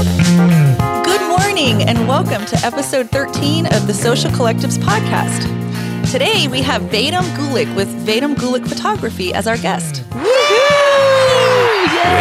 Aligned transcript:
Good 0.00 1.20
morning 1.28 1.82
and 1.82 2.08
welcome 2.08 2.46
to 2.46 2.56
episode 2.64 3.10
13 3.10 3.66
of 3.66 3.86
the 3.86 3.92
Social 3.92 4.30
Collectives 4.30 4.78
podcast. 4.78 5.42
Today 6.10 6.48
we 6.48 6.62
have 6.62 6.80
Vadim 6.84 7.20
Guliuk 7.36 7.76
with 7.76 7.86
Vadim 8.06 8.34
Guliuk 8.34 8.66
Photography 8.66 9.34
as 9.34 9.46
our 9.46 9.58
guest. 9.58 9.98
Hey, 9.98 10.26
hey, 11.86 12.16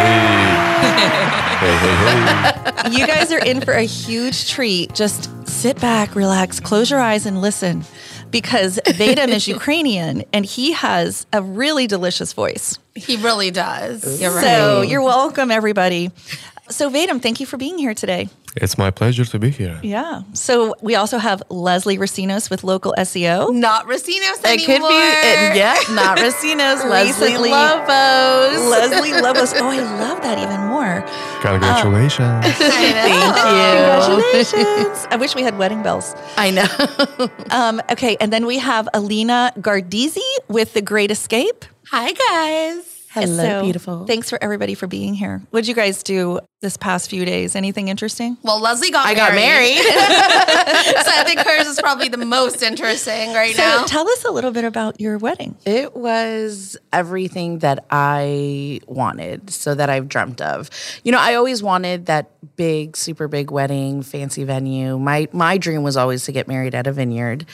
hey. 1.96 2.66
You 2.92 3.06
guys 3.06 3.32
are 3.32 3.40
in 3.40 3.62
for 3.62 3.74
a 3.74 3.84
huge 3.84 4.50
treat. 4.50 4.94
Just 4.96 5.30
sit 5.48 5.80
back, 5.80 6.16
relax, 6.16 6.60
close 6.60 6.90
your 6.90 7.00
eyes, 7.00 7.26
and 7.26 7.40
listen 7.42 7.84
because 8.32 8.80
Vadim 8.86 9.30
is 9.30 9.48
Ukrainian 9.48 10.24
and 10.34 10.46
he 10.46 10.72
has 10.74 11.26
a 11.34 11.42
really 11.42 11.88
delicious 11.88 12.34
voice. 12.34 12.78
He 12.96 13.16
really 13.18 13.52
does. 13.52 14.22
You're 14.22 14.34
right. 14.34 14.44
So 14.44 14.82
you're 14.82 15.02
welcome, 15.02 15.52
everybody. 15.52 16.12
So, 16.70 16.90
Vadim, 16.90 17.22
thank 17.22 17.40
you 17.40 17.46
for 17.46 17.58
being 17.58 17.78
here 17.78 17.94
today. 17.94 18.30
It's 18.56 18.78
my 18.78 18.90
pleasure 18.92 19.26
to 19.26 19.38
be 19.40 19.52
here. 19.52 19.80
Yeah. 19.84 20.22
So 20.34 20.74
we 20.82 20.96
also 20.96 21.18
have 21.20 21.44
Leslie 21.50 21.98
Racinos 22.00 22.50
with 22.50 22.64
Local 22.64 22.96
SEO. 22.98 23.54
Not 23.54 23.86
Racinos 23.86 24.40
It 24.40 24.46
anymore. 24.46 24.80
could 24.80 24.90
be, 24.90 24.96
it, 24.96 25.56
yeah, 25.56 25.76
not 25.92 26.18
Racinos, 26.26 26.84
Leslie 26.90 27.28
Recently- 27.28 27.52
Lobos. 27.52 28.62
Leslie 28.70 29.14
Lobos. 29.22 29.54
Oh, 29.54 29.70
I 29.70 29.80
love 30.00 30.22
that 30.24 30.40
even 30.40 30.62
more. 30.68 31.06
Congratulations. 31.42 32.46
Thank 32.58 33.14
you. 33.14 34.10
Congratulations. 34.10 35.08
I 35.12 35.16
wish 35.20 35.36
we 35.36 35.44
had 35.44 35.58
wedding 35.58 35.84
bells. 35.84 36.16
I 36.38 36.50
know. 36.52 36.68
Um, 37.52 37.82
okay. 37.92 38.16
And 38.22 38.32
then 38.32 38.46
we 38.46 38.60
have 38.60 38.88
Alina 38.94 39.52
Gardizi 39.58 40.20
with 40.48 40.74
The 40.74 40.82
Great 40.82 41.10
Escape. 41.12 41.66
Hi, 41.92 42.12
guys. 42.14 42.89
Hello, 43.12 43.26
So, 43.44 43.64
beautiful. 43.64 44.06
Thanks 44.06 44.30
for 44.30 44.38
everybody 44.42 44.76
for 44.76 44.86
being 44.86 45.16
here. 45.16 45.42
What 45.50 45.62
did 45.62 45.68
you 45.68 45.74
guys 45.74 46.04
do 46.04 46.40
this 46.62 46.78
past 46.78 47.10
few 47.10 47.26
days? 47.26 47.56
Anything 47.56 47.88
interesting? 47.88 48.38
Well, 48.44 48.60
Leslie 48.62 48.92
got 48.92 49.08
I 49.08 49.16
married. 49.16 49.16
got 49.16 49.36
married. 49.36 49.78
so 51.06 51.12
I 51.12 51.24
think 51.26 51.40
hers 51.40 51.66
is 51.66 51.80
probably 51.82 52.10
the 52.10 52.18
most 52.26 52.62
interesting 52.62 53.34
right 53.34 53.56
So 53.56 53.64
now. 53.64 53.84
tell 53.86 54.08
us 54.08 54.26
a 54.26 54.32
little 54.32 54.52
bit 54.52 54.64
about 54.64 55.02
your 55.02 55.18
wedding. 55.18 55.56
It 55.66 55.96
was 55.96 56.78
everything 56.94 57.60
that 57.60 57.84
I 57.90 58.80
wanted, 58.86 59.50
so 59.50 59.74
that 59.74 59.90
I've 59.90 60.08
dreamt 60.08 60.40
of. 60.42 60.70
You 61.04 61.12
know, 61.12 61.20
I 61.20 61.34
always 61.34 61.64
wanted 61.64 62.06
that 62.06 62.30
big, 62.58 62.96
super 62.96 63.28
big 63.28 63.50
wedding, 63.50 64.04
fancy 64.04 64.44
venue. 64.44 65.00
My 65.00 65.28
my 65.32 65.58
dream 65.58 65.82
was 65.82 65.98
always 65.98 66.26
to 66.26 66.32
get 66.32 66.48
married 66.48 66.76
at 66.76 66.86
a 66.86 66.92
vineyard. 66.92 67.48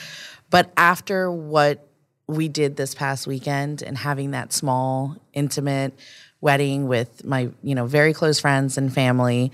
But 0.50 0.70
after 0.76 1.30
what 1.32 1.85
we 2.28 2.48
did 2.48 2.76
this 2.76 2.94
past 2.94 3.26
weekend 3.26 3.82
and 3.82 3.96
having 3.96 4.32
that 4.32 4.52
small, 4.52 5.16
intimate 5.32 5.94
wedding 6.40 6.88
with 6.88 7.24
my, 7.24 7.48
you 7.62 7.74
know, 7.74 7.86
very 7.86 8.12
close 8.12 8.40
friends 8.40 8.76
and 8.78 8.92
family, 8.92 9.52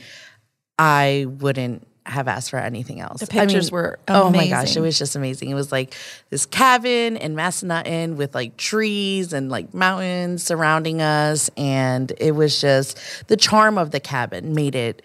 I 0.78 1.26
wouldn't 1.28 1.86
have 2.04 2.26
asked 2.26 2.50
for 2.50 2.58
anything 2.58 3.00
else. 3.00 3.20
The 3.20 3.26
pictures 3.26 3.70
were 3.70 3.98
Oh 4.08 4.30
my 4.30 4.48
gosh, 4.48 4.76
it 4.76 4.80
was 4.80 4.98
just 4.98 5.14
amazing. 5.14 5.50
It 5.50 5.54
was 5.54 5.70
like 5.70 5.94
this 6.30 6.46
cabin 6.46 7.16
in 7.16 7.36
Massanutten 7.36 8.16
with 8.16 8.34
like 8.34 8.56
trees 8.56 9.32
and 9.32 9.50
like 9.50 9.72
mountains 9.72 10.42
surrounding 10.42 11.00
us. 11.00 11.50
And 11.56 12.12
it 12.18 12.32
was 12.32 12.60
just 12.60 12.98
the 13.28 13.36
charm 13.36 13.78
of 13.78 13.92
the 13.92 14.00
cabin 14.00 14.54
made 14.54 14.74
it 14.74 15.02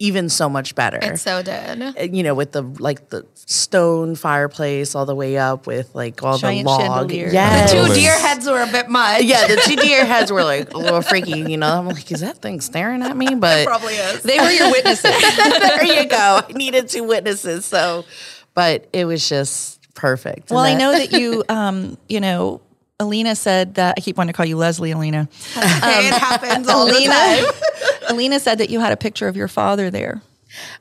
even 0.00 0.30
so 0.30 0.48
much 0.48 0.74
better. 0.74 0.98
it 1.00 1.18
so 1.18 1.42
did. 1.42 1.82
Uh, 1.82 1.92
you 2.10 2.22
know, 2.22 2.34
with 2.34 2.52
the 2.52 2.62
like 2.62 3.10
the 3.10 3.24
stone 3.34 4.16
fireplace 4.16 4.94
all 4.94 5.04
the 5.04 5.14
way 5.14 5.36
up 5.36 5.66
with 5.66 5.94
like 5.94 6.22
all 6.22 6.38
Giant 6.38 6.64
the 6.64 6.70
log. 6.70 6.80
chandelier. 6.80 7.30
The 7.30 7.68
Two 7.70 7.94
deer 7.94 8.18
heads 8.18 8.46
were 8.48 8.62
a 8.62 8.66
bit 8.66 8.88
much. 8.88 9.22
yeah, 9.22 9.46
the 9.46 9.56
two 9.56 9.76
deer 9.76 10.06
heads 10.06 10.32
were 10.32 10.42
like 10.42 10.72
a 10.72 10.78
little 10.78 11.02
freaky, 11.02 11.40
you 11.40 11.58
know. 11.58 11.68
I'm 11.78 11.86
like, 11.86 12.10
is 12.10 12.20
that 12.20 12.38
thing 12.38 12.62
staring 12.62 13.02
at 13.02 13.14
me? 13.16 13.34
But 13.34 13.66
Probably 13.66 13.92
is. 13.94 14.22
They 14.22 14.38
were 14.38 14.50
your 14.50 14.70
witnesses. 14.72 15.02
there 15.36 15.84
you 15.84 16.06
go. 16.08 16.40
I 16.48 16.52
needed 16.54 16.88
two 16.88 17.04
witnesses. 17.04 17.66
So, 17.66 18.06
but 18.54 18.88
it 18.94 19.04
was 19.04 19.28
just 19.28 19.80
perfect. 19.94 20.50
Well, 20.50 20.60
I 20.60 20.74
know 20.74 20.92
that 20.92 21.12
you, 21.12 21.44
um, 21.50 21.98
you 22.08 22.20
know, 22.20 22.62
Alina 22.98 23.34
said 23.36 23.74
that 23.74 23.94
I 23.96 24.00
keep 24.00 24.16
wanting 24.16 24.32
to 24.32 24.36
call 24.36 24.46
you 24.46 24.56
Leslie, 24.56 24.90
Alina. 24.92 25.28
Okay, 25.56 26.08
it 26.08 26.14
happens 26.14 26.68
all 26.68 26.86
the 26.86 26.92
Alina, 26.92 27.12
time. 27.12 27.44
Alina 28.10 28.40
said 28.40 28.58
that 28.58 28.70
you 28.70 28.80
had 28.80 28.92
a 28.92 28.96
picture 28.96 29.28
of 29.28 29.36
your 29.36 29.48
father 29.48 29.90
there. 29.90 30.20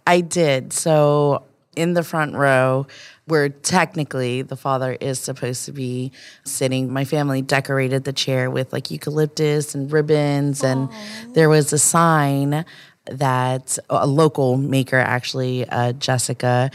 I 0.08 0.22
did. 0.22 0.74
So 0.74 1.44
in 1.76 1.94
the 1.94 2.04
front 2.04 2.36
row, 2.36 2.88
where 3.26 3.50
technically 3.50 4.42
the 4.42 4.56
father 4.56 4.98
is 5.00 5.20
supposed 5.20 5.66
to 5.66 5.72
be 5.72 6.12
sitting, 6.44 6.92
my 6.92 7.06
family 7.06 7.44
decorated 7.44 8.04
the 8.04 8.14
chair 8.14 8.50
with 8.50 8.74
like 8.74 8.90
eucalyptus 8.90 9.76
and 9.76 9.92
ribbons, 9.92 10.64
and 10.64 10.90
there 11.34 11.50
was 11.50 11.72
a 11.72 11.78
sign 11.78 12.66
that 13.06 13.78
a 13.90 14.08
local 14.08 14.58
maker, 14.58 14.98
actually, 14.98 15.68
uh, 15.68 15.94
Jessica. 15.94 16.72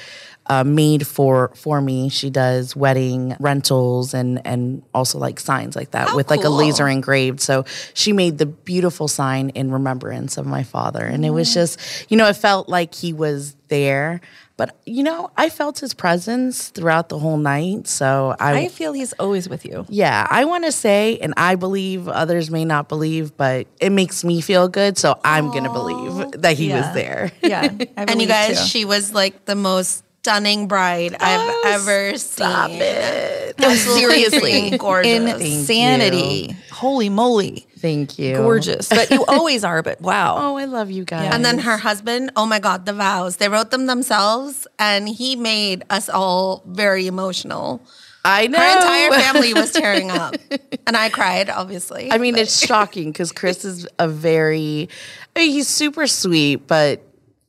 Uh, 0.46 0.62
made 0.62 1.06
for 1.06 1.50
for 1.54 1.80
me. 1.80 2.10
She 2.10 2.28
does 2.28 2.76
wedding 2.76 3.34
rentals 3.40 4.12
and 4.12 4.46
and 4.46 4.82
also 4.92 5.18
like 5.18 5.40
signs 5.40 5.74
like 5.74 5.92
that 5.92 6.14
with 6.14 6.28
like 6.28 6.44
a 6.44 6.50
laser 6.50 6.86
engraved. 6.86 7.40
So 7.40 7.64
she 7.94 8.12
made 8.12 8.36
the 8.36 8.44
beautiful 8.44 9.08
sign 9.08 9.48
in 9.50 9.72
remembrance 9.72 10.36
of 10.36 10.44
my 10.44 10.62
father. 10.62 11.02
And 11.02 11.24
it 11.24 11.30
was 11.30 11.54
just, 11.54 11.80
you 12.10 12.18
know, 12.18 12.28
it 12.28 12.36
felt 12.36 12.68
like 12.68 12.94
he 12.94 13.14
was 13.14 13.56
there. 13.68 14.20
But, 14.56 14.76
you 14.86 15.02
know, 15.02 15.30
I 15.36 15.48
felt 15.48 15.80
his 15.80 15.94
presence 15.94 16.68
throughout 16.68 17.08
the 17.08 17.18
whole 17.18 17.36
night. 17.38 17.88
So 17.88 18.36
I, 18.38 18.52
I 18.66 18.68
feel 18.68 18.92
he's 18.92 19.12
always 19.14 19.48
with 19.48 19.64
you. 19.64 19.84
yeah, 19.88 20.28
I 20.30 20.44
want 20.44 20.64
to 20.64 20.70
say, 20.70 21.18
and 21.18 21.34
I 21.36 21.56
believe 21.56 22.06
others 22.06 22.52
may 22.52 22.64
not 22.64 22.88
believe, 22.88 23.36
but 23.36 23.66
it 23.80 23.90
makes 23.90 24.22
me 24.22 24.40
feel 24.40 24.68
good. 24.68 24.96
So 24.96 25.18
I'm 25.24 25.50
going 25.50 25.64
to 25.64 25.70
believe 25.70 26.30
that 26.42 26.56
he 26.56 26.68
Yeah. 26.68 26.86
was 26.86 26.94
there. 26.94 27.32
Yeah. 27.42 27.68
I 27.96 28.04
And 28.06 28.22
you 28.22 28.28
guys, 28.28 28.60
too. 28.60 28.66
she 28.68 28.84
was 28.84 29.12
like 29.12 29.44
the 29.44 29.56
most 29.56 30.03
stunning 30.24 30.66
bride 30.66 31.14
I've 31.20 31.50
oh, 31.50 31.62
ever 31.66 32.16
Stop 32.16 32.70
seen. 32.70 32.80
it. 32.80 33.54
Absolutely 33.58 34.24
seriously 34.24 34.52
freaking 34.52 34.78
gorgeous. 34.78 35.40
insanity. 35.42 36.56
Holy 36.72 37.10
moly. 37.10 37.66
Thank 37.76 38.18
you. 38.18 38.36
Gorgeous. 38.36 38.88
But 38.88 39.10
you 39.10 39.22
always 39.28 39.64
are, 39.64 39.82
but 39.82 40.00
wow. 40.00 40.36
Oh, 40.38 40.56
I 40.56 40.64
love 40.64 40.90
you 40.90 41.04
guys. 41.04 41.30
And 41.34 41.44
then 41.44 41.58
her 41.58 41.76
husband, 41.76 42.32
oh 42.36 42.46
my 42.46 42.58
God, 42.58 42.86
the 42.86 42.94
vows. 42.94 43.36
They 43.36 43.50
wrote 43.50 43.70
them 43.70 43.84
themselves 43.84 44.66
and 44.78 45.06
he 45.06 45.36
made 45.36 45.84
us 45.90 46.08
all 46.08 46.62
very 46.66 47.06
emotional. 47.06 47.86
I 48.24 48.46
know. 48.46 48.58
Her 48.58 48.76
entire 48.76 49.10
family 49.10 49.52
was 49.52 49.72
tearing 49.72 50.10
up. 50.10 50.36
And 50.86 50.96
I 50.96 51.10
cried, 51.10 51.50
obviously. 51.50 52.10
I 52.10 52.16
mean, 52.16 52.36
it's 52.36 52.64
shocking 52.64 53.12
because 53.12 53.30
Chris 53.30 53.66
is 53.66 53.86
a 53.98 54.08
very, 54.08 54.88
I 55.36 55.40
mean, 55.40 55.50
he's 55.50 55.68
super 55.68 56.06
sweet, 56.06 56.66
but 56.66 57.02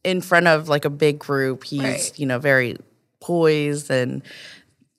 in 0.05 0.21
front 0.21 0.47
of 0.47 0.69
like 0.69 0.85
a 0.85 0.89
big 0.89 1.19
group, 1.19 1.63
he's, 1.65 1.81
Right. 1.81 2.11
you 2.19 2.25
know, 2.25 2.39
very 2.39 2.77
poised 3.19 3.89
and 3.91 4.21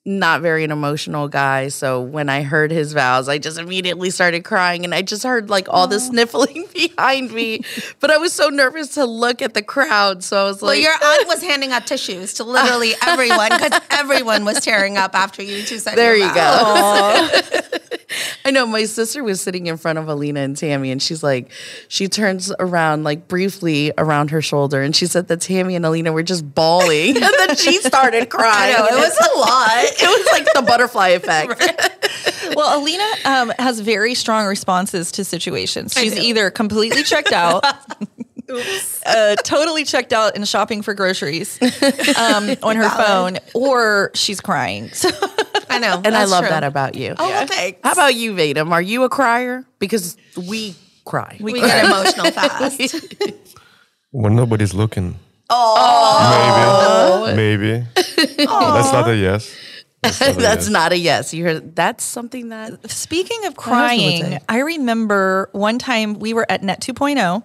not 0.05 0.41
very 0.41 0.63
an 0.63 0.71
emotional 0.71 1.27
guy. 1.27 1.67
So 1.67 1.99
when 2.01 2.29
I 2.29 2.41
heard 2.41 2.71
his 2.71 2.93
vows, 2.93 3.27
I 3.27 3.39
just 3.39 3.57
immediately 3.57 4.09
started 4.09 4.45
crying 4.45 4.85
and 4.85 4.95
I 4.95 5.01
just 5.01 5.23
heard 5.23 5.49
like 5.49 5.67
all 5.69 5.85
the 5.87 5.99
sniffling 5.99 6.65
behind 6.73 7.31
me. 7.33 7.61
But 7.99 8.11
I 8.11 8.17
was 8.17 8.31
so 8.31 8.47
nervous 8.47 8.93
to 8.93 9.03
look 9.05 9.41
at 9.41 9.53
the 9.53 9.61
crowd. 9.61 10.23
So 10.23 10.37
I 10.39 10.43
was 10.45 10.61
like 10.61 10.75
well, 10.75 10.79
your 10.81 10.93
aunt 10.93 11.27
was 11.27 11.41
handing 11.43 11.71
out 11.73 11.87
tissues 11.87 12.33
to 12.35 12.45
literally 12.45 12.93
everyone 13.05 13.49
because 13.49 13.81
everyone 13.89 14.45
was 14.45 14.61
tearing 14.61 14.95
up 14.97 15.13
after 15.13 15.41
you 15.43 15.63
two 15.63 15.77
said 15.79 15.95
There 15.95 16.15
you 16.15 16.31
vows. 16.33 17.49
go. 17.49 17.59
I 18.45 18.51
know 18.51 18.65
my 18.65 18.85
sister 18.85 19.23
was 19.23 19.41
sitting 19.41 19.67
in 19.67 19.77
front 19.77 19.99
of 19.99 20.07
Alina 20.07 20.39
and 20.39 20.55
Tammy, 20.55 20.91
and 20.91 21.01
she's 21.01 21.23
like, 21.23 21.51
she 21.87 22.07
turns 22.07 22.53
around 22.59 23.03
like 23.03 23.27
briefly 23.27 23.91
around 23.97 24.31
her 24.31 24.41
shoulder, 24.41 24.81
and 24.81 24.95
she 24.95 25.05
said 25.07 25.27
that 25.27 25.41
Tammy 25.41 25.75
and 25.75 25.85
Alina 25.85 26.13
were 26.13 26.23
just 26.23 26.55
bawling, 26.55 27.17
and 27.17 27.33
then 27.37 27.55
she 27.55 27.77
started 27.81 28.29
crying. 28.29 28.75
I 28.75 28.79
know, 28.79 28.85
it 28.85 28.99
was 28.99 29.17
a 29.17 29.39
lot. 29.39 29.67
It 29.99 30.07
was 30.07 30.27
like 30.31 30.45
the 30.53 30.61
butterfly 30.61 31.09
effect. 31.09 31.93
Well, 32.55 32.81
Alina 32.81 33.03
um, 33.25 33.51
has 33.59 33.81
very 33.81 34.15
strong 34.15 34.47
responses 34.47 35.11
to 35.13 35.25
situations. 35.25 35.93
She's 35.93 36.15
either 36.17 36.49
completely 36.49 37.03
checked 37.03 37.33
out, 37.33 37.63
uh, 39.05 39.35
totally 39.37 39.83
checked 39.83 40.13
out 40.13 40.35
and 40.35 40.47
shopping 40.47 40.81
for 40.81 40.93
groceries 40.93 41.59
um, 42.17 42.49
on 42.63 42.75
her 42.75 42.89
phone, 42.89 43.37
or 43.53 44.11
she's 44.13 44.41
crying. 44.41 44.89
So 44.89 45.09
I 45.69 45.79
know. 45.79 46.01
And 46.03 46.15
I 46.15 46.25
love 46.25 46.43
that 46.45 46.63
about 46.63 46.95
you. 46.95 47.15
Oh, 47.17 47.27
well, 47.27 47.47
thanks. 47.47 47.79
How 47.83 47.93
about 47.93 48.15
you, 48.15 48.33
Vadim? 48.33 48.71
Are 48.71 48.81
you 48.81 49.03
a 49.03 49.09
crier? 49.09 49.65
Because 49.79 50.17
we 50.35 50.75
cry. 51.05 51.37
we 51.39 51.53
get 51.53 51.85
emotional 51.85 52.31
fast. 52.31 52.95
When 54.11 54.35
nobody's 54.35 54.73
looking. 54.73 55.19
Oh. 55.49 57.31
Maybe. 57.35 57.85
Maybe. 58.15 58.45
That's 58.45 58.91
not 58.91 59.07
a 59.09 59.15
yes. 59.15 59.55
That's 60.01 60.19
not 60.21 60.29
a 60.29 60.33
that's 60.33 60.65
yes. 60.65 60.69
not 60.69 60.91
a 60.91 60.97
yes. 60.97 61.33
You 61.33 61.43
heard 61.43 61.75
that's 61.75 62.03
something 62.03 62.49
that 62.49 62.89
Speaking 62.89 63.45
of 63.45 63.55
crying. 63.55 64.39
I 64.47 64.59
remember 64.59 65.49
one 65.53 65.79
time 65.79 66.19
we 66.19 66.33
were 66.33 66.45
at 66.49 66.63
Net 66.63 66.81
2.0. 66.81 67.43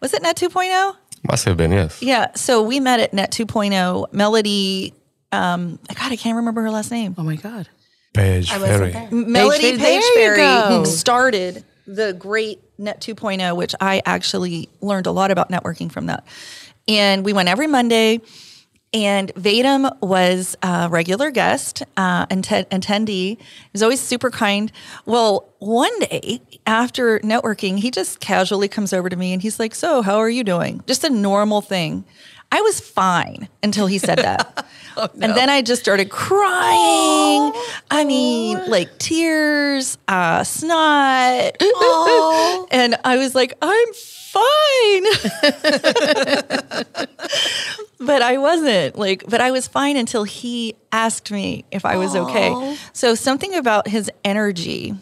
Was 0.00 0.14
it 0.14 0.22
Net 0.22 0.36
2.0? 0.36 0.96
Must 1.28 1.44
have 1.44 1.56
been, 1.56 1.72
yes. 1.72 2.00
Yeah. 2.02 2.28
So 2.34 2.62
we 2.62 2.80
met 2.80 3.00
at 3.00 3.12
Net 3.12 3.32
2.0. 3.32 4.12
Melody, 4.12 4.94
um, 5.32 5.78
God, 5.88 6.12
I 6.12 6.16
can't 6.16 6.36
remember 6.36 6.62
her 6.62 6.70
last 6.70 6.90
name. 6.90 7.14
oh 7.18 7.22
my 7.22 7.36
god. 7.36 7.68
Page 8.14 8.50
Ferry. 8.50 8.92
Melody 9.10 9.76
Page- 9.76 9.78
there 9.80 10.36
you 10.36 10.40
Pageberry 10.40 10.86
started 10.86 11.64
the 11.86 12.12
great 12.12 12.60
Net 12.78 13.00
2.0, 13.00 13.56
which 13.56 13.74
I 13.80 14.02
actually 14.06 14.68
learned 14.80 15.06
a 15.06 15.10
lot 15.10 15.30
about 15.30 15.50
networking 15.50 15.90
from 15.90 16.06
that. 16.06 16.24
And 16.86 17.24
we 17.24 17.32
went 17.32 17.48
every 17.48 17.66
Monday. 17.66 18.20
And 18.92 19.32
Vadim 19.34 20.00
was 20.00 20.56
a 20.62 20.88
regular 20.90 21.30
guest, 21.30 21.82
uh, 21.96 22.26
atten- 22.30 22.64
attendee. 22.70 23.36
He 23.36 23.38
was 23.72 23.82
always 23.82 24.00
super 24.00 24.30
kind. 24.30 24.72
Well, 25.04 25.46
one 25.58 25.96
day 26.00 26.40
after 26.66 27.18
networking, 27.20 27.78
he 27.78 27.90
just 27.90 28.20
casually 28.20 28.68
comes 28.68 28.92
over 28.94 29.08
to 29.10 29.16
me 29.16 29.32
and 29.34 29.42
he's 29.42 29.58
like, 29.58 29.74
So, 29.74 30.00
how 30.00 30.16
are 30.16 30.30
you 30.30 30.42
doing? 30.42 30.82
Just 30.86 31.04
a 31.04 31.10
normal 31.10 31.60
thing. 31.60 32.04
I 32.50 32.62
was 32.62 32.80
fine 32.80 33.48
until 33.62 33.86
he 33.86 33.98
said 33.98 34.18
that. 34.18 34.66
And 34.98 35.32
then 35.36 35.48
I 35.48 35.62
just 35.62 35.80
started 35.80 36.10
crying. 36.10 37.52
I 37.88 38.04
mean, 38.04 38.58
like 38.68 38.98
tears, 38.98 39.96
uh, 40.08 40.42
snot. 40.42 41.56
and 42.72 42.96
I 43.04 43.16
was 43.16 43.32
like, 43.32 43.52
I'm 43.62 43.86
fine. 44.32 45.04
but 48.00 48.22
I 48.22 48.38
wasn't 48.38 48.98
like, 48.98 49.24
but 49.28 49.40
I 49.40 49.50
was 49.50 49.66
fine 49.66 49.96
until 49.96 50.24
he 50.24 50.74
asked 50.92 51.30
me 51.30 51.64
if 51.70 51.84
I 51.84 51.96
was 51.96 52.14
okay. 52.14 52.76
So 52.92 53.14
something 53.14 53.54
about 53.54 53.88
his 53.88 54.10
energy, 54.24 54.94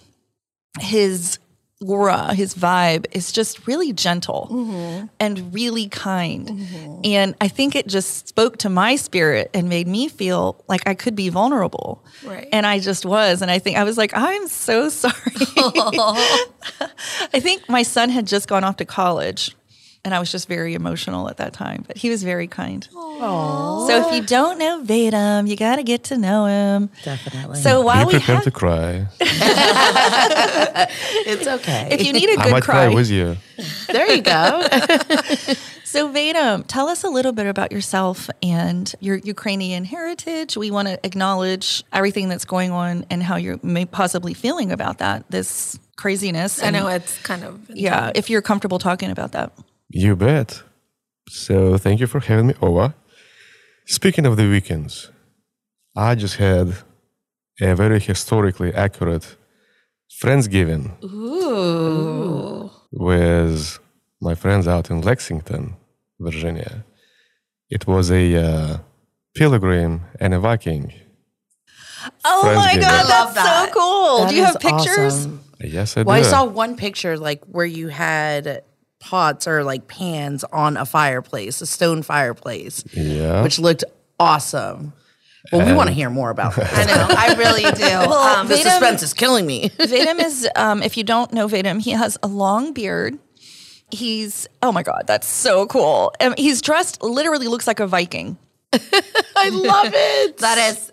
his 0.81 1.39
aura, 1.85 2.35
his 2.35 2.55
vibe 2.55 3.07
is 3.13 3.33
just 3.33 3.67
really 3.67 3.93
gentle 3.93 4.49
mm-hmm. 4.51 5.07
and 5.21 5.55
really 5.55 5.89
kind. 5.89 6.49
Mm-hmm. 6.49 7.01
And 7.05 7.35
I 7.41 7.49
think 7.49 7.77
it 7.77 7.87
just 7.87 8.29
spoke 8.29 8.57
to 8.59 8.71
my 8.71 8.97
spirit 8.97 9.51
and 9.53 9.69
made 9.69 9.87
me 9.87 10.09
feel 10.09 10.65
like 10.69 10.87
I 10.87 10.95
could 10.95 11.15
be 11.15 11.29
vulnerable. 11.29 12.03
Right. 12.25 12.49
And 12.53 12.67
I 12.67 12.79
just 12.79 13.05
was. 13.05 13.43
And 13.43 13.51
I 13.51 13.59
think 13.59 13.77
I 13.77 13.85
was 13.85 13.99
like, 13.99 14.13
I'm 14.15 14.49
so 14.49 14.89
sorry. 14.91 15.15
I 15.57 17.41
think 17.41 17.69
my 17.69 17.83
son 17.83 18.09
had 18.09 18.27
just 18.27 18.49
gone 18.49 18.65
off 18.65 18.77
to 18.79 18.85
college. 18.85 19.55
And 20.07 20.15
I 20.15 20.21
was 20.21 20.31
just 20.31 20.47
very 20.47 20.75
emotional 20.75 21.29
at 21.29 21.39
that 21.39 21.53
time, 21.53 21.83
but 21.85 21.97
he 21.97 22.11
was 22.11 22.23
very 22.23 22.47
kind. 22.47 22.87
So 22.93 24.07
if 24.09 24.15
you 24.15 24.23
don't 24.25 24.57
know 24.57 24.81
Vadim, 24.85 25.49
you 25.49 25.57
got 25.57 25.77
to 25.77 25.83
get 25.83 26.05
to 26.05 26.17
know 26.17 26.47
him. 26.47 26.91
Definitely. 27.03 27.61
So 27.61 27.81
while 27.81 28.07
Be 28.07 28.13
we 28.15 28.19
prepared 28.21 28.37
have, 28.37 28.45
to 28.45 28.51
cry. 28.53 29.09
it's 31.27 31.47
okay. 31.49 31.89
if 31.91 32.07
you 32.07 32.13
need 32.13 32.29
a 32.29 32.33
I 32.35 32.37
good 32.37 32.47
I 32.47 32.51
might 32.53 32.63
cry, 32.63 32.87
cry 32.87 32.95
with 32.95 33.11
you. 33.11 33.37
there 33.89 34.09
you 34.15 34.23
go. 34.23 34.63
So, 35.89 36.13
Vadim, 36.13 36.65
tell 36.67 36.89
us 36.89 37.05
a 37.05 37.09
little 37.09 37.33
bit 37.33 37.47
about 37.47 37.71
yourself 37.73 38.29
and 38.43 38.93
your 39.01 39.17
Ukrainian 39.17 39.85
heritage. 39.85 40.55
We 40.57 40.71
want 40.71 40.89
to 40.89 40.99
acknowledge 41.07 41.85
everything 41.93 42.29
that's 42.29 42.45
going 42.45 42.71
on 42.73 43.07
and 43.09 43.23
how 43.23 43.37
you're 43.37 43.59
may 43.63 43.87
possibly 43.87 44.35
feeling 44.35 44.73
about 44.73 44.99
that, 44.99 45.25
this 45.31 45.79
craziness. 45.97 46.61
I 46.61 46.67
and- 46.67 46.77
know 46.77 46.89
it's 46.89 47.17
kind 47.23 47.45
of 47.45 47.71
Yeah, 47.71 48.11
if 48.15 48.29
you're 48.29 48.43
comfortable 48.43 48.79
talking 48.79 49.11
about 49.11 49.33
that. 49.33 49.53
You 49.89 50.17
bet. 50.17 50.63
So 51.29 51.79
thank 51.79 52.01
you 52.01 52.07
for 52.07 52.21
having 52.21 52.49
me 52.49 52.55
over. 52.61 52.95
Speaking 53.87 54.27
of 54.27 54.37
the 54.37 54.49
weekends, 54.49 55.11
I 55.95 56.15
just 56.15 56.37
had 56.37 56.77
a 57.61 57.75
very 57.75 58.01
historically 58.01 58.73
accurate 58.75 59.37
Friendsgiving 60.23 60.93
with 62.93 63.79
my 64.21 64.35
friends 64.35 64.67
out 64.69 64.91
in 64.91 65.01
Lexington, 65.03 65.77
Virginia. 66.19 66.85
It 67.69 67.87
was 67.87 68.11
a 68.11 68.37
uh, 68.37 68.79
pilgrim 69.35 70.03
and 70.21 70.33
a 70.33 70.39
Viking. 70.39 70.93
Oh 72.25 72.55
my 72.55 72.77
God, 72.77 72.85
I 72.85 73.03
love 73.09 73.35
that's 73.35 73.73
so 73.73 73.81
cool. 73.81 74.19
That 74.21 74.31
Do 74.31 74.37
you 74.37 74.45
have 74.45 74.61
pictures? 74.61 75.15
awesome. 75.27 75.41
Yes, 75.61 75.97
I 75.97 76.03
do. 76.03 76.07
Well, 76.07 76.19
I 76.19 76.23
saw 76.23 76.45
one 76.45 76.77
picture 76.77 77.19
like 77.19 77.45
where 77.47 77.67
you 77.67 77.89
had 77.89 78.63
pots 79.01 79.47
or 79.47 79.63
like 79.65 79.89
pans 79.89 80.45
on 80.45 80.77
a 80.77 80.87
fireplace, 80.87 81.61
a 81.61 81.67
stone 81.67 82.03
fireplace, 82.03 82.85
Yeah. 82.95 83.43
which 83.43 83.59
looked 83.59 83.85
awesome. 84.19 84.93
Well, 85.53 85.65
we 85.65 85.73
want 85.75 85.89
to 85.89 85.95
hear 85.95 86.11
more 86.11 86.31
about 86.31 86.57
this. 86.57 86.69
I 86.73 86.85
know. 86.87 87.07
I 87.09 87.35
really 87.35 87.63
do. 87.63 87.71
um, 88.13 88.49
the 88.49 88.55
Vadim- 88.55 88.63
suspense 88.63 89.03
is 89.03 89.15
killing 89.15 89.47
me. 89.47 89.69
Vadim 89.79 90.19
is, 90.25 90.49
um, 90.57 90.83
if 90.83 90.97
you 90.97 91.05
don't 91.05 91.33
know 91.33 91.47
Vadim, 91.47 91.81
he 91.81 91.93
has 91.93 92.19
a 92.23 92.27
long 92.27 92.73
beard. 92.73 93.19
He's, 93.93 94.49
oh 94.63 94.73
my 94.73 94.83
God, 94.83 95.05
that's 95.07 95.29
so 95.29 95.67
cool. 95.67 96.13
Um, 96.21 96.35
he's 96.37 96.61
dressed, 96.61 97.01
literally 97.03 97.47
looks 97.47 97.69
like 97.69 97.79
a 97.79 97.87
Viking. 97.87 98.37
I 98.73 99.49
love 99.51 99.93
it. 99.95 100.39
that 100.39 100.59
is, 100.73 100.87
he- 100.87 100.93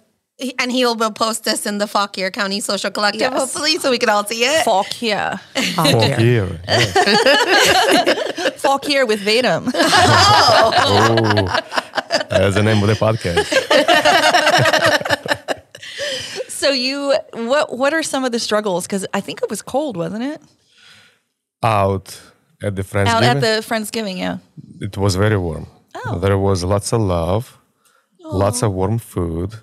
and 0.59 0.71
he 0.71 0.83
will 0.85 0.95
post 1.11 1.43
this 1.43 1.65
in 1.65 1.77
the 1.77 1.87
Fauquier 1.87 2.31
County 2.31 2.59
Social 2.59 2.91
Collective, 2.91 3.21
Yes. 3.21 3.33
hopefully, 3.33 3.77
so 3.77 3.91
we 3.91 3.97
can 3.99 4.09
all 4.09 4.25
see 4.25 4.43
it. 4.43 4.63
Falk 4.65 4.87
here. 4.87 5.39
Fuck 5.75 6.19
you. 6.19 6.57
Yeah. 6.67 8.13
Falk 8.57 8.85
here 8.85 9.05
with 9.05 9.21
Vadim. 9.21 9.71
Oh, 9.75 11.45
that's 12.29 12.55
the 12.55 12.63
name 12.63 12.81
of 12.83 12.87
the 12.89 12.95
podcast. 12.95 13.49
So 16.47 16.69
you, 16.71 17.13
what 17.33 17.77
what 17.77 17.93
are 17.93 18.03
some 18.03 18.23
of 18.23 18.31
the 18.31 18.39
struggles? 18.39 18.85
Because 18.87 19.05
I 19.13 19.19
think 19.19 19.41
it 19.43 19.49
was 19.49 19.61
cold, 19.61 19.97
wasn't 19.97 20.23
it? 20.23 20.41
Out 21.61 22.17
at 22.61 22.77
the 22.77 22.83
Friendsgiving. 22.83 23.07
Out 23.07 23.23
at 23.23 23.41
the 23.41 23.61
Friendsgiving, 23.67 24.17
yeah. 24.17 24.37
It 24.79 24.97
was 24.97 25.15
very 25.15 25.37
warm. 25.37 25.67
Oh. 26.05 26.19
There 26.19 26.37
was 26.37 26.63
lots 26.63 26.93
of 26.93 27.01
love, 27.01 27.57
lots 28.21 28.63
of 28.63 28.71
warm 28.71 28.97
food. 28.97 29.55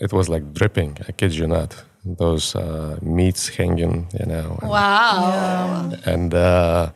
It 0.00 0.12
was 0.12 0.28
like 0.28 0.52
dripping. 0.52 0.98
I 1.08 1.12
kid 1.12 1.32
you 1.34 1.46
not. 1.46 1.84
Those 2.04 2.54
uh, 2.54 2.98
meats 3.02 3.48
hanging, 3.48 4.08
you 4.18 4.26
know. 4.26 4.58
and- 4.60 4.70
Wow. 4.70 5.92
And 6.04 6.34
uh, 6.34 6.90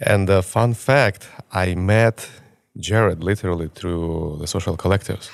and 0.00 0.28
uh, 0.30 0.42
fun 0.42 0.74
fact, 0.74 1.28
I 1.52 1.74
met 1.74 2.28
Jared 2.78 3.22
literally 3.24 3.68
through 3.68 4.36
the 4.40 4.46
social 4.46 4.76
collectives, 4.76 5.28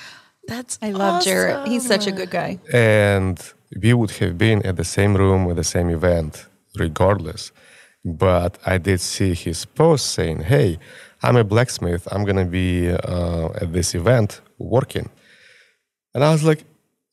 That's 0.47 0.77
I 0.81 0.91
love 0.91 1.23
Jared. 1.23 1.67
He's 1.67 1.85
such 1.85 2.07
a 2.07 2.11
good 2.11 2.29
guy. 2.29 2.59
and 2.73 3.37
we 3.83 3.93
would 3.93 4.11
have 4.11 4.37
been 4.37 4.61
at 4.65 4.75
the 4.77 4.83
same 4.83 5.13
room 5.17 5.45
with 5.45 5.57
the 5.57 5.63
same 5.75 5.89
event, 5.89 6.45
regardless. 6.77 7.51
But 8.05 8.57
I 8.65 8.77
did 8.77 8.99
see 9.01 9.33
his 9.33 9.65
post 9.65 10.05
saying, 10.17 10.43
"Hey, 10.43 10.79
I'm 11.23 11.35
a 11.35 11.43
blacksmith. 11.43 12.07
I'm 12.13 12.23
gonna 12.25 12.45
be 12.61 12.89
uh, 12.89 13.49
at 13.61 13.73
this 13.73 13.93
event 13.95 14.41
working," 14.57 15.09
and 16.13 16.23
I 16.23 16.31
was 16.31 16.43
like, 16.43 16.63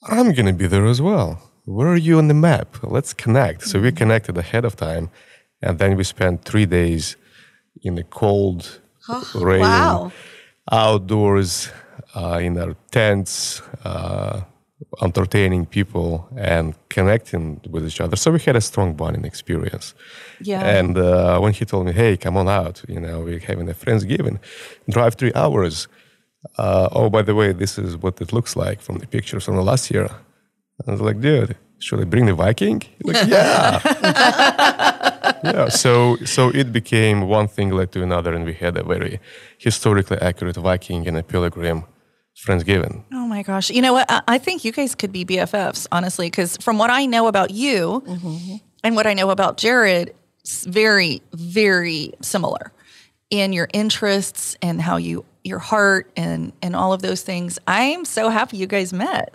"I'm 0.04 0.32
gonna 0.32 0.52
be 0.52 0.66
there 0.66 0.86
as 0.86 1.00
well. 1.00 1.40
Where 1.64 1.88
are 1.88 1.96
you 1.96 2.18
on 2.18 2.28
the 2.28 2.34
map? 2.34 2.76
Let's 2.82 3.12
connect." 3.14 3.62
So 3.62 3.80
we 3.80 3.92
connected 3.92 4.36
ahead 4.38 4.64
of 4.64 4.76
time, 4.76 5.10
and 5.62 5.78
then 5.78 5.96
we 5.96 6.04
spent 6.04 6.44
three 6.44 6.66
days 6.66 7.16
in 7.82 7.94
the 7.94 8.04
cold, 8.04 8.80
rain, 9.34 9.60
wow. 9.60 10.12
outdoors, 10.70 11.70
uh, 12.14 12.38
in 12.42 12.58
our 12.58 12.74
tents, 12.90 13.62
uh, 13.84 14.42
entertaining 15.02 15.66
people 15.66 16.28
and 16.36 16.74
connecting 16.88 17.60
with 17.70 17.86
each 17.86 18.00
other. 18.00 18.16
So 18.16 18.30
we 18.30 18.40
had 18.40 18.56
a 18.56 18.60
strong 18.60 18.94
bonding 18.94 19.24
experience. 19.24 19.94
Yeah. 20.40 20.60
And 20.78 20.96
uh, 20.98 21.38
when 21.40 21.52
he 21.52 21.64
told 21.64 21.86
me, 21.86 21.92
"Hey, 21.92 22.16
come 22.16 22.36
on 22.36 22.48
out," 22.48 22.82
you 22.88 23.00
know, 23.00 23.20
we're 23.20 23.40
having 23.40 23.68
a 23.68 23.74
friendsgiving, 23.74 24.38
drive 24.88 25.14
three 25.14 25.32
hours. 25.34 25.88
Uh, 26.58 26.88
oh, 26.92 27.10
by 27.10 27.22
the 27.22 27.34
way, 27.34 27.52
this 27.52 27.78
is 27.78 27.96
what 27.96 28.20
it 28.20 28.32
looks 28.32 28.56
like 28.56 28.80
from 28.80 28.98
the 28.98 29.06
pictures 29.06 29.44
from 29.44 29.56
the 29.56 29.62
last 29.62 29.90
year. 29.90 30.08
I 30.86 30.90
was 30.90 31.00
like, 31.00 31.20
dude, 31.20 31.56
should 31.78 32.00
I 32.00 32.04
bring 32.04 32.26
the 32.26 32.34
Viking? 32.34 32.80
He's 32.80 33.14
Like, 33.14 33.28
yeah. 33.28 33.80
yeah. 35.44 35.68
So 35.68 36.16
so 36.24 36.50
it 36.50 36.72
became 36.72 37.28
one 37.28 37.48
thing 37.48 37.70
led 37.70 37.92
to 37.92 38.02
another, 38.02 38.34
and 38.34 38.44
we 38.44 38.54
had 38.54 38.76
a 38.76 38.82
very 38.82 39.20
historically 39.58 40.18
accurate 40.18 40.56
Viking 40.56 41.06
and 41.08 41.16
a 41.16 41.22
pilgrim 41.22 41.84
friendsgiving. 42.36 43.04
Oh 43.12 43.26
my 43.26 43.42
gosh. 43.42 43.70
You 43.70 43.82
know 43.82 43.92
what? 43.92 44.06
I, 44.10 44.22
I 44.28 44.38
think 44.38 44.64
you 44.64 44.72
guys 44.72 44.94
could 44.94 45.12
be 45.12 45.24
BFFs, 45.24 45.86
honestly, 45.92 46.26
because 46.26 46.56
from 46.58 46.78
what 46.78 46.90
I 46.90 47.06
know 47.06 47.26
about 47.26 47.50
you 47.50 48.60
and 48.82 48.96
what 48.96 49.06
I 49.06 49.14
know 49.14 49.30
about 49.30 49.56
Jared, 49.56 50.14
it's 50.40 50.64
very, 50.66 51.22
very 51.32 52.12
similar 52.20 52.72
in 53.30 53.52
your 53.52 53.68
interests 53.72 54.56
and 54.60 54.80
how 54.80 54.96
you, 54.96 55.24
your 55.44 55.58
heart 55.60 56.10
and, 56.16 56.52
and 56.62 56.74
all 56.74 56.92
of 56.92 57.02
those 57.02 57.22
things. 57.22 57.58
I'm 57.68 58.04
so 58.04 58.28
happy 58.30 58.56
you 58.56 58.66
guys 58.66 58.92
met. 58.92 59.34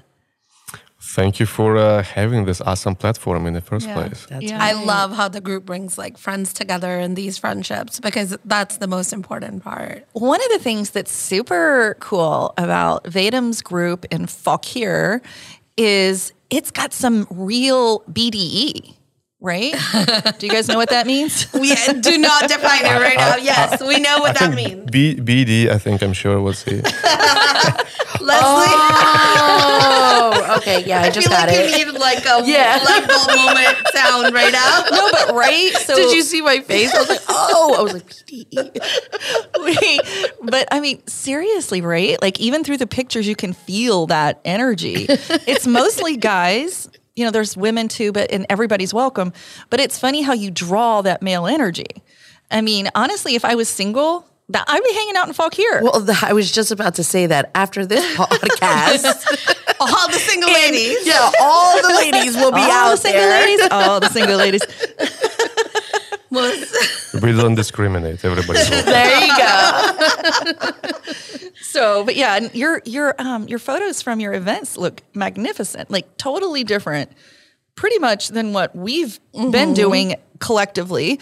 Thank 1.02 1.40
you 1.40 1.46
for 1.46 1.78
uh, 1.78 2.04
having 2.04 2.44
this 2.44 2.60
awesome 2.60 2.94
platform 2.94 3.46
in 3.48 3.54
the 3.54 3.62
first 3.62 3.88
Yeah. 3.88 3.94
place. 3.94 4.26
That's 4.30 4.44
Yeah. 4.44 4.62
I 4.62 4.74
love 4.74 5.14
how 5.16 5.30
the 5.30 5.40
group 5.40 5.66
brings 5.66 5.98
like 5.98 6.18
friends 6.18 6.52
together 6.52 7.00
and 7.00 7.16
these 7.16 7.38
friendships 7.38 8.02
because 8.02 8.38
that's 8.44 8.78
the 8.78 8.88
most 8.88 9.14
important 9.14 9.64
part. 9.64 10.06
One 10.12 10.42
of 10.42 10.50
the 10.52 10.60
things 10.60 10.90
that's 10.90 11.12
super 11.12 11.96
cool 12.02 12.54
about 12.58 13.06
Vadim's 13.08 13.62
group 13.62 14.06
in 14.12 14.26
Fauquier 14.28 15.22
is 15.78 16.34
it's 16.50 16.70
got 16.72 16.92
some 16.94 17.26
real 17.30 18.02
BDE, 18.12 18.96
right? 19.42 19.74
Do 20.40 20.46
you 20.46 20.52
guys 20.52 20.68
know 20.68 20.78
what 20.78 20.90
that 20.90 21.08
means? 21.08 21.48
We 21.60 21.74
do 21.76 22.18
not 22.18 22.48
define 22.50 22.86
it 22.86 23.00
right 23.00 23.18
now. 23.18 23.36
Yes, 23.38 23.82
we 23.82 24.00
know 24.00 24.20
what 24.20 24.38
that 24.40 24.54
means. 24.54 24.90
B- 24.90 25.16
BD, 25.16 25.70
I 25.70 25.78
think 25.78 26.02
I'm 26.02 26.14
sure 26.14 26.40
we'll 26.42 26.54
see. 26.54 26.82
Leslie, 28.22 28.74
Oh, 29.42 30.56
Okay, 30.58 30.84
yeah, 30.86 31.02
I, 31.02 31.06
I 31.06 31.10
just 31.10 31.28
feel 31.28 31.38
got 31.38 31.48
like 31.48 31.58
it. 31.58 31.78
you 31.80 31.86
need 31.86 32.00
like 32.00 32.26
a 32.26 32.42
Yeah. 32.46 32.80
light 32.84 33.08
bulb 33.08 33.28
moment 33.28 33.78
sound 33.94 34.34
right 34.34 34.52
now. 34.52 34.84
no, 34.92 35.10
but 35.12 35.36
right. 35.36 35.72
So 35.86 35.96
Did 35.96 36.12
you 36.16 36.22
see 36.22 36.42
my 36.42 36.60
face? 36.60 36.94
I 36.94 37.00
was 37.00 37.10
like, 37.10 37.22
oh, 37.30 37.76
I 37.78 37.82
was 37.82 37.94
like, 37.94 38.08
PD. 38.08 38.72
Wait, 39.60 40.02
but 40.44 40.68
I 40.72 40.80
mean, 40.80 41.06
seriously, 41.08 41.82
right? 41.82 42.22
Like 42.22 42.40
even 42.40 42.64
through 42.64 42.78
the 42.78 42.88
pictures, 42.88 43.28
you 43.28 43.36
can 43.36 43.54
feel 43.54 44.08
that 44.08 44.40
energy. 44.46 45.06
it's 45.10 45.66
mostly 45.68 46.18
guys. 46.18 46.90
You 47.20 47.26
know, 47.26 47.32
there's 47.32 47.58
women 47.58 47.90
too, 47.90 48.14
but 48.14 48.32
and 48.32 48.46
everybody's 48.50 48.94
welcome. 48.94 49.34
But 49.70 49.82
it's 49.82 50.00
funny 50.00 50.22
how 50.22 50.32
you 50.32 50.50
draw 50.52 51.02
that 51.02 51.22
male 51.22 51.48
energy. 51.48 51.88
I 52.50 52.62
mean, 52.62 52.90
honestly, 52.96 53.36
if 53.36 53.44
I 53.44 53.56
was 53.56 53.68
single, 53.68 54.26
that 54.48 54.64
I'd 54.68 54.82
be 54.84 54.94
hanging 54.94 55.16
out 55.18 55.28
in 55.28 55.34
Fauquier. 55.34 55.82
Well, 55.84 56.00
the, 56.00 56.18
I 56.24 56.32
was 56.32 56.50
just 56.52 56.72
about 56.72 56.96
to 56.96 57.04
say 57.04 57.28
that 57.28 57.52
after 57.54 57.86
this 57.86 58.04
podcast, 58.16 59.06
All 59.82 60.08
the 60.08 60.14
single 60.18 60.52
ladies. 60.52 61.06
yeah, 61.06 61.30
all 61.42 61.82
the 61.82 61.94
ladies 61.96 62.36
will 62.36 62.52
be 62.52 62.62
all 62.62 62.72
out 62.72 62.92
the 62.92 62.98
single 62.98 63.22
there. 63.22 63.46
ladies, 63.46 63.68
all 63.70 64.00
the 64.00 64.10
single 64.10 64.38
ladies. 64.38 64.62
Was, 66.32 67.12
We 67.24 67.32
don't 67.34 67.56
discriminate. 67.56 68.24
Everybody's 68.24 68.70
welcome. 68.70 68.92
There 68.92 69.26
you 69.26 69.38
go. 69.38 70.72
So, 71.62 72.04
but 72.04 72.16
yeah, 72.16 72.36
and 72.38 72.54
your 72.56 72.82
your 72.86 73.14
um 73.20 73.48
your 73.48 73.60
photos 73.60 74.02
from 74.02 74.20
your 74.20 74.34
events 74.34 74.76
look 74.78 75.04
magnificent, 75.14 75.92
like 75.92 76.18
totally 76.18 76.64
different, 76.64 77.12
pretty 77.76 78.00
much 78.00 78.30
than 78.30 78.54
what 78.54 78.76
we've 78.76 79.20
been 79.34 79.74
doing 79.76 80.16
collectively. 80.40 81.20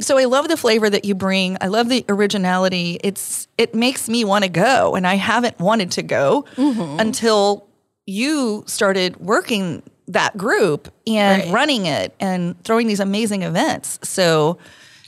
So 0.00 0.16
I 0.16 0.24
love 0.24 0.48
the 0.48 0.56
flavor 0.56 0.88
that 0.88 1.04
you 1.04 1.14
bring. 1.14 1.58
I 1.60 1.66
love 1.66 1.88
the 1.90 2.04
originality. 2.08 2.98
It's 3.04 3.46
it 3.58 3.74
makes 3.74 4.08
me 4.08 4.24
want 4.24 4.44
to 4.44 4.50
go, 4.50 4.94
and 4.94 5.06
I 5.06 5.14
haven't 5.16 5.58
wanted 5.58 5.90
to 5.92 6.02
go 6.02 6.46
until 6.56 7.68
you 8.06 8.64
started 8.66 9.18
working 9.18 9.82
that 10.08 10.36
group 10.36 10.92
and 11.06 11.44
Right. 11.44 11.52
running 11.52 11.86
it 11.86 12.14
and 12.20 12.62
throwing 12.64 12.86
these 12.86 13.00
amazing 13.00 13.42
events. 13.42 13.98
So 14.02 14.58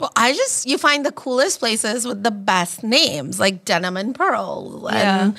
well, 0.00 0.12
I 0.16 0.32
just 0.32 0.66
you 0.66 0.78
find 0.78 1.04
the 1.06 1.12
coolest 1.12 1.58
places 1.58 2.06
with 2.06 2.22
the 2.22 2.30
best 2.30 2.82
names, 2.82 3.40
like 3.40 3.64
Denim 3.64 3.96
and 3.96 4.14
Pearl, 4.14 4.88
and 4.88 5.36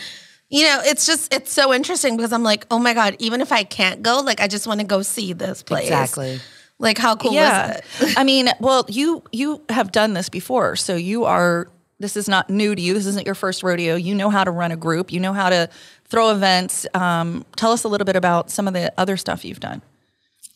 you 0.50 0.64
know, 0.64 0.82
it's 0.84 1.06
just 1.06 1.34
it's 1.34 1.52
so 1.52 1.74
interesting 1.74 2.18
because 2.18 2.32
I'm 2.34 2.44
like, 2.44 2.66
oh 2.72 2.80
my 2.80 2.94
god, 2.94 3.16
even 3.20 3.42
if 3.42 3.52
I 3.52 3.64
can't 3.64 4.02
go, 4.02 4.20
like 4.22 4.40
I 4.42 4.48
just 4.48 4.66
want 4.66 4.80
to 4.80 4.86
go 4.86 5.02
see 5.02 5.34
this 5.34 5.62
place. 5.64 5.84
Exactly. 5.84 6.40
Like 6.80 6.98
how 7.00 7.16
cool 7.16 7.34
yeah 7.34 7.78
is 7.78 8.02
it? 8.12 8.18
i 8.20 8.24
mean 8.24 8.50
well 8.60 8.86
you 8.88 9.24
you 9.32 9.64
have 9.68 9.92
done 9.92 10.14
this 10.14 10.30
before 10.30 10.76
so 10.76 10.96
you 10.96 11.24
are 11.26 11.70
this 12.00 12.16
is 12.16 12.28
not 12.30 12.50
new 12.50 12.76
to 12.76 12.82
you. 12.82 12.94
This 12.94 13.06
isn't 13.08 13.26
your 13.26 13.36
first 13.36 13.64
rodeo. 13.64 13.96
You 13.96 14.14
know 14.14 14.30
how 14.30 14.44
to 14.44 14.52
run 14.52 14.72
a 14.72 14.78
group. 14.78 15.12
You 15.12 15.20
know 15.20 15.34
how 15.34 15.50
to 15.50 15.70
throw 16.06 16.30
events. 16.32 16.86
Um, 16.94 17.46
tell 17.56 17.72
us 17.72 17.84
a 17.84 17.88
little 17.88 18.06
bit 18.06 18.16
about 18.16 18.52
some 18.52 18.68
of 18.68 18.74
the 18.74 18.94
other 18.98 19.18
stuff 19.18 19.44
you've 19.44 19.60
done. 19.60 19.82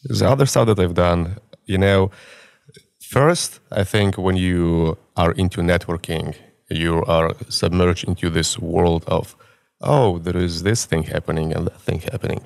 The 0.03 0.27
other 0.27 0.45
stuff 0.45 0.67
that 0.67 0.79
I've 0.79 0.93
done, 0.93 1.37
you 1.65 1.77
know, 1.77 2.11
first, 2.99 3.59
I 3.71 3.83
think 3.83 4.17
when 4.17 4.35
you 4.35 4.97
are 5.17 5.31
into 5.33 5.61
networking, 5.61 6.35
you 6.69 7.03
are 7.05 7.33
submerged 7.49 8.07
into 8.07 8.29
this 8.29 8.57
world 8.57 9.03
of, 9.07 9.35
oh, 9.81 10.19
there 10.19 10.37
is 10.37 10.63
this 10.63 10.85
thing 10.85 11.03
happening 11.03 11.53
and 11.53 11.67
that 11.67 11.81
thing 11.81 12.01
happening. 12.01 12.45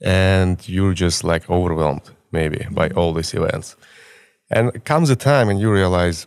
And 0.00 0.66
you're 0.68 0.94
just 0.94 1.22
like 1.22 1.48
overwhelmed, 1.48 2.10
maybe, 2.30 2.66
by 2.70 2.88
all 2.90 3.12
these 3.12 3.32
events. 3.34 3.76
And 4.50 4.84
comes 4.84 5.10
a 5.10 5.16
time 5.16 5.48
and 5.48 5.60
you 5.60 5.72
realize, 5.72 6.26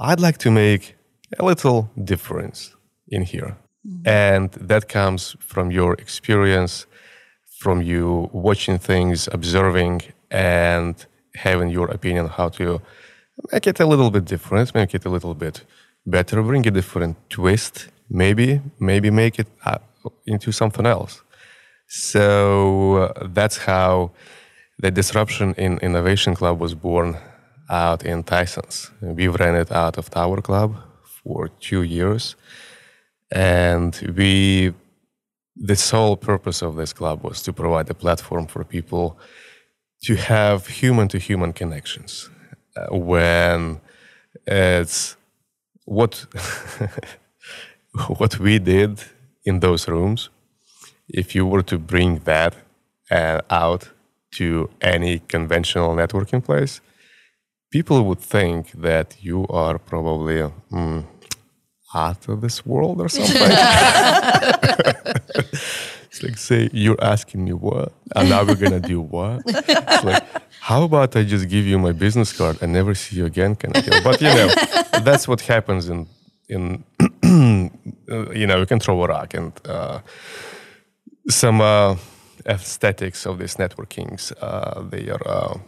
I'd 0.00 0.20
like 0.20 0.38
to 0.38 0.50
make 0.50 0.95
a 1.38 1.44
little 1.44 1.90
difference 2.04 2.74
in 3.08 3.22
here. 3.22 3.56
And 4.04 4.50
that 4.52 4.88
comes 4.88 5.36
from 5.38 5.70
your 5.70 5.94
experience, 5.94 6.86
from 7.60 7.82
you 7.82 8.28
watching 8.32 8.78
things, 8.78 9.28
observing, 9.30 10.02
and 10.30 10.94
having 11.34 11.70
your 11.70 11.88
opinion 11.90 12.26
how 12.26 12.48
to 12.48 12.80
make 13.52 13.66
it 13.66 13.78
a 13.80 13.86
little 13.86 14.10
bit 14.10 14.24
different, 14.24 14.74
make 14.74 14.94
it 14.94 15.04
a 15.04 15.08
little 15.08 15.34
bit 15.34 15.62
better, 16.04 16.42
bring 16.42 16.66
a 16.66 16.70
different 16.70 17.16
twist, 17.30 17.88
maybe, 18.10 18.60
maybe 18.80 19.10
make 19.10 19.38
it 19.38 19.48
into 20.26 20.50
something 20.52 20.86
else. 20.86 21.22
So 21.88 22.96
uh, 22.96 23.28
that's 23.28 23.58
how 23.58 24.10
the 24.78 24.90
disruption 24.90 25.54
in 25.56 25.78
Innovation 25.78 26.34
Club 26.34 26.58
was 26.60 26.74
born 26.74 27.16
out 27.70 28.04
in 28.04 28.22
Tyson's. 28.24 28.90
We 29.00 29.28
ran 29.28 29.54
it 29.54 29.70
out 29.70 29.96
of 29.98 30.10
Tower 30.10 30.40
Club 30.42 30.76
for 31.26 31.48
two 31.60 31.82
years. 31.82 32.36
And 33.30 33.92
we, 34.16 34.72
the 35.56 35.76
sole 35.76 36.16
purpose 36.16 36.62
of 36.62 36.76
this 36.76 36.92
club 36.92 37.24
was 37.24 37.42
to 37.42 37.52
provide 37.52 37.90
a 37.90 37.94
platform 37.94 38.46
for 38.46 38.62
people 38.64 39.18
to 40.04 40.14
have 40.14 40.68
human 40.68 41.08
to 41.08 41.18
human 41.18 41.52
connections. 41.52 42.30
Uh, 42.76 42.96
when 42.96 43.80
it's 44.46 45.16
what, 45.84 46.26
what 48.18 48.38
we 48.38 48.58
did 48.58 49.02
in 49.44 49.60
those 49.60 49.88
rooms, 49.88 50.28
if 51.08 51.34
you 51.34 51.46
were 51.46 51.62
to 51.62 51.78
bring 51.78 52.20
that 52.20 52.54
uh, 53.10 53.40
out 53.50 53.90
to 54.32 54.70
any 54.80 55.20
conventional 55.20 55.94
networking 55.96 56.44
place, 56.44 56.80
people 57.70 58.04
would 58.04 58.20
think 58.20 58.70
that 58.72 59.16
you 59.20 59.46
are 59.48 59.78
probably 59.78 60.38
mm, 60.70 61.04
out 61.94 62.28
of 62.28 62.40
this 62.40 62.64
world 62.66 63.00
or 63.00 63.08
something. 63.08 63.36
it's 66.06 66.22
like, 66.22 66.38
say, 66.38 66.68
you're 66.72 67.02
asking 67.02 67.44
me 67.44 67.52
what? 67.52 67.92
And 68.14 68.30
now 68.30 68.44
we're 68.44 68.54
going 68.56 68.80
to 68.80 68.88
do 68.88 69.00
what? 69.00 69.42
It's 69.46 70.04
like, 70.04 70.24
how 70.60 70.82
about 70.82 71.16
I 71.16 71.22
just 71.24 71.48
give 71.48 71.66
you 71.66 71.78
my 71.78 71.92
business 71.92 72.32
card 72.32 72.58
and 72.62 72.72
never 72.72 72.94
see 72.94 73.16
you 73.16 73.26
again? 73.26 73.56
Kind 73.56 73.76
of 73.76 73.84
deal. 73.84 74.02
But, 74.02 74.20
you 74.20 74.28
know, 74.28 74.48
that's 75.02 75.28
what 75.28 75.40
happens 75.42 75.88
in, 75.88 76.06
in 76.48 76.84
uh, 78.10 78.30
you 78.32 78.46
know, 78.46 78.58
you 78.58 78.66
can 78.66 78.80
throw 78.80 79.02
a 79.02 79.08
rock 79.08 79.34
and 79.34 79.52
uh, 79.66 80.00
some 81.28 81.60
uh, 81.60 81.96
aesthetics 82.46 83.26
of 83.26 83.38
these 83.38 83.56
networkings, 83.56 84.32
uh, 84.40 84.82
they 84.82 85.08
are 85.08 85.26
uh, 85.26 85.58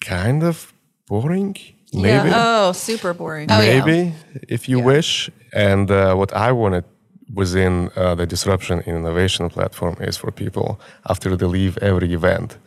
kind 0.00 0.42
of 0.42 0.72
boring, 1.06 1.56
maybe. 1.92 2.30
Oh 2.32 2.72
super 2.72 3.12
boring. 3.14 3.48
Oh, 3.50 3.60
yeah. 3.60 3.84
maybe 3.84 4.14
if 4.48 4.68
you 4.68 4.78
wish. 4.80 5.30
And 5.52 5.90
uh, 5.90 6.14
what 6.14 6.32
i 6.34 6.52
wanted 6.52 6.84
within 7.34 7.90
uh, 7.96 8.14
the 8.14 8.26
disruption 8.26 8.80
in 8.86 8.96
innovation 8.96 9.48
platform 9.50 9.96
is 10.00 10.16
for 10.16 10.30
people 10.30 10.80
after 11.08 11.36
they 11.36 11.46
leave 11.46 11.76
every 11.78 12.12
event 12.14 12.58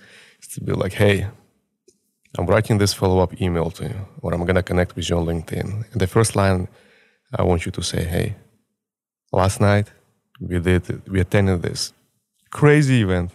to 0.54 0.62
be 0.62 0.72
like 0.72 0.94
hey 0.94 1.28
i'm 2.38 2.46
writing 2.46 2.78
this 2.78 2.94
follow-up 2.94 3.42
email 3.42 3.70
to 3.72 3.84
you 3.86 4.00
or 4.22 4.34
i'm 4.34 4.42
going 4.46 4.56
to 4.56 4.63
connect 4.63 4.96
with 4.96 5.10
you 5.10 5.18
on 5.18 5.25
linkedin. 5.25 5.70
And 5.92 6.01
the 6.01 6.08
first 6.08 6.36
line 6.36 6.68
i 7.40 7.44
want 7.44 7.66
you 7.66 7.72
to 7.72 7.82
say 7.82 8.04
hey 8.04 8.36
last 9.32 9.60
night 9.62 9.88
we 10.40 10.60
did 10.60 10.84
we 11.10 11.20
attended 11.20 11.62
this 11.62 11.94
crazy 12.50 13.01
event. 13.01 13.32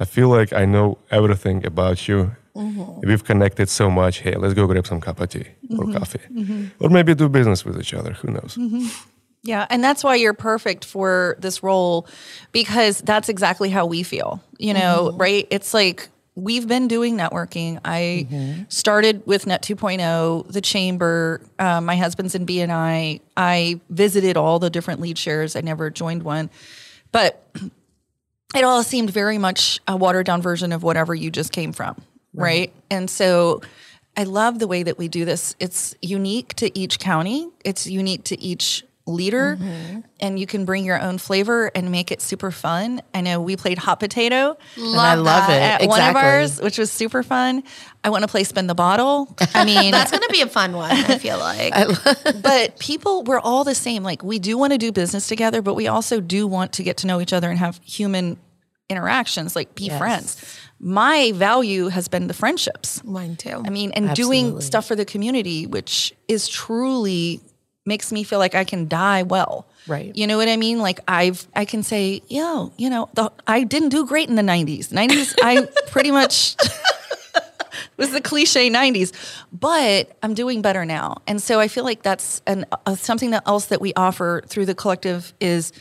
I 0.00 0.04
feel 0.04 0.28
like 0.28 0.52
i 0.52 0.64
know 0.64 0.98
everything 1.10 1.64
about 1.66 2.08
you 2.08 2.34
Mm-hmm. 2.54 3.06
We've 3.06 3.24
connected 3.24 3.68
so 3.68 3.90
much. 3.90 4.18
Hey, 4.18 4.34
let's 4.36 4.54
go 4.54 4.66
grab 4.66 4.86
some 4.86 5.00
cup 5.00 5.20
of 5.20 5.28
tea 5.28 5.46
or 5.70 5.84
mm-hmm. 5.84 5.92
coffee, 5.92 6.18
mm-hmm. 6.30 6.84
or 6.84 6.90
maybe 6.90 7.14
do 7.14 7.28
business 7.28 7.64
with 7.64 7.78
each 7.80 7.94
other. 7.94 8.12
Who 8.14 8.32
knows? 8.32 8.58
Yeah, 9.42 9.66
and 9.70 9.82
that's 9.82 10.04
why 10.04 10.16
you're 10.16 10.34
perfect 10.34 10.84
for 10.84 11.36
this 11.38 11.62
role 11.62 12.06
because 12.52 13.00
that's 13.00 13.28
exactly 13.28 13.70
how 13.70 13.86
we 13.86 14.02
feel. 14.02 14.42
You 14.58 14.74
know, 14.74 15.12
right? 15.16 15.46
It's 15.50 15.72
like 15.72 16.08
we've 16.34 16.66
been 16.66 16.88
doing 16.88 17.16
networking. 17.16 17.80
I 17.84 18.64
started 18.68 19.26
with 19.26 19.46
Net 19.46 19.62
2.0, 19.62 20.52
the 20.52 20.60
chamber. 20.60 21.40
Uh, 21.58 21.80
my 21.80 21.96
husband's 21.96 22.34
in 22.34 22.46
BNI. 22.46 23.20
I 23.36 23.80
visited 23.90 24.36
all 24.36 24.58
the 24.58 24.70
different 24.70 25.00
lead 25.00 25.18
shares. 25.18 25.56
I 25.56 25.60
never 25.60 25.90
joined 25.90 26.22
one, 26.22 26.50
but 27.12 27.46
it 28.54 28.64
all 28.64 28.82
seemed 28.82 29.10
very 29.10 29.38
much 29.38 29.80
a 29.86 29.96
watered 29.96 30.26
down 30.26 30.42
version 30.42 30.72
of 30.72 30.82
whatever 30.82 31.14
you 31.14 31.30
just 31.30 31.52
came 31.52 31.72
from, 31.72 31.96
right? 32.34 32.72
And 32.90 33.08
so 33.10 33.62
I 34.16 34.24
love 34.24 34.58
the 34.58 34.66
way 34.66 34.82
that 34.82 34.98
we 34.98 35.08
do 35.08 35.24
this. 35.24 35.54
It's 35.60 35.94
unique 36.02 36.54
to 36.54 36.78
each 36.78 36.98
county, 36.98 37.48
it's 37.64 37.86
unique 37.86 38.24
to 38.24 38.40
each 38.40 38.84
leader, 39.06 39.56
mm-hmm. 39.56 40.00
and 40.20 40.38
you 40.38 40.46
can 40.46 40.64
bring 40.64 40.84
your 40.84 41.00
own 41.00 41.18
flavor 41.18 41.70
and 41.74 41.90
make 41.90 42.12
it 42.12 42.20
super 42.20 42.50
fun. 42.52 43.02
I 43.12 43.22
know 43.22 43.40
we 43.40 43.56
played 43.56 43.78
hot 43.78 43.98
potato 43.98 44.56
Love 44.76 44.96
I 44.96 45.14
love 45.14 45.50
it. 45.50 45.54
at 45.54 45.88
one 45.88 46.00
of 46.00 46.14
ours, 46.14 46.60
which 46.60 46.78
was 46.78 46.92
super 46.92 47.22
fun. 47.24 47.64
I 48.04 48.10
want 48.10 48.22
to 48.22 48.28
play 48.28 48.44
spin 48.44 48.66
the 48.68 48.74
bottle. 48.74 49.34
I 49.54 49.64
mean, 49.72 49.90
That's 49.90 50.12
gonna 50.12 50.28
be 50.28 50.42
a 50.42 50.46
fun 50.46 50.74
one. 50.74 50.90
I 50.92 51.18
feel 51.18 51.38
like. 51.38 51.74
but 52.42 52.78
people 52.78 53.24
we're 53.24 53.40
all 53.40 53.64
the 53.64 53.74
same 53.74 54.02
like 54.02 54.22
we 54.22 54.38
do 54.38 54.56
want 54.56 54.72
to 54.72 54.78
do 54.78 54.92
business 54.92 55.26
together 55.26 55.62
but 55.62 55.74
we 55.74 55.88
also 55.88 56.20
do 56.20 56.46
want 56.46 56.74
to 56.74 56.82
get 56.82 56.98
to 56.98 57.06
know 57.06 57.20
each 57.20 57.32
other 57.32 57.50
and 57.50 57.58
have 57.58 57.80
human 57.84 58.36
interactions 58.88 59.54
like 59.56 59.74
be 59.74 59.84
Yes. 59.86 59.98
friends 59.98 60.60
my 60.82 61.32
value 61.34 61.88
has 61.88 62.08
been 62.08 62.26
the 62.26 62.34
friendships 62.34 63.04
Mine 63.04 63.36
too. 63.36 63.62
i 63.66 63.70
mean 63.70 63.92
and 63.92 64.14
doing 64.14 64.60
stuff 64.60 64.86
for 64.86 64.96
the 64.96 65.04
community 65.04 65.66
which 65.66 66.12
is 66.26 66.48
truly 66.48 67.40
makes 67.86 68.12
me 68.12 68.22
feel 68.22 68.38
like 68.38 68.54
I 68.54 68.64
can 68.64 68.88
die 68.88 69.22
well. 69.22 69.66
Right. 69.86 70.14
You 70.14 70.26
know 70.26 70.36
what 70.36 70.48
I 70.48 70.56
mean? 70.56 70.78
Like 70.78 71.00
I've 71.08 71.46
I 71.54 71.64
can 71.64 71.82
say, 71.82 72.22
yo, 72.28 72.72
you 72.76 72.90
know, 72.90 73.08
the, 73.14 73.32
I 73.46 73.64
didn't 73.64 73.88
do 73.88 74.06
great 74.06 74.28
in 74.28 74.36
the 74.36 74.42
90s. 74.42 74.88
90s 74.88 75.34
I 75.42 75.66
pretty 75.88 76.10
much 76.10 76.56
was 77.96 78.12
the 78.12 78.20
cliche 78.20 78.70
90s, 78.70 79.12
but 79.52 80.16
I'm 80.22 80.34
doing 80.34 80.62
better 80.62 80.84
now. 80.84 81.22
And 81.26 81.42
so 81.42 81.58
I 81.58 81.68
feel 81.68 81.84
like 81.84 82.02
that's 82.02 82.42
an, 82.46 82.66
uh, 82.86 82.94
something 82.94 83.30
that 83.30 83.42
else 83.46 83.66
that 83.66 83.80
we 83.80 83.92
offer 83.94 84.42
through 84.46 84.66
the 84.66 84.74
collective 84.74 85.32
is 85.40 85.72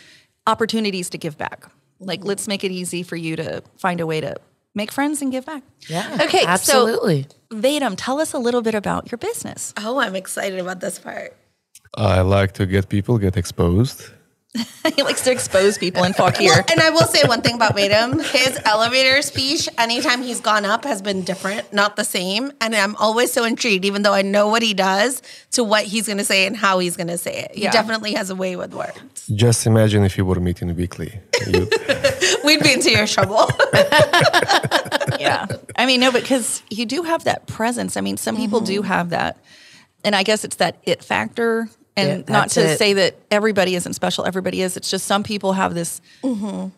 opportunities 0.48 1.10
to 1.12 1.18
give 1.18 1.38
back. 1.38 1.65
Like, 2.00 2.24
let's 2.24 2.48
make 2.48 2.63
it 2.63 2.72
easy 2.72 3.03
for 3.03 3.18
you 3.18 3.36
to 3.36 3.62
find 3.77 4.00
a 4.00 4.06
way 4.06 4.22
to 4.22 4.36
make 4.75 4.91
friends 4.91 5.21
and 5.21 5.31
give 5.31 5.45
back. 5.45 5.63
Yeah, 5.88 6.17
Okay. 6.21 6.43
absolutely. 6.45 7.27
So, 7.51 7.57
Vadim, 7.57 7.95
tell 7.97 8.19
us 8.21 8.33
a 8.33 8.39
little 8.39 8.61
bit 8.61 8.75
about 8.75 9.11
your 9.11 9.17
business. 9.17 9.73
Oh, 9.77 9.99
I'm 9.99 10.15
excited 10.15 10.59
about 10.59 10.79
this 10.79 10.99
part. 10.99 11.35
I 11.95 12.21
like 12.21 12.51
to 12.53 12.65
get 12.65 12.89
people 12.89 13.17
get 13.17 13.35
exposed. 13.38 14.11
he 14.96 15.03
likes 15.03 15.22
to 15.22 15.32
expose 15.32 15.77
people 15.77 16.03
in 16.03 16.13
Fauquier. 16.13 16.50
Well, 16.50 16.63
and 16.72 16.82
I 16.82 16.89
will 16.89 17.06
say 17.06 17.22
one 17.27 17.41
thing 17.41 17.53
about 17.53 17.75
Vadim. 17.75 18.24
His 18.32 18.60
elevator 18.65 19.22
speech, 19.22 19.70
anytime 19.77 20.24
he's 20.24 20.41
gone 20.41 20.65
up, 20.65 20.86
has 20.86 21.03
been 21.03 21.24
different, 21.24 21.72
not 21.72 21.96
the 21.96 22.03
same. 22.03 22.51
And 22.60 22.75
I'm 22.75 22.96
always 22.96 23.32
so 23.32 23.44
intrigued, 23.44 23.86
even 23.86 24.01
though 24.01 24.13
I 24.13 24.24
know 24.24 24.48
what 24.48 24.63
he 24.63 24.74
does, 24.74 25.22
to 25.51 25.63
what 25.63 25.84
he's 25.86 26.08
going 26.08 26.18
to 26.18 26.25
say 26.25 26.48
and 26.48 26.58
how 26.58 26.79
he's 26.79 26.98
going 26.98 27.08
to 27.08 27.18
say 27.18 27.44
it. 27.44 27.51
He 27.53 27.63
Yeah. 27.63 27.72
definitely 27.72 28.13
has 28.13 28.32
a 28.32 28.36
way 28.36 28.56
with 28.56 28.74
words. 28.74 29.27
Just 29.36 29.68
imagine 29.68 30.03
if 30.03 30.18
you 30.18 30.25
were 30.25 30.39
meeting 30.39 30.75
weekly. 30.75 31.20
You, 31.46 31.70
We'd 32.44 32.63
be 32.63 32.74
into 32.74 32.89
your 32.89 33.06
trouble. 33.06 33.48
yeah. 35.20 35.46
I 35.75 35.86
mean, 35.86 36.00
no, 36.00 36.12
because 36.12 36.63
you 36.72 36.88
do 36.88 37.03
have 37.03 37.25
that 37.25 37.46
presence. 37.46 37.98
I 37.98 38.01
mean, 38.01 38.18
some 38.18 38.36
people 38.36 38.62
do 38.62 38.79
mm-hmm. 38.79 38.88
have 38.88 39.10
that. 39.12 39.38
And 40.03 40.15
I 40.15 40.24
guess 40.24 40.44
it's 40.44 40.56
that 40.56 40.77
it 40.84 41.03
factor. 41.03 41.70
And 42.00 42.24
Yeah, 42.27 42.34
not 42.34 42.50
to 42.51 42.62
it. 42.62 42.77
say 42.77 42.94
that 42.94 43.15
everybody 43.32 43.75
isn't 43.75 43.94
special, 43.94 44.25
everybody 44.25 44.62
is. 44.62 44.77
It's 44.77 44.89
just 44.89 45.06
some 45.06 45.24
people 45.24 45.53
have 45.53 45.74
this, 45.74 46.01
mm-hmm. 46.24 46.70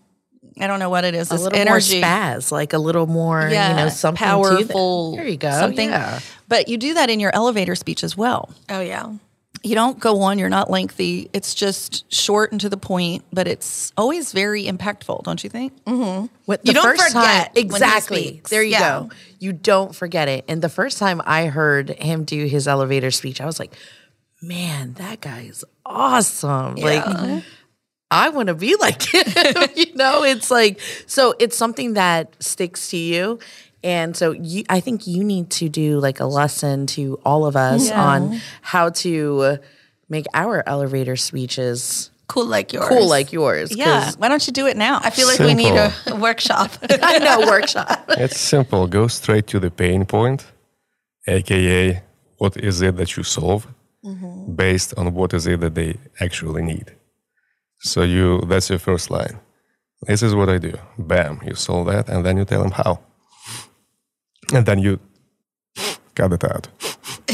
I 0.62 0.68
don't 0.68 0.80
know 0.80 0.90
what 0.90 1.04
it 1.06 1.16
is, 1.16 1.30
a 1.32 1.36
this 1.36 1.42
little 1.44 1.58
energy. 1.60 2.02
more 2.02 2.10
spaz, 2.10 2.52
like 2.52 2.74
a 2.74 2.78
little 2.78 3.08
more, 3.08 3.44
you 3.44 3.56
know, 3.56 3.90
something 3.90 4.18
powerful. 4.18 5.16
There 5.16 5.28
you 5.28 5.38
go. 5.38 5.52
Something. 5.52 5.90
Yeah. 5.90 6.20
But 6.48 6.68
you 6.68 6.78
do 6.78 6.94
that 6.96 7.10
in 7.10 7.20
your 7.20 7.34
elevator 7.34 7.76
speech 7.76 8.04
as 8.04 8.18
well. 8.18 8.50
oh, 8.70 8.82
yeah. 8.82 9.14
You 9.64 9.76
don't 9.76 10.00
go 10.00 10.22
on, 10.22 10.40
you're 10.40 10.50
not 10.50 10.72
lengthy. 10.72 11.30
It's 11.34 11.54
just 11.54 12.12
short 12.12 12.52
and 12.52 12.60
to 12.62 12.70
the 12.70 12.78
point, 12.78 13.24
but 13.32 13.48
it's 13.48 13.94
always 13.96 14.32
very 14.34 14.64
impactful, 14.66 15.22
don't 15.24 15.44
you 15.44 15.52
think? 15.52 15.72
Mm-hmm. 15.86 16.26
What, 16.46 16.62
You 16.66 16.74
don't 16.74 16.98
first 16.98 17.14
forget 17.14 17.54
time, 17.54 17.64
exactly. 17.64 18.42
There 18.50 18.64
you 18.64 18.72
Yeah. 18.72 18.80
go. 19.02 19.10
You 19.38 19.54
don't 19.54 19.94
forget 19.96 20.28
it. 20.30 20.46
And 20.48 20.64
the 20.64 20.70
first 20.70 20.98
time 20.98 21.22
I 21.26 21.46
heard 21.46 21.92
him 21.92 22.24
do 22.24 22.46
his 22.46 22.68
elevator 22.68 23.12
speech, 23.12 23.40
I 23.40 23.46
was 23.46 23.60
like, 23.60 23.72
man, 24.42 24.94
that 24.94 25.22
guy 25.22 25.42
is 25.42 25.64
awesome. 25.86 26.76
Like, 26.76 27.06
uh-huh. 27.06 27.42
I 28.10 28.30
want 28.30 28.48
to 28.48 28.56
be 28.56 28.76
like 28.76 29.02
him. 29.02 29.24
you 29.76 29.96
know, 29.96 30.24
it's 30.24 30.52
like, 30.52 30.80
so 31.08 31.34
it's 31.40 31.56
something 31.56 31.94
that 31.94 32.36
sticks 32.44 32.90
to 32.90 32.98
you. 32.98 33.40
And 33.84 34.16
so 34.16 34.32
you, 34.32 34.64
I 34.70 34.80
think 34.80 35.08
you 35.08 35.24
need 35.24 35.50
to 35.52 35.70
do 35.70 36.00
like 36.00 36.20
a 36.20 36.26
lesson 36.26 36.86
to 36.88 37.20
all 37.26 37.46
of 37.46 37.56
us 37.56 37.90
on 37.90 38.40
how 38.62 38.90
to 38.90 39.58
make 40.10 40.26
our 40.34 40.64
elevator 40.68 41.16
speeches 41.16 42.12
Cool 42.28 42.46
like 42.46 42.72
yours. 42.74 42.88
cool 42.88 43.08
like 43.08 43.34
yours. 43.34 43.70
'cause 43.70 43.78
Yeah. 43.78 44.12
Why 44.18 44.28
don't 44.30 44.46
you 44.46 44.54
do 44.54 44.68
it 44.68 44.78
now? 44.78 45.00
I 45.04 45.10
feel 45.10 45.28
like 45.28 45.40
we 45.40 45.54
need 45.54 45.74
a, 45.74 45.92
a 46.08 46.16
workshop. 46.16 46.72
I 46.90 47.18
know 47.20 47.46
workshop. 47.48 48.06
it's 48.10 48.40
simple. 48.40 48.88
Go 48.88 49.08
straight 49.08 49.48
to 49.48 49.60
the 49.60 49.72
pain 49.72 50.06
point, 50.06 50.46
aka 51.28 52.02
what 52.38 52.56
is 52.58 52.82
it 52.82 52.96
that 52.98 53.18
you 53.18 53.24
solve, 53.24 53.68
Mm-hmm. 54.04 54.56
based 54.56 54.94
on 54.98 55.14
what 55.14 55.32
is 55.34 55.46
it 55.46 55.60
that 55.60 55.76
they 55.76 55.96
actually 56.20 56.64
need. 56.64 56.96
So 57.82 58.02
you 58.02 58.42
that's 58.48 58.68
your 58.70 58.80
first 58.80 59.12
line. 59.12 59.40
This 60.08 60.24
is 60.24 60.34
what 60.34 60.50
I 60.50 60.58
do. 60.58 60.74
Bam, 60.98 61.40
you 61.46 61.54
solve 61.54 61.86
that, 61.88 62.10
and 62.10 62.26
then 62.26 62.38
you 62.38 62.46
tell 62.46 62.64
them 62.64 62.72
how, 62.72 63.00
and 64.54 64.66
then 64.66 64.80
you 64.80 65.00
cut 66.16 66.34
it 66.34 66.44
out. 66.44 66.68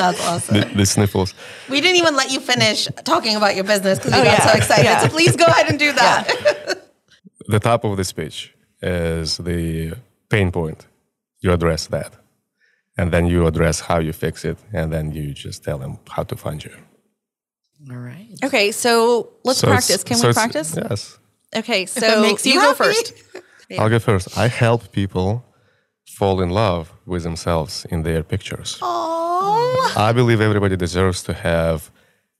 That's 0.00 0.20
awesome. 0.26 0.60
The, 0.60 0.66
the 0.76 0.86
sniffles. 0.86 1.34
We 1.68 1.80
didn't 1.80 1.96
even 1.96 2.14
let 2.16 2.30
you 2.30 2.40
finish 2.40 2.88
talking 3.04 3.36
about 3.36 3.54
your 3.54 3.64
business 3.64 3.98
because 3.98 4.12
you 4.14 4.20
Oh, 4.20 4.24
got 4.24 4.38
yeah. 4.38 4.46
so 4.46 4.56
excited. 4.56 4.84
Yeah. 4.84 5.00
So 5.00 5.08
please 5.08 5.36
go 5.36 5.44
ahead 5.46 5.68
and 5.68 5.78
do 5.78 5.92
that. 6.02 6.84
The 7.48 7.58
top 7.60 7.84
of 7.84 7.96
the 7.96 8.04
speech 8.04 8.54
is 8.82 9.36
the 9.38 9.94
pain 10.28 10.50
point. 10.52 10.86
You 11.40 11.52
address 11.52 11.86
that, 11.88 12.12
and 13.00 13.12
then 13.12 13.26
you 13.26 13.46
address 13.46 13.80
how 13.80 13.98
you 13.98 14.12
fix 14.12 14.44
it, 14.44 14.58
and 14.72 14.92
then 14.92 15.12
you 15.12 15.32
just 15.32 15.64
tell 15.64 15.78
them 15.78 15.98
how 16.14 16.22
to 16.30 16.36
find 16.36 16.62
you. 16.64 16.74
All 17.90 17.96
right. 17.96 18.28
Okay, 18.44 18.72
so 18.72 18.92
let's 19.44 19.60
So 19.60 19.68
practice. 19.68 20.04
Can 20.04 20.16
so 20.16 20.28
we 20.28 20.34
practice? 20.34 20.76
Yes. 20.76 21.18
Okay, 21.60 21.86
so 21.86 22.22
makes 22.22 22.44
you 22.46 22.54
go 22.54 22.60
happy. 22.60 22.84
first. 22.84 23.14
I'll 23.78 23.88
go 23.88 23.98
first. 23.98 24.26
I 24.36 24.48
help 24.48 24.92
people 24.92 25.44
fall 26.18 26.40
in 26.42 26.50
love 26.50 26.92
with 27.06 27.22
themselves 27.22 27.86
in 27.90 28.02
their 28.02 28.22
pictures. 28.22 28.78
Oh, 28.82 29.94
I 29.96 30.12
believe 30.12 30.40
everybody 30.40 30.76
deserves 30.76 31.22
to 31.28 31.32
have, 31.32 31.90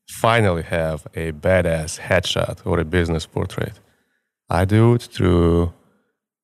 finally 0.09 0.63
have 0.63 1.07
a 1.15 1.33
badass 1.33 2.01
headshot 2.01 2.57
or 2.67 2.79
a 2.81 2.85
business 2.85 3.25
portrait. 3.27 3.77
I 4.51 4.65
do 4.65 4.95
it 4.95 5.03
through 5.03 5.73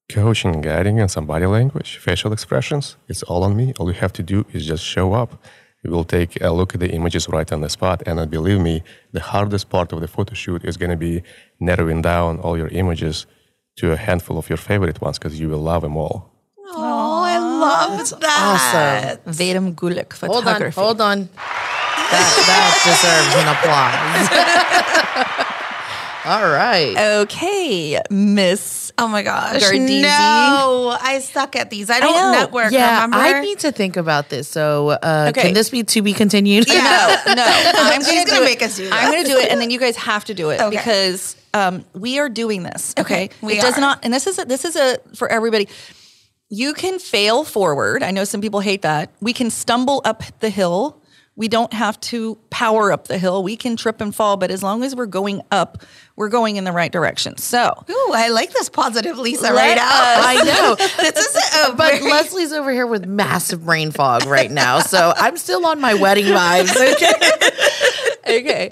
coaching, 0.08 0.60
guiding, 0.60 1.00
and 1.00 1.10
some 1.10 1.26
body 1.26 1.46
language, 1.46 1.98
facial 1.98 2.32
expressions. 2.32 2.96
It's 3.08 3.22
all 3.24 3.42
on 3.44 3.56
me. 3.56 3.72
All 3.78 3.88
you 3.88 3.98
have 3.98 4.12
to 4.14 4.22
do 4.22 4.44
is 4.52 4.66
just 4.66 4.84
show 4.84 5.12
up. 5.12 5.42
We 5.82 5.90
will 5.90 6.04
take 6.04 6.40
a 6.40 6.50
look 6.50 6.74
at 6.74 6.80
the 6.80 6.90
images 6.90 7.28
right 7.28 7.50
on 7.52 7.60
the 7.60 7.68
spot. 7.68 8.02
And 8.06 8.30
believe 8.30 8.60
me, 8.60 8.82
the 9.12 9.20
hardest 9.20 9.68
part 9.68 9.92
of 9.92 10.00
the 10.00 10.08
photo 10.08 10.34
shoot 10.34 10.64
is 10.64 10.76
going 10.76 10.90
to 10.90 10.96
be 10.96 11.22
narrowing 11.60 12.02
down 12.02 12.38
all 12.40 12.56
your 12.56 12.68
images 12.68 13.26
to 13.76 13.92
a 13.92 13.96
handful 13.96 14.38
of 14.38 14.48
your 14.48 14.56
favorite 14.56 15.00
ones 15.00 15.18
because 15.18 15.38
you 15.38 15.48
will 15.48 15.58
love 15.62 15.82
them 15.82 15.96
all. 15.96 16.32
oh, 16.68 17.22
I 17.24 17.38
love 17.38 18.20
that. 18.20 19.18
Awesome. 19.24 19.32
Vadim 19.32 19.74
Guliuk 19.74 20.12
photography. 20.12 20.80
Hold 20.80 21.00
on. 21.00 21.18
Hold 21.18 21.24
on. 21.24 21.28
That, 22.12 22.30
that 22.50 22.72
deserves 22.86 23.34
an 23.40 23.48
applause. 23.54 24.62
All 26.26 26.42
right. 26.48 26.96
Okay, 27.22 28.00
Miss. 28.10 28.92
Oh 28.98 29.06
my 29.08 29.22
gosh. 29.22 29.62
Gardezi. 29.62 30.02
No, 30.02 30.96
I 31.00 31.20
suck 31.20 31.54
at 31.54 31.70
these. 31.70 31.88
I 31.90 32.00
don't 32.00 32.12
know. 32.14 32.32
network, 32.32 32.72
yeah, 32.72 33.02
remember? 33.04 33.16
I 33.18 33.40
need 33.42 33.60
to 33.60 33.70
think 33.72 33.96
about 33.96 34.28
this. 34.28 34.48
So, 34.48 34.90
uh, 34.90 35.26
Okay. 35.30 35.42
can 35.42 35.54
this 35.54 35.70
be 35.70 35.84
to 35.84 36.02
be 36.02 36.12
continued? 36.12 36.66
Yeah. 36.68 37.22
No, 37.26 37.34
no. 37.34 37.44
I'm 37.46 38.02
She's 38.02 38.08
gonna, 38.12 38.24
gonna 38.26 38.38
do 38.40 38.44
make 38.44 38.62
it. 38.62 38.64
us 38.66 38.76
do 38.76 38.88
I'm 38.90 39.12
going 39.12 39.24
to 39.24 39.30
do 39.30 39.36
it, 39.38 39.50
and 39.52 39.60
then 39.60 39.70
you 39.70 39.78
guys 39.78 39.96
have 39.96 40.24
to 40.26 40.34
do 40.34 40.50
it 40.50 40.60
Okay. 40.60 40.76
because 40.76 41.36
um, 41.54 41.84
we 41.94 42.18
are 42.18 42.28
doing 42.28 42.62
this. 42.64 42.94
Okay, 42.98 43.26
Okay, 43.26 43.30
we 43.42 43.58
it 43.58 43.62
does 43.62 43.76
are. 43.78 43.80
not, 43.80 44.00
and 44.04 44.12
this 44.12 44.26
is 44.26 44.38
a, 44.38 44.44
this 44.44 44.64
is 44.64 44.74
a 44.76 44.98
for 45.14 45.28
everybody. 45.30 45.68
You 46.48 46.74
can 46.74 46.98
fail 46.98 47.44
forward. 47.44 48.02
I 48.02 48.10
know 48.12 48.24
some 48.24 48.40
people 48.40 48.60
hate 48.60 48.82
that. 48.82 49.10
We 49.20 49.32
can 49.32 49.50
stumble 49.50 50.00
up 50.04 50.22
the 50.40 50.48
hill. 50.50 51.00
We 51.38 51.48
don't 51.48 51.72
have 51.74 52.00
to 52.00 52.36
power 52.48 52.90
up 52.92 53.08
the 53.08 53.18
hill. 53.18 53.42
We 53.42 53.56
can 53.58 53.76
trip 53.76 54.00
and 54.00 54.14
fall, 54.14 54.38
but 54.38 54.50
as 54.50 54.62
long 54.62 54.82
as 54.82 54.96
we're 54.96 55.04
going 55.04 55.42
up, 55.50 55.82
we're 56.16 56.30
going 56.30 56.56
in 56.56 56.64
the 56.64 56.72
right 56.72 56.90
direction. 56.90 57.36
So, 57.36 57.72
Ooh, 57.90 58.10
I 58.14 58.28
like 58.28 58.52
this 58.54 58.70
positive 58.70 59.18
Lisa 59.18 59.52
right 59.52 59.76
now. 59.76 59.84
I 59.86 60.34
know. 60.44 60.74
this 60.76 61.16
is 61.18 61.36
a 61.36 61.72
But 61.76 61.98
very- 61.98 62.10
Leslie's 62.10 62.52
over 62.54 62.72
here 62.72 62.86
with 62.86 63.04
massive 63.06 63.66
brain 63.66 63.90
fog 63.90 64.24
right 64.24 64.50
now. 64.50 64.78
So 64.80 65.12
I'm 65.14 65.36
still 65.36 65.66
on 65.66 65.78
my 65.78 65.92
wedding 65.92 66.24
vibes. 66.24 66.74
Okay. 66.74 68.38
okay, 68.40 68.68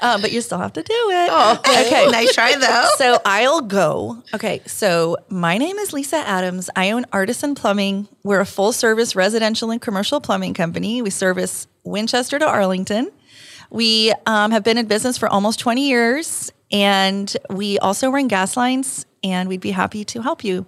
uh, 0.00 0.18
but 0.20 0.32
you 0.32 0.40
still 0.40 0.58
have 0.58 0.72
to 0.72 0.82
do 0.82 0.94
it. 0.94 1.28
Oh, 1.30 1.60
okay. 1.60 2.08
nice 2.10 2.34
try 2.34 2.56
though. 2.56 2.86
So 2.96 3.20
I'll 3.26 3.60
go. 3.60 4.22
Okay, 4.34 4.62
so 4.66 5.16
my 5.28 5.58
name 5.58 5.76
is 5.76 5.92
Lisa 5.92 6.16
Adams. 6.16 6.70
I 6.74 6.92
own 6.92 7.04
Artisan 7.12 7.54
Plumbing. 7.54 8.08
We're 8.24 8.40
a 8.40 8.46
full 8.46 8.72
service 8.72 9.14
residential 9.14 9.70
and 9.70 9.80
commercial 9.82 10.20
plumbing 10.20 10.54
company. 10.54 11.02
We 11.02 11.10
service 11.10 11.66
Winchester 11.86 12.38
to 12.38 12.46
Arlington. 12.46 13.10
We 13.70 14.12
um, 14.26 14.50
have 14.50 14.62
been 14.62 14.78
in 14.78 14.86
business 14.86 15.18
for 15.18 15.28
almost 15.28 15.58
20 15.60 15.88
years, 15.88 16.52
and 16.70 17.34
we 17.50 17.78
also 17.78 18.10
run 18.10 18.28
gas 18.28 18.56
lines, 18.56 19.06
and 19.24 19.48
we'd 19.48 19.60
be 19.60 19.70
happy 19.72 20.04
to 20.06 20.22
help 20.22 20.44
you. 20.44 20.66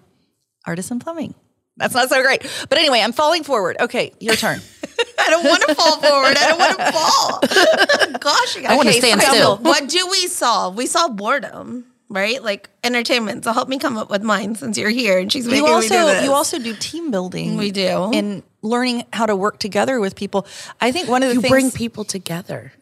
Artisan 0.66 0.98
Plumbing. 0.98 1.34
That's 1.76 1.94
not 1.94 2.08
so 2.08 2.20
great. 2.22 2.42
But 2.68 2.78
anyway, 2.78 3.00
I'm 3.00 3.12
falling 3.12 3.44
forward. 3.44 3.76
Okay, 3.80 4.12
your 4.18 4.34
turn. 4.34 4.60
I 5.18 5.30
don't 5.30 5.44
want 5.44 5.62
to 5.68 5.74
fall 5.76 5.96
forward. 6.00 6.36
I 6.36 6.48
don't 6.48 6.58
want 6.58 6.78
to 6.78 6.92
fall. 6.92 8.18
Gosh, 8.18 8.56
you 8.56 8.64
I 8.64 8.74
want 8.74 8.88
to 8.88 8.94
guys. 8.94 8.98
stand 8.98 9.20
Okay, 9.20 9.30
still. 9.30 9.56
What 9.58 9.88
do 9.88 10.08
we 10.10 10.26
solve? 10.26 10.76
We 10.76 10.86
solve 10.86 11.16
boredom, 11.16 11.84
right? 12.08 12.42
Like 12.42 12.68
entertainment. 12.82 13.44
So 13.44 13.52
help 13.52 13.68
me 13.68 13.78
come 13.78 13.96
up 13.96 14.10
with 14.10 14.22
mine 14.22 14.56
since 14.56 14.76
you're 14.76 14.90
here 14.90 15.18
and 15.18 15.30
she's 15.32 15.46
making 15.46 15.58
you 15.58 15.80
me 15.80 15.88
do 15.88 15.94
also 15.96 16.06
this. 16.06 16.24
you 16.24 16.32
also 16.32 16.58
do 16.58 16.74
team 16.74 17.10
building. 17.12 17.56
We 17.56 17.70
do. 17.70 18.10
and 18.12 18.42
learning 18.62 19.04
how 19.12 19.26
to 19.26 19.36
work 19.36 19.58
together 19.58 20.00
with 20.00 20.14
people. 20.16 20.46
I 20.80 20.92
think 20.92 21.08
one 21.08 21.22
of 21.22 21.28
the 21.28 21.34
things 21.34 21.44
You 21.44 21.50
things 21.50 21.62
bring 21.62 21.70
people 21.70 22.04
together. 22.04 22.72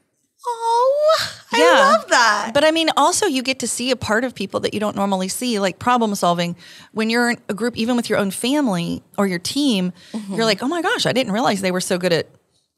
Oh, 0.49 1.19
I 1.53 1.59
Yeah. 1.59 1.89
love 1.91 2.09
that. 2.11 2.51
But 2.55 2.65
I 2.65 2.71
mean, 2.71 2.89
also 2.97 3.27
you 3.27 3.43
get 3.43 3.59
to 3.61 3.67
see 3.69 3.91
a 3.91 3.97
part 3.97 4.23
of 4.25 4.35
people 4.35 4.61
that 4.61 4.73
you 4.75 4.81
don't 4.81 4.95
normally 4.97 5.29
see, 5.29 5.59
like 5.59 5.79
problem 5.79 6.15
solving. 6.15 6.55
When 6.93 7.11
you're 7.11 7.31
in 7.31 7.39
a 7.49 7.55
group, 7.55 7.77
even 7.77 7.97
with 7.97 8.09
your 8.09 8.19
own 8.19 8.31
family 8.31 9.03
or 9.19 9.27
your 9.27 9.39
team, 9.41 9.93
Mm-hmm. 10.13 10.35
you're 10.35 10.45
like, 10.45 10.63
oh 10.63 10.69
my 10.69 10.83
gosh, 10.83 11.05
I 11.05 11.13
didn't 11.13 11.33
realize 11.33 11.61
they 11.63 11.73
were 11.73 11.81
so 11.81 11.99
good 11.99 12.13
at 12.13 12.29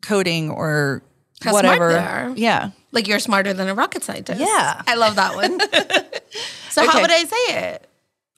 coding 0.02 0.50
or 0.50 1.02
How 1.42 1.52
whatever. 1.52 2.32
Yeah. 2.36 2.70
Like 2.90 3.06
you're 3.06 3.18
smarter 3.18 3.52
than 3.52 3.68
a 3.68 3.74
rocket 3.74 4.02
scientist. 4.02 4.40
Yeah. 4.40 4.82
I 4.86 4.94
love 4.94 5.16
that 5.16 5.34
one. 5.34 5.60
so 6.70 6.82
how 6.86 6.90
Okay. 6.92 7.02
would 7.02 7.10
I 7.10 7.24
say 7.24 7.68
it? 7.74 7.84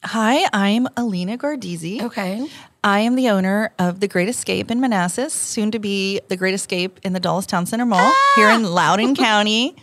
Hi, 0.03 0.47
I'm 0.53 0.89
Alina 0.97 1.39
Gardizzi. 1.39 2.03
Okay. 2.03 2.49
I 2.83 3.01
am 3.01 3.15
the 3.15 3.29
owner 3.29 3.73
of 3.79 4.01
The 4.01 4.09
Great 4.09 4.29
Escape 4.29 4.71
in 4.71 4.81
Manassas, 4.81 5.35
soon 5.35 5.71
to 5.73 5.79
be 5.79 6.21
The 6.29 6.37
Great 6.37 6.55
Escape 6.55 6.99
in 7.03 7.13
the 7.13 7.21
Dulles 7.21 7.47
Town 7.47 7.67
Center 7.67 7.85
Mall 7.85 8.13
here 8.37 8.49
in 8.49 8.65
Loudoun 8.65 9.15
County. 9.17 9.77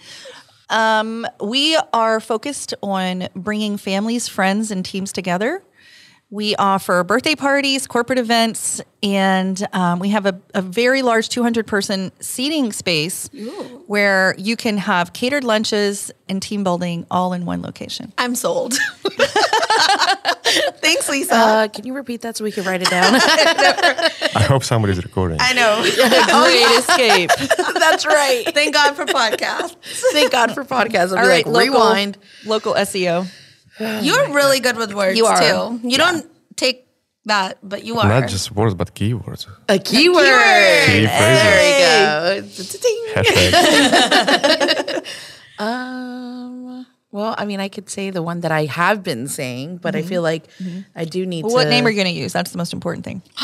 Um, 0.69 1.27
we 1.39 1.77
are 1.93 2.19
focused 2.19 2.73
on 2.81 3.27
bringing 3.35 3.77
families, 3.77 4.27
friends, 4.27 4.71
and 4.71 4.83
teams 4.83 5.11
together. 5.11 5.61
We 6.29 6.55
offer 6.57 7.03
birthday 7.05 7.35
parties, 7.35 7.87
corporate 7.87 8.19
events, 8.19 8.81
and 9.01 9.65
um, 9.71 9.99
we 9.99 10.09
have 10.09 10.25
a, 10.25 10.41
a 10.53 10.61
very 10.61 11.01
large 11.01 11.29
200 11.29 11.65
person 11.65 12.11
seating 12.19 12.73
space 12.73 13.29
where 13.85 14.35
you 14.37 14.57
can 14.57 14.77
have 14.77 15.13
catered 15.13 15.45
lunches 15.45 16.11
and 16.27 16.41
team 16.41 16.65
building 16.65 17.05
all 17.09 17.31
in 17.31 17.45
one 17.45 17.61
location. 17.61 18.11
I'm 18.17 18.35
sold. 18.35 18.73
Thanks, 20.81 21.09
Lisa. 21.09 21.33
Uh, 21.35 21.67
can 21.67 21.85
you 21.85 21.93
repeat 21.93 22.21
that 22.21 22.37
so 22.37 22.43
we 22.43 22.51
can 22.51 22.63
write 22.65 22.81
it 22.81 22.89
down? 22.89 23.15
I 24.35 24.43
hope 24.47 24.63
somebody's 24.63 25.03
recording. 25.03 25.37
I 25.39 25.53
know. 25.53 25.81
Great 26.43 26.79
Escape. 26.79 27.31
That's 27.79 28.05
right. 28.05 28.45
Thank 28.53 28.73
God 28.73 28.95
for 28.95 29.05
podcasts. 29.05 29.75
Thank 30.11 30.31
God 30.31 30.53
for 30.53 30.63
podcasts. 30.63 31.11
I'll 31.11 31.17
All 31.19 31.23
be 31.23 31.29
right, 31.29 31.45
like, 31.47 31.67
local, 31.69 31.81
rewind. 31.89 32.17
local 32.45 32.73
SEO. 32.73 33.27
You're 33.79 34.33
really 34.33 34.59
good 34.59 34.77
with 34.77 34.93
words 34.93 35.17
You 35.17 35.25
are. 35.27 35.39
too. 35.39 35.79
You 35.87 35.97
don't 35.97 36.25
take 36.55 36.87
that, 37.25 37.57
but 37.61 37.83
you 37.83 37.97
are. 37.99 38.07
Not 38.07 38.29
just 38.29 38.51
words, 38.51 38.73
but 38.73 38.95
keywords. 38.95 39.47
A 39.69 39.77
keyword. 39.79 40.23
Key 40.25 41.05
There 41.05 42.39
phrases. 42.41 42.73
you 42.73 42.79
go. 42.79 43.21
Hashtags. 43.21 45.05
Um, 45.59 46.85
well, 47.11 47.35
I 47.37 47.45
mean, 47.45 47.59
I 47.59 47.69
could 47.69 47.89
say 47.89 48.09
the 48.09 48.21
one 48.21 48.41
that 48.41 48.51
I 48.51 48.65
have 48.65 49.03
been 49.03 49.27
saying, 49.27 49.77
but 49.77 49.95
I 49.95 49.99
mm-hmm. 49.99 50.09
feel 50.09 50.21
like 50.21 50.47
mm-hmm. 50.57 50.81
I 50.95 51.05
do 51.05 51.25
need 51.25 51.43
Well, 51.43 51.51
to. 51.51 51.55
what 51.55 51.67
name 51.69 51.85
are 51.85 51.89
you 51.89 51.95
going 51.95 52.13
to 52.13 52.19
use? 52.19 52.33
That's 52.33 52.51
the 52.51 52.57
most 52.57 52.73
important 52.73 53.05
thing. 53.05 53.21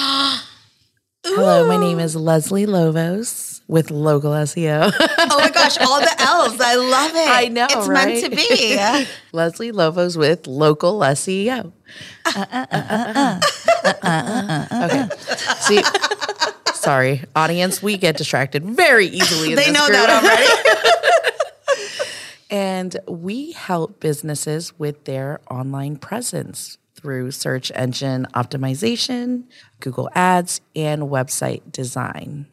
Hello, 1.26 1.66
my 1.68 1.78
name 1.78 2.00
is 2.00 2.18
Leslie 2.18 2.66
Lobos 2.66 3.62
with 3.70 3.90
local 3.90 4.32
SEO. 4.32 4.92
oh 5.00 5.40
my 5.40 5.50
gosh, 5.50 5.78
all 5.80 6.02
the 6.02 6.16
L's. 6.20 6.60
I 6.60 6.76
love 6.76 7.12
it. 7.16 7.30
I 7.30 7.48
know, 7.48 7.66
It's 7.70 7.88
right? 7.88 8.08
meant 8.08 8.26
to 8.26 8.30
be. 8.36 9.06
Leslie 9.32 9.72
Lobos 9.72 10.18
with 10.18 10.48
local 10.48 11.00
SEO. 11.00 11.72
Okay. 13.86 15.08
See, 15.62 15.82
sorry, 16.74 17.24
audience, 17.36 17.82
we 17.82 17.98
get 17.98 18.18
distracted 18.18 18.66
very 18.66 19.08
easily. 19.08 19.52
in 19.52 19.56
they 19.56 19.72
know 19.72 19.86
group. 19.86 19.98
that 19.98 20.10
already. 20.24 20.44
And 22.84 22.98
we 23.08 23.54
help 23.54 24.02
businesses 24.02 24.78
with 24.78 25.06
their 25.06 25.40
online 25.50 25.96
presence 25.96 26.78
through 26.94 27.32
search 27.32 27.72
engine 27.74 28.28
optimization, 28.34 29.46
Google 29.80 30.10
Ads, 30.14 30.60
and 30.76 31.04
website 31.04 31.72
design. 31.72 32.46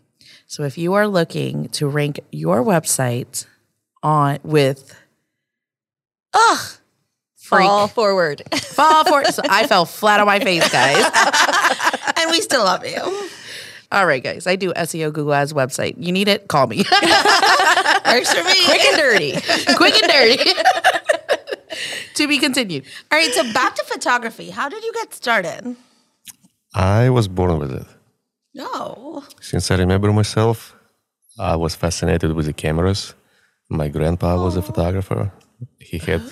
So 0.46 0.62
if 0.62 0.78
you 0.78 0.94
are 0.94 1.08
looking 1.08 1.68
to 1.70 1.88
rank 1.88 2.20
your 2.30 2.62
website 2.62 3.44
on 4.04 4.38
with 4.44 4.94
ugh 6.32 6.76
freak 7.34 7.66
Fall 7.66 7.88
forward. 7.88 8.42
fall 8.54 9.04
forward. 9.04 9.26
so 9.34 9.42
I 9.50 9.66
fell 9.66 9.84
flat 9.84 10.20
on 10.20 10.26
my 10.26 10.38
face, 10.38 10.70
guys. 10.70 11.10
and 12.22 12.30
we 12.30 12.40
still 12.40 12.62
love 12.62 12.86
you. 12.86 13.28
All 13.92 14.06
right, 14.06 14.22
guys. 14.22 14.46
I 14.46 14.56
do 14.56 14.72
SEO 14.72 15.12
Google 15.12 15.34
Ads 15.34 15.52
website. 15.52 15.94
You 15.98 16.12
need 16.12 16.28
it? 16.28 16.48
Call 16.48 16.66
me. 16.68 16.78
Works 18.06 18.32
for 18.32 18.44
me. 18.44 18.64
Quick 18.64 18.84
and 18.84 18.96
dirty. 18.96 19.32
Quick 19.76 20.02
and 20.02 20.12
dirty. 20.12 20.50
to 22.14 22.28
be 22.28 22.38
continued. 22.38 22.84
All 23.10 23.18
right, 23.18 23.32
so 23.32 23.42
back 23.52 23.74
to 23.76 23.84
photography. 23.84 24.50
How 24.50 24.68
did 24.68 24.84
you 24.84 24.92
get 24.92 25.14
started? 25.14 25.76
I 26.74 27.10
was 27.10 27.26
born 27.26 27.58
with 27.58 27.72
it. 27.72 27.86
No. 28.54 29.24
Since 29.40 29.70
I 29.70 29.76
remember 29.76 30.12
myself, 30.12 30.76
I 31.38 31.56
was 31.56 31.74
fascinated 31.74 32.32
with 32.32 32.46
the 32.46 32.52
cameras. 32.52 33.14
My 33.68 33.88
grandpa 33.88 34.42
was 34.42 34.56
a 34.56 34.60
oh. 34.60 34.62
photographer. 34.62 35.32
He 35.78 35.98
had, 35.98 36.22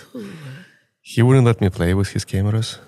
he 1.01 1.23
wouldn't 1.23 1.45
let 1.45 1.61
me 1.61 1.71
play 1.71 1.95
with 1.95 2.11
his 2.11 2.25
cameras 2.25 2.79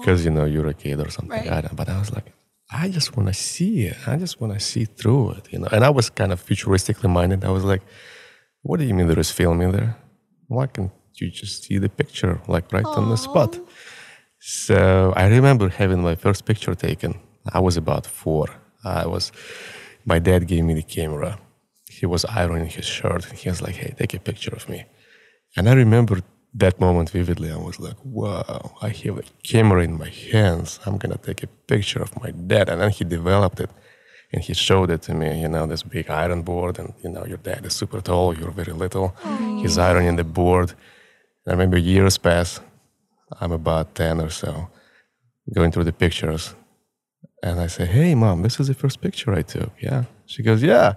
because 0.00 0.24
you 0.24 0.30
know 0.30 0.44
you're 0.44 0.68
a 0.68 0.74
kid 0.74 1.00
or 1.00 1.10
something. 1.10 1.30
Right. 1.30 1.50
I 1.50 1.60
don't- 1.62 1.76
but 1.76 1.88
I 1.88 1.98
was 1.98 2.12
like, 2.12 2.32
I 2.72 2.88
just 2.88 3.16
want 3.16 3.28
to 3.28 3.34
see 3.34 3.86
it. 3.86 3.96
I 4.06 4.16
just 4.16 4.40
want 4.40 4.52
to 4.52 4.60
see 4.60 4.84
through 4.84 5.32
it, 5.32 5.52
you 5.52 5.58
know. 5.58 5.68
And 5.72 5.84
I 5.84 5.90
was 5.90 6.08
kind 6.08 6.32
of 6.32 6.44
futuristically 6.44 7.10
minded. 7.10 7.44
I 7.44 7.50
was 7.50 7.64
like, 7.64 7.82
what 8.62 8.78
do 8.78 8.84
you 8.84 8.94
mean 8.94 9.08
there 9.08 9.18
is 9.18 9.30
film 9.30 9.60
in 9.60 9.72
there? 9.72 9.96
Why 10.46 10.66
can't 10.66 10.92
you 11.14 11.30
just 11.30 11.64
see 11.64 11.78
the 11.78 11.88
picture 11.88 12.40
like 12.46 12.72
right 12.72 12.84
on 12.84 13.08
the 13.08 13.16
spot? 13.16 13.58
So 14.38 15.12
I 15.16 15.26
remember 15.26 15.68
having 15.68 16.02
my 16.02 16.14
first 16.14 16.44
picture 16.44 16.74
taken. 16.74 17.18
I 17.52 17.60
was 17.60 17.76
about 17.76 18.06
four. 18.06 18.46
I 18.84 19.06
was, 19.06 19.32
my 20.04 20.18
dad 20.18 20.46
gave 20.46 20.64
me 20.64 20.74
the 20.74 20.82
camera. 20.82 21.38
He 21.88 22.06
was 22.06 22.24
ironing 22.24 22.68
his 22.68 22.86
shirt 22.86 23.28
and 23.28 23.38
he 23.38 23.48
was 23.48 23.60
like, 23.60 23.74
hey, 23.74 23.94
take 23.98 24.14
a 24.14 24.20
picture 24.20 24.54
of 24.54 24.68
me. 24.68 24.86
And 25.56 25.68
I 25.68 25.74
remember 25.74 26.20
that 26.54 26.80
moment 26.80 27.10
vividly. 27.10 27.50
I 27.50 27.56
was 27.56 27.78
like, 27.78 27.96
wow, 28.04 28.76
I 28.82 28.88
have 28.88 29.18
a 29.18 29.22
camera 29.42 29.82
in 29.84 29.96
my 29.98 30.08
hands. 30.08 30.80
I'm 30.84 30.98
going 30.98 31.12
to 31.12 31.18
take 31.18 31.42
a 31.42 31.46
picture 31.46 32.02
of 32.02 32.20
my 32.20 32.30
dad. 32.30 32.68
And 32.68 32.80
then 32.80 32.90
he 32.90 33.04
developed 33.04 33.60
it 33.60 33.70
and 34.32 34.42
he 34.42 34.54
showed 34.54 34.90
it 34.90 35.02
to 35.02 35.14
me, 35.14 35.40
you 35.40 35.48
know, 35.48 35.66
this 35.66 35.82
big 35.82 36.10
iron 36.10 36.42
board. 36.42 36.78
And, 36.78 36.92
you 37.02 37.10
know, 37.10 37.24
your 37.24 37.38
dad 37.38 37.66
is 37.66 37.74
super 37.74 38.00
tall, 38.00 38.36
you're 38.36 38.50
very 38.50 38.72
little. 38.72 39.14
He's 39.60 39.78
ironing 39.78 40.16
the 40.16 40.24
board. 40.24 40.70
And 40.70 41.48
I 41.48 41.50
remember 41.52 41.78
years 41.78 42.18
pass. 42.18 42.60
I'm 43.40 43.52
about 43.52 43.94
10 43.94 44.20
or 44.20 44.30
so, 44.30 44.68
going 45.54 45.70
through 45.70 45.84
the 45.84 45.92
pictures. 45.92 46.54
And 47.42 47.60
I 47.60 47.68
say, 47.68 47.86
hey, 47.86 48.14
mom, 48.14 48.42
this 48.42 48.58
is 48.60 48.66
the 48.66 48.74
first 48.74 49.00
picture 49.00 49.32
I 49.32 49.42
took. 49.42 49.70
Yeah. 49.80 50.04
She 50.26 50.42
goes, 50.42 50.62
yeah. 50.62 50.94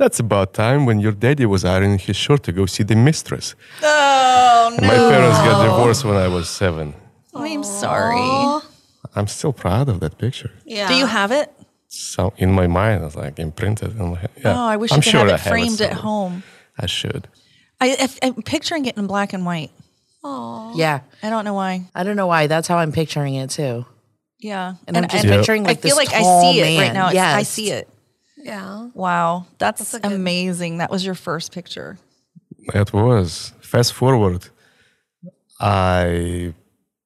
That's 0.00 0.18
about 0.18 0.54
time 0.54 0.86
when 0.86 0.98
your 0.98 1.12
daddy 1.12 1.44
was 1.44 1.62
ironing 1.62 1.98
his 1.98 2.16
shirt 2.16 2.42
to 2.44 2.52
go 2.52 2.64
see 2.64 2.82
the 2.84 2.96
mistress. 2.96 3.54
Oh, 3.82 4.72
And 4.78 4.86
my 4.86 4.94
parents 4.94 5.38
got 5.46 5.62
divorced 5.62 6.06
when 6.06 6.16
I 6.16 6.26
was 6.36 6.48
seven. 6.48 6.94
I'm 7.34 7.62
sorry. 7.62 8.62
I'm 9.14 9.26
still 9.26 9.52
proud 9.52 9.90
of 9.90 10.00
that 10.00 10.16
picture. 10.16 10.52
Yeah. 10.64 10.88
Do 10.88 10.94
you 10.94 11.04
have 11.04 11.30
it? 11.32 11.52
So 11.88 12.32
in 12.38 12.50
my 12.60 12.66
mind, 12.66 13.04
it's 13.04 13.14
like 13.14 13.38
imprinted. 13.38 13.90
In 14.00 14.12
my 14.12 14.18
head. 14.20 14.30
Yeah. 14.38 14.54
Oh, 14.56 14.66
I 14.74 14.76
wish 14.78 14.90
I'm 14.90 14.96
you 14.98 15.02
could 15.02 15.10
sure 15.10 15.20
have 15.28 15.30
I 15.32 15.34
it 15.34 15.50
framed 15.52 15.80
at 15.82 15.92
home. 15.92 16.44
I 16.78 16.86
should. 16.86 17.28
I, 17.78 17.88
if, 18.06 18.18
I'm 18.22 18.42
picturing 18.42 18.86
it 18.86 18.96
in 18.96 19.06
black 19.06 19.34
and 19.34 19.44
white. 19.44 19.70
Oh. 20.24 20.72
Yeah. 20.76 21.00
I 21.22 21.28
don't 21.28 21.44
know 21.44 21.54
why. 21.54 21.84
I 21.94 22.04
don't 22.04 22.16
know 22.16 22.26
why. 22.26 22.46
That's 22.46 22.68
how 22.68 22.78
I'm 22.78 22.92
picturing 22.92 23.34
it 23.34 23.50
too. 23.50 23.84
Yeah. 24.38 24.76
And, 24.86 24.96
I'm 24.96 25.08
just 25.08 25.24
Yeah. 25.26 25.36
picturing 25.36 25.64
like 25.64 25.78
I 25.78 25.80
feel 25.82 25.96
this 25.96 26.08
like 26.08 26.14
I 26.16 26.22
tall 26.22 26.52
see 26.52 26.60
it 26.60 26.78
right 26.78 26.86
man. 26.86 26.94
now. 26.94 27.08
It's- 27.10 27.34
I 27.36 27.42
see 27.42 27.70
it. 27.70 27.86
Yeah. 28.42 28.88
Wow. 28.94 29.46
That's, 29.58 29.94
a 29.94 30.00
good- 30.00 30.12
amazing. 30.12 30.78
That 30.78 30.90
was 30.90 31.04
your 31.04 31.14
first 31.14 31.52
picture. 31.52 31.98
It 32.74 32.92
was. 32.92 33.52
Fast 33.60 33.92
forward, 33.94 34.48
I 35.60 36.54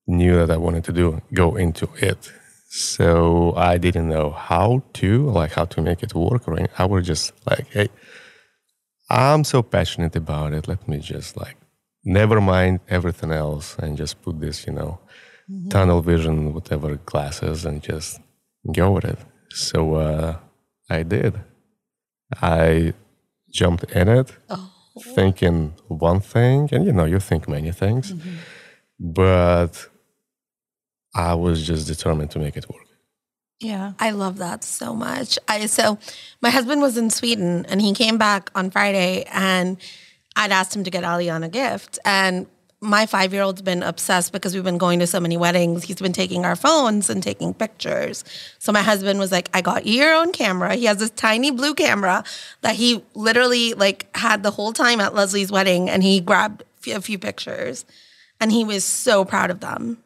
knew 0.07 0.35
that 0.39 0.51
I 0.51 0.57
wanted 0.57 0.85
to 0.85 0.93
do 0.93 1.21
go 1.33 1.57
into 1.57 1.89
it. 1.97 2.33
So 2.69 3.55
I 3.57 3.79
didn't 3.79 4.09
know 4.09 4.31
how 4.31 4.83
to, 4.95 5.31
like 5.31 5.53
how 5.53 5.65
to 5.67 5.81
make 5.81 6.03
it 6.03 6.15
work. 6.15 6.49
Or 6.49 6.59
I 6.79 6.85
was 6.87 7.07
just 7.07 7.33
like, 7.49 7.67
hey, 7.69 7.89
I'm 9.11 9.45
so 9.45 9.63
passionate 9.63 10.17
about 10.17 10.53
it. 10.53 10.67
Let 10.67 10.89
me 10.89 10.99
just 10.99 11.37
like 11.37 11.57
never 12.05 12.41
mind 12.41 12.81
everything 12.89 13.33
else 13.33 13.77
and 13.79 13.97
just 13.97 14.21
put 14.23 14.41
this, 14.41 14.67
you 14.67 14.73
know, 14.73 14.99
tunnel 15.71 16.01
vision, 16.03 16.53
whatever 16.55 16.97
glasses, 16.97 17.65
and 17.65 17.83
just 17.83 18.21
go 18.73 18.93
with 18.93 19.05
it. 19.05 19.19
So 19.51 19.95
uh, 19.95 20.37
I 20.89 21.03
did. 21.03 21.41
I 22.43 22.95
jumped 23.51 23.85
in 23.93 24.09
it 24.09 24.33
oh. 24.51 24.71
thinking 25.15 25.75
one 25.89 26.21
thing, 26.21 26.69
and 26.73 26.85
you 26.85 26.93
know, 26.93 27.05
you 27.05 27.21
think 27.21 27.49
many 27.49 27.73
things, 27.73 28.13
mm-hmm. 28.13 28.35
but 28.99 29.89
I 31.15 31.35
was 31.35 31.67
just 31.67 31.87
determined 31.87 32.31
to 32.33 32.39
make 32.39 32.57
it 32.57 32.69
work. 32.69 32.85
Yeah. 33.61 33.93
I 33.99 34.11
love 34.11 34.39
that 34.39 34.65
so 34.65 34.95
much. 34.95 35.39
I 35.49 35.67
so 35.67 35.99
my 36.43 36.51
husband 36.51 36.83
was 36.83 36.99
in 36.99 37.09
Sweden 37.09 37.65
and 37.69 37.81
he 37.81 37.95
came 37.95 38.19
back 38.19 38.51
on 38.55 38.71
Friday 38.71 39.25
and 39.33 39.79
I'd 40.37 40.53
asked 40.53 40.75
him 40.75 40.85
to 40.85 40.91
get 40.91 41.05
Aliana 41.05 41.47
a 41.47 41.49
gift 41.49 41.99
and 42.05 42.47
my 42.85 43.07
five 43.07 43.33
year 43.33 43.43
old's 43.43 43.63
been 43.63 43.83
obsessed 43.83 44.33
because 44.33 44.55
we've 44.55 44.65
been 44.65 44.79
going 44.79 44.99
to 45.01 45.07
so 45.07 45.19
many 45.19 45.37
weddings. 45.37 45.85
He's 45.85 45.97
been 45.97 46.13
taking 46.13 46.45
our 46.45 46.55
phones 46.55 47.11
and 47.11 47.23
taking 47.23 47.55
pictures. 47.55 48.25
So 48.59 48.71
my 48.73 48.83
husband 48.83 49.19
was 49.19 49.33
like, 49.33 49.49
I 49.55 49.61
got 49.61 49.87
you 49.87 49.95
your 49.95 50.15
own 50.15 50.33
camera. 50.33 50.75
He 50.77 50.85
has 50.85 50.99
this 50.99 51.11
tiny 51.11 51.51
blue 51.51 51.75
camera 51.75 52.23
that 52.61 52.77
he 52.77 53.03
literally 53.15 53.75
like 53.75 54.15
had 54.17 54.43
the 54.43 54.51
whole 54.51 54.73
time 54.73 55.01
at 55.01 55.15
Leslie's 55.15 55.51
wedding 55.51 55.91
and 55.91 56.03
he 56.03 56.21
grabbed 56.21 56.63
a 56.87 57.01
few 57.01 57.19
pictures 57.19 57.85
and 58.41 58.53
he 58.53 58.65
was 58.65 58.85
so 58.85 59.25
proud 59.25 59.51
of 59.51 59.61
them. 59.61 59.99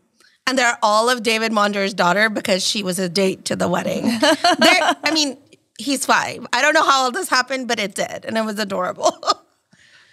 And 0.47 0.57
they're 0.57 0.79
all 0.83 1.11
of 1.11 1.23
David 1.23 1.53
Monder's 1.53 1.93
daughter 1.93 2.31
because 2.31 2.67
she 2.67 2.83
was 2.83 2.99
a 2.99 3.09
date 3.09 3.45
to 3.47 3.57
the 3.57 3.69
wedding. 3.69 4.05
I 4.07 5.11
mean, 5.13 5.37
He's 5.79 6.05
five. 6.05 6.45
I 6.53 6.61
don't 6.61 6.75
know 6.75 6.83
how 6.83 7.05
all 7.05 7.13
this 7.13 7.29
happened, 7.29 7.69
but 7.69 7.79
it 7.79 7.95
did, 7.95 8.25
and 8.25 8.37
it 8.37 8.45
was 8.45 8.59
adorable. 8.59 9.17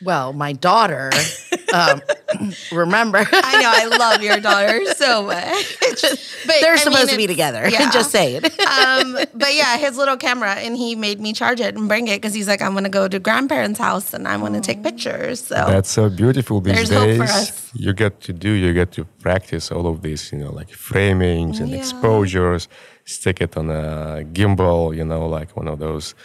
Well, 0.01 0.33
my 0.33 0.51
daughter, 0.53 1.11
um, 1.73 2.01
remember, 2.71 3.19
I 3.31 3.61
know 3.61 3.71
I 3.73 3.97
love 3.97 4.21
your 4.21 4.39
daughter 4.39 4.85
so 4.93 5.23
much. 5.27 5.77
But 6.45 6.55
they're 6.61 6.73
I 6.73 6.75
supposed 6.75 7.07
mean, 7.07 7.07
to 7.11 7.17
be 7.17 7.27
together. 7.27 7.67
yeah. 7.69 7.89
Just 7.89 8.11
saying. 8.11 8.43
um, 8.43 9.13
but 9.33 9.53
yeah, 9.55 9.77
his 9.77 9.97
little 9.97 10.17
camera, 10.17 10.53
and 10.55 10.75
he 10.75 10.95
made 10.95 11.19
me 11.21 11.31
charge 11.33 11.59
it 11.61 11.75
and 11.75 11.87
bring 11.87 12.07
it 12.09 12.17
because 12.21 12.33
he's 12.33 12.47
like, 12.47 12.61
I'm 12.61 12.73
gonna 12.73 12.89
go 12.89 13.07
to 13.07 13.19
grandparents' 13.19 13.79
house 13.79 14.13
and 14.13 14.27
I 14.27 14.35
want 14.37 14.53
to 14.55 14.61
take 14.61 14.83
pictures. 14.83 15.39
So 15.43 15.55
That's 15.55 15.89
so 15.89 16.09
beautiful 16.09 16.59
these 16.61 16.75
There's 16.75 16.89
hope 16.91 17.05
days. 17.07 17.17
for 17.17 17.23
us. 17.23 17.71
You 17.73 17.93
get 17.93 18.21
to 18.21 18.33
do, 18.33 18.49
you 18.51 18.73
get 18.73 18.91
to 18.93 19.05
practice 19.05 19.71
all 19.71 19.87
of 19.87 20.01
this, 20.01 20.31
you 20.31 20.37
know, 20.39 20.51
like 20.51 20.69
framings 20.69 21.59
and 21.61 21.69
Yeah. 21.69 21.77
exposures, 21.77 22.67
stick 23.05 23.41
it 23.41 23.55
on 23.57 23.69
a 23.69 24.23
gimbal, 24.33 24.95
you 24.95 25.05
know, 25.05 25.25
like 25.27 25.55
one 25.55 25.67
of 25.67 25.79
those 25.79 26.15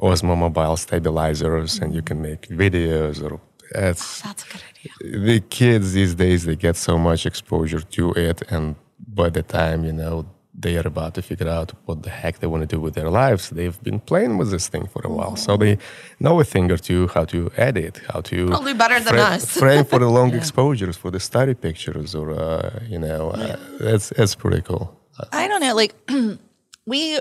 Osmo 0.00 0.36
mobile 0.36 0.76
stabilizers, 0.76 1.78
and 1.80 1.94
you 1.94 2.02
can 2.02 2.20
make 2.22 2.42
videos 2.48 3.22
or 3.22 3.40
it's 3.74 4.22
that's 4.22 4.44
a 4.44 4.48
good 4.52 4.62
idea. 4.70 5.20
the 5.28 5.40
kids 5.40 5.92
these 5.92 6.14
days 6.14 6.44
they 6.46 6.56
get 6.56 6.76
so 6.76 6.96
much 6.96 7.26
exposure 7.26 7.80
to 7.80 8.12
it 8.14 8.40
and 8.50 8.76
by 9.20 9.28
the 9.28 9.42
time 9.42 9.84
you 9.84 9.92
know 9.92 10.24
they 10.60 10.76
are 10.78 10.86
about 10.88 11.12
to 11.14 11.20
figure 11.22 11.48
out 11.48 11.72
what 11.84 12.02
the 12.02 12.08
heck 12.10 12.38
they 12.40 12.46
want 12.46 12.62
to 12.62 12.66
do 12.76 12.80
with 12.80 12.94
their 12.94 13.10
lives 13.10 13.50
they've 13.50 13.80
been 13.82 14.00
playing 14.00 14.38
with 14.38 14.50
this 14.50 14.68
thing 14.68 14.86
for 14.86 15.02
a 15.04 15.10
while 15.10 15.36
so 15.36 15.56
they 15.58 15.76
know 16.18 16.40
a 16.40 16.44
thing 16.44 16.70
or 16.72 16.78
two 16.78 17.08
how 17.08 17.24
to 17.26 17.50
edit 17.58 18.00
how 18.10 18.20
to 18.22 18.46
Probably 18.46 18.72
better 18.74 18.98
than 19.00 19.12
fra- 19.14 19.34
us. 19.36 19.44
frame 19.62 19.84
for 19.84 19.98
the 19.98 20.08
long 20.08 20.32
exposures 20.34 20.96
for 20.96 21.10
the 21.10 21.20
study 21.20 21.52
pictures 21.54 22.14
or 22.14 22.26
uh, 22.32 22.80
you 22.88 22.98
know 22.98 23.22
uh, 23.32 23.56
that's 23.80 24.08
that's 24.16 24.34
pretty 24.34 24.62
cool 24.62 24.86
I 25.32 25.46
don't 25.48 25.60
know. 25.60 25.74
Like 25.74 25.94
we, 26.86 27.18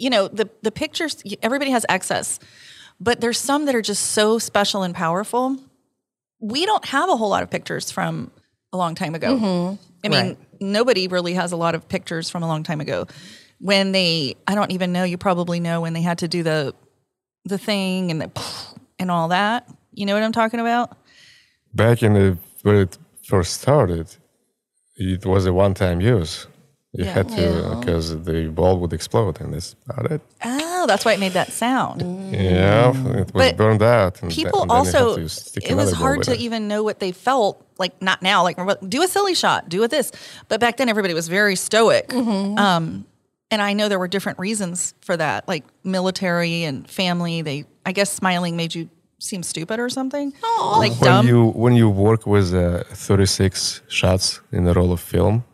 you 0.00 0.10
know, 0.10 0.28
the 0.28 0.48
the 0.62 0.70
pictures. 0.72 1.22
Everybody 1.42 1.70
has 1.72 1.84
access, 1.88 2.38
but 2.98 3.20
there's 3.20 3.38
some 3.38 3.66
that 3.66 3.74
are 3.74 3.82
just 3.82 4.02
so 4.12 4.38
special 4.38 4.82
and 4.82 4.94
powerful. 4.94 5.56
We 6.40 6.64
don't 6.66 6.84
have 6.86 7.08
a 7.10 7.16
whole 7.16 7.28
lot 7.28 7.42
of 7.42 7.50
pictures 7.50 7.90
from 7.90 8.30
a 8.72 8.76
long 8.76 8.94
time 8.94 9.14
ago. 9.14 9.36
Mm-hmm. 9.36 9.74
I 10.04 10.08
mean, 10.08 10.26
Right. 10.28 10.38
nobody 10.60 11.06
really 11.08 11.34
has 11.34 11.52
a 11.52 11.56
lot 11.56 11.74
of 11.74 11.86
pictures 11.88 12.30
from 12.30 12.42
a 12.42 12.46
long 12.46 12.62
time 12.62 12.80
ago. 12.80 13.06
When 13.58 13.92
they, 13.92 14.36
I 14.46 14.54
don't 14.54 14.72
even 14.72 14.90
know. 14.92 15.04
You 15.04 15.18
probably 15.18 15.60
know 15.60 15.82
when 15.82 15.92
they 15.92 16.00
had 16.02 16.18
to 16.18 16.28
do 16.28 16.42
the 16.42 16.74
the 17.44 17.58
thing 17.58 18.10
and 18.10 18.20
the 18.22 18.30
and 18.98 19.10
all 19.10 19.28
that. 19.28 19.68
You 19.92 20.06
know 20.06 20.14
what 20.14 20.22
I'm 20.22 20.32
talking 20.32 20.60
about? 20.60 20.96
back 21.74 22.02
in 22.02 22.14
the 22.14 22.36
when 22.62 22.76
it 22.76 22.98
first 23.28 23.60
started 23.60 24.06
it 24.96 25.24
was 25.24 25.46
a 25.46 25.52
one-time 25.52 26.00
use 26.00 26.46
you 26.92 27.04
Yeah. 27.04 27.12
had 27.14 27.28
to 27.28 27.76
because 27.78 28.06
the 28.24 28.48
ball 28.48 28.78
would 28.80 28.92
explode 28.92 29.40
and 29.40 29.54
that's 29.54 29.74
about 29.88 30.10
it 30.10 30.20
Oh, 30.44 30.86
that's 30.86 31.04
why 31.04 31.12
it 31.12 31.20
made 31.20 31.32
that 31.34 31.52
sound. 31.52 32.00
Yeah, 32.32 32.90
it 33.20 33.32
was 33.34 33.42
But 33.42 33.56
burned 33.56 33.82
out. 33.82 34.22
And 34.22 34.30
people 34.32 34.60
then- 34.60 34.68
then 34.68 34.84
you 34.86 34.90
had 34.92 34.96
also 35.02 35.16
to 35.16 35.70
it 35.70 35.74
was 35.76 35.92
hard 35.92 36.22
to 36.24 36.32
it. 36.32 36.40
even 36.40 36.68
know 36.68 36.82
what 36.82 36.98
they 36.98 37.12
felt 37.12 37.62
like 37.78 38.00
not 38.02 38.22
now 38.22 38.42
like 38.42 38.56
do 38.88 39.02
a 39.02 39.08
silly 39.08 39.34
shot 39.34 39.68
do 39.68 39.82
it 39.84 39.90
this 39.90 40.10
but 40.48 40.58
back 40.60 40.76
then 40.78 40.88
everybody 40.88 41.14
was 41.14 41.28
very 41.28 41.54
stoic 41.56 42.08
Mm-hmm. 42.08 42.58
um, 42.58 43.04
and 43.52 43.60
i 43.62 43.72
know 43.72 43.88
there 43.88 43.98
were 43.98 44.08
different 44.16 44.38
reasons 44.38 44.94
for 45.00 45.16
that 45.16 45.46
like 45.48 45.64
military 45.84 46.64
and 46.68 46.88
family 46.90 47.42
they 47.42 47.64
i 47.86 47.92
guess 47.92 48.10
smiling 48.12 48.56
made 48.56 48.74
you 48.74 48.88
seem 49.18 49.42
stupid 49.42 49.78
or 49.78 49.88
something 49.90 50.32
like 50.84 50.92
when 51.00 51.10
dumb 51.10 51.26
you 51.28 51.40
when 51.62 51.74
you 51.74 51.88
work 51.90 52.26
with 52.26 52.54
uh, 52.54 52.82
36 52.94 53.82
shots 53.88 54.40
in 54.52 54.66
a 54.66 54.72
roll 54.72 54.92
of 54.92 55.00
film, 55.00 55.44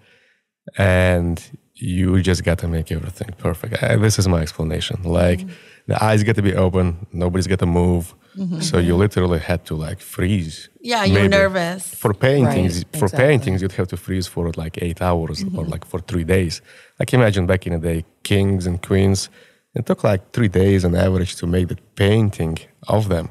and 0.79 1.43
you 1.75 2.23
just 2.23 2.43
got 2.45 2.59
to 2.59 2.69
make 2.69 2.91
everything 2.91 3.29
perfect. 3.39 3.83
Uh, 3.83 3.97
this 3.97 4.19
is 4.19 4.27
my 4.29 4.41
explanation. 4.41 5.03
Like 5.03 5.41
Mm-hmm. 5.41 5.91
the 5.93 6.05
eyes 6.05 6.23
got 6.25 6.37
to 6.37 6.43
be 6.43 6.55
open, 6.55 7.07
nobody's 7.13 7.47
got 7.47 7.59
to 7.61 7.67
move, 7.67 8.15
so 8.61 8.79
you 8.79 8.95
literally 8.97 9.39
had 9.39 9.65
to 9.69 9.75
like 9.87 10.01
freeze. 10.01 10.69
Yeah, 10.81 11.05
you're 11.05 11.23
Maybe. 11.23 11.29
nervous. 11.41 11.83
For 11.95 12.13
paintings, 12.13 12.75
Right, 12.79 12.97
for 13.01 13.07
exactly. 13.07 13.27
paintings, 13.27 13.63
you'd 13.63 13.73
have 13.81 13.89
to 13.89 13.97
freeze 13.97 14.27
for 14.27 14.51
like 14.63 14.75
eight 14.87 15.01
hours 15.01 15.43
or 15.43 15.47
Mm-hmm. 15.47 15.71
like 15.75 15.85
for 15.87 16.01
three 16.01 16.25
days. 16.25 16.61
Like 16.99 17.13
imagine 17.15 17.47
back 17.47 17.67
in 17.67 17.73
the 17.75 17.79
day, 17.91 18.05
kings 18.31 18.67
and 18.67 18.77
queens, 18.89 19.31
it 19.75 19.85
took 19.87 20.03
like 20.05 20.23
three 20.33 20.49
days 20.49 20.85
on 20.85 20.95
average 20.95 21.33
to 21.41 21.47
make 21.47 21.69
the 21.69 21.79
painting 21.95 22.57
of 22.89 23.09
them. 23.09 23.27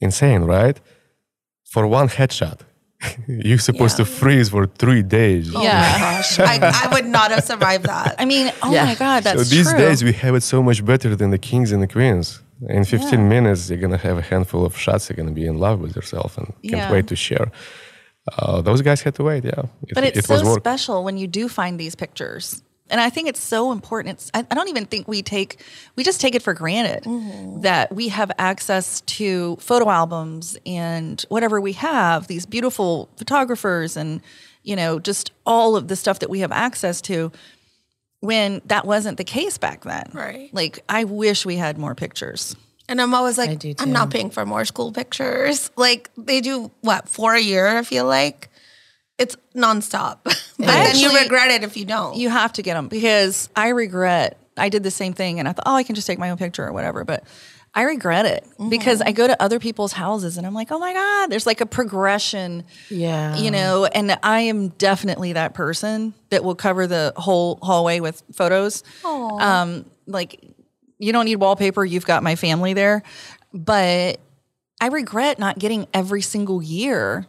Insane, 0.00 0.42
right? 0.42 0.78
For 1.72 1.86
one 1.86 2.08
headshot, 2.08 2.58
you're 3.28 3.58
supposed 3.58 3.96
to 3.96 4.04
freeze 4.04 4.48
for 4.50 4.66
three 4.66 5.02
days. 5.02 5.50
yeah 5.52 5.98
Gosh, 5.98 6.38
I, 6.38 6.58
I 6.84 6.88
would 6.94 7.06
not 7.06 7.30
have 7.30 7.44
survived 7.44 7.84
that. 7.86 8.14
i 8.18 8.24
mean 8.24 8.52
oh 8.62 8.72
Yeah. 8.72 8.84
my 8.84 8.94
god 8.94 9.24
that's 9.24 9.42
so 9.48 9.56
these 9.56 9.68
true 9.70 9.78
days 9.78 9.98
we 10.04 10.12
have 10.24 10.34
it 10.34 10.42
so 10.42 10.62
much 10.62 10.84
better 10.84 11.14
than 11.16 11.30
the 11.30 11.38
kings 11.38 11.72
and 11.72 11.82
the 11.82 11.88
queens. 11.88 12.40
In 12.68 12.84
15 12.84 13.28
minutes, 13.28 13.68
you're 13.68 13.80
gonna 13.80 13.98
have 14.08 14.18
a 14.18 14.22
handful 14.22 14.64
of 14.64 14.72
shots. 14.78 15.08
You're 15.10 15.16
gonna 15.16 15.32
be 15.42 15.46
in 15.52 15.58
love 15.58 15.80
with 15.80 15.96
yourself 15.96 16.38
and 16.38 16.46
can't 16.62 16.76
Yeah. 16.86 16.92
wait 16.92 17.06
to 17.08 17.16
share. 17.16 17.50
Uh, 18.38 18.60
those 18.62 18.82
guys 18.82 19.02
had 19.02 19.14
to 19.16 19.24
wait. 19.24 19.42
Yeah, 19.44 19.64
it, 19.88 19.94
but 19.96 20.04
it's 20.04 20.18
it 20.18 20.24
so 20.26 20.34
was 20.44 20.54
special 20.58 21.02
when 21.02 21.16
you 21.18 21.26
do 21.26 21.48
find 21.48 21.74
these 21.80 21.96
pictures 21.96 22.62
and 22.92 23.00
i 23.00 23.10
think 23.10 23.28
it's 23.28 23.42
so 23.42 23.72
important 23.72 24.14
it's 24.14 24.30
I, 24.34 24.46
I 24.50 24.54
don't 24.54 24.68
even 24.68 24.84
think 24.84 25.08
we 25.08 25.22
take 25.22 25.60
we 25.96 26.04
just 26.04 26.20
take 26.20 26.34
it 26.36 26.42
for 26.42 26.54
granted 26.54 27.02
mm-hmm. 27.04 27.62
that 27.62 27.92
we 27.92 28.08
have 28.08 28.30
access 28.38 29.00
to 29.00 29.56
photo 29.56 29.90
albums 29.90 30.56
and 30.64 31.20
whatever 31.28 31.60
we 31.60 31.72
have 31.72 32.28
these 32.28 32.46
beautiful 32.46 33.08
photographers 33.16 33.96
and 33.96 34.20
you 34.62 34.76
know 34.76 35.00
just 35.00 35.32
all 35.44 35.74
of 35.74 35.88
the 35.88 35.96
stuff 35.96 36.20
that 36.20 36.30
we 36.30 36.40
have 36.40 36.52
access 36.52 37.00
to 37.00 37.32
when 38.20 38.62
that 38.66 38.86
wasn't 38.86 39.16
the 39.18 39.24
case 39.24 39.58
back 39.58 39.82
then 39.82 40.08
Right. 40.12 40.50
like 40.52 40.84
i 40.88 41.02
wish 41.04 41.44
we 41.44 41.56
had 41.56 41.78
more 41.78 41.94
pictures 41.94 42.54
And 42.88 43.00
I'm 43.00 43.14
always 43.14 43.38
like, 43.38 43.64
I'm 43.80 43.92
not 43.92 44.10
paying 44.10 44.28
for 44.30 44.44
more 44.44 44.64
school 44.66 44.92
pictures. 44.92 45.70
Like 45.76 46.10
they 46.18 46.40
do 46.42 46.70
what 46.82 47.08
four 47.08 47.32
a 47.34 47.40
year? 47.40 47.66
I 47.78 47.84
feel 47.84 48.04
like 48.04 48.50
it's 49.18 49.36
nonstop. 49.54 50.18
but 50.24 50.42
then 50.58 50.96
you 50.96 51.16
regret 51.18 51.50
it 51.50 51.64
if 51.64 51.76
you 51.76 51.84
don't. 51.84 52.16
You 52.16 52.28
have 52.30 52.52
to 52.54 52.62
get 52.62 52.74
them 52.74 52.88
because 52.88 53.48
I 53.56 53.68
regret. 53.68 54.38
I 54.56 54.68
did 54.68 54.82
the 54.82 54.90
same 54.90 55.12
thing, 55.14 55.38
and 55.38 55.48
I 55.48 55.52
thought, 55.52 55.64
oh, 55.66 55.74
I 55.74 55.82
can 55.82 55.94
just 55.94 56.06
take 56.06 56.18
my 56.18 56.30
own 56.30 56.36
picture 56.36 56.66
or 56.66 56.72
whatever. 56.72 57.04
But 57.04 57.24
I 57.74 57.82
regret 57.84 58.26
it 58.26 58.46
because 58.68 59.00
I 59.00 59.12
go 59.12 59.26
to 59.26 59.42
other 59.42 59.58
people's 59.58 59.94
houses 59.94 60.36
and 60.36 60.46
I'm 60.46 60.52
like, 60.52 60.70
oh 60.70 60.78
my 60.78 60.92
god, 60.92 61.28
there's 61.30 61.46
like 61.46 61.62
a 61.62 61.66
progression, 61.66 62.64
Yeah. 62.90 63.34
you 63.36 63.50
know. 63.50 63.86
And 63.86 64.18
I 64.22 64.40
am 64.40 64.68
definitely 64.68 65.32
that 65.32 65.54
person 65.54 66.12
that 66.28 66.44
will 66.44 66.54
cover 66.54 66.86
the 66.86 67.14
whole 67.16 67.58
hallway 67.62 68.00
with 68.00 68.22
photos. 68.34 68.82
Um, 69.04 69.86
like 70.06 70.44
you 70.98 71.12
don't 71.12 71.24
need 71.24 71.36
wallpaper; 71.36 71.82
you've 71.82 72.04
got 72.04 72.22
my 72.22 72.36
family 72.36 72.74
there. 72.74 73.02
But 73.54 74.20
I 74.78 74.88
regret 74.88 75.38
not 75.38 75.58
getting 75.58 75.86
every 75.94 76.20
single 76.20 76.62
year 76.62 77.26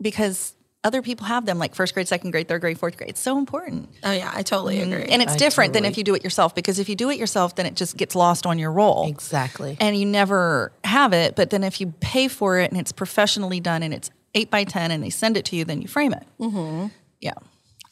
because 0.00 0.54
other 0.84 1.02
people 1.02 1.26
have 1.26 1.46
them, 1.46 1.58
like 1.58 1.74
first 1.74 1.94
grade, 1.94 2.06
second 2.06 2.30
grade, 2.30 2.46
third 2.46 2.60
grade, 2.60 2.78
fourth 2.78 2.96
grade. 2.96 3.10
It's 3.10 3.20
so 3.20 3.38
important. 3.38 3.88
oh 4.04 4.12
yeah, 4.12 4.30
I 4.32 4.42
totally 4.42 4.80
agree. 4.80 5.04
And 5.04 5.22
it's 5.22 5.32
I 5.32 5.36
different 5.36 5.72
than 5.72 5.84
if 5.84 5.96
you 5.96 6.04
do 6.04 6.14
it 6.14 6.22
yourself 6.22 6.54
because 6.54 6.78
if 6.78 6.88
you 6.88 6.94
do 6.94 7.10
it 7.10 7.18
yourself, 7.18 7.56
then 7.56 7.66
it 7.66 7.74
just 7.74 7.96
gets 7.96 8.14
lost 8.14 8.46
on 8.46 8.58
your 8.58 8.70
roll. 8.70 9.08
Exactly. 9.08 9.76
And 9.80 9.96
you 9.96 10.04
never 10.06 10.72
have 10.84 11.12
it. 11.12 11.34
But 11.34 11.50
then 11.50 11.64
if 11.64 11.80
you 11.80 11.94
pay 12.00 12.28
for 12.28 12.58
it 12.58 12.70
and 12.70 12.78
it's 12.78 12.92
professionally 12.92 13.60
done 13.60 13.82
and 13.82 13.94
it's 13.94 14.10
eight 14.34 14.50
by 14.50 14.64
10 14.64 14.90
and 14.90 15.02
they 15.02 15.10
send 15.10 15.36
it 15.36 15.46
to 15.46 15.56
you, 15.56 15.64
then 15.64 15.80
you 15.80 15.88
frame 15.88 16.12
it. 16.12 16.26
Mm-hmm. 16.38 16.88
Yeah. 17.20 17.34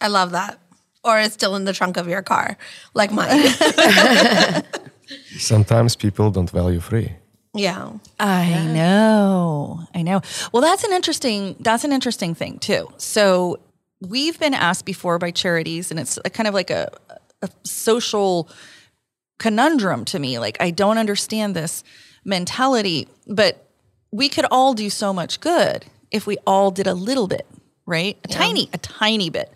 I 0.00 0.08
love 0.08 0.32
that. 0.32 0.58
Or 1.04 1.18
it's 1.18 1.34
still 1.34 1.56
in 1.56 1.64
the 1.64 1.72
trunk 1.72 1.96
of 1.96 2.06
your 2.08 2.22
car, 2.22 2.56
like 2.94 3.10
mine. 3.10 3.48
Sometimes 5.38 5.96
people 5.96 6.30
don't 6.30 6.50
value 6.50 6.80
free. 6.80 7.12
Yeah. 7.54 7.92
I 8.18 8.66
know. 8.66 9.86
I 9.94 10.02
know. 10.02 10.22
Well, 10.52 10.62
that's 10.62 10.84
an 10.84 10.92
interesting 10.92 11.56
that's 11.60 11.84
an 11.84 11.92
interesting 11.92 12.34
thing 12.34 12.58
too. 12.58 12.92
So 12.96 13.60
we've 14.00 14.38
been 14.38 14.54
asked 14.54 14.84
before 14.84 15.18
by 15.18 15.30
charities 15.30 15.90
and 15.90 16.00
it's 16.00 16.18
a 16.24 16.30
kind 16.30 16.46
of 16.46 16.54
like 16.54 16.70
a, 16.70 16.90
a 17.42 17.50
social 17.64 18.48
conundrum 19.38 20.04
to 20.06 20.18
me. 20.18 20.38
Like 20.38 20.56
I 20.60 20.70
don't 20.70 20.98
understand 20.98 21.54
this 21.54 21.84
mentality, 22.24 23.08
but 23.26 23.68
we 24.10 24.28
could 24.28 24.46
all 24.50 24.72
do 24.72 24.88
so 24.88 25.12
much 25.12 25.40
good 25.40 25.84
if 26.10 26.26
we 26.26 26.38
all 26.46 26.70
did 26.70 26.86
a 26.86 26.94
little 26.94 27.26
bit, 27.26 27.46
right? 27.86 28.16
A 28.24 28.28
tiny, 28.28 28.68
a 28.72 28.78
tiny 28.78 29.30
bit. 29.30 29.52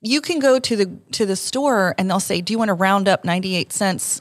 You 0.00 0.20
can 0.20 0.38
go 0.38 0.58
to 0.58 0.76
the 0.76 0.86
to 1.12 1.24
the 1.24 1.36
store 1.36 1.94
and 1.96 2.10
they'll 2.10 2.20
say, 2.20 2.40
"Do 2.40 2.52
you 2.52 2.58
want 2.58 2.70
to 2.70 2.74
round 2.74 3.08
up 3.08 3.24
98 3.24 3.72
cents 3.72 4.20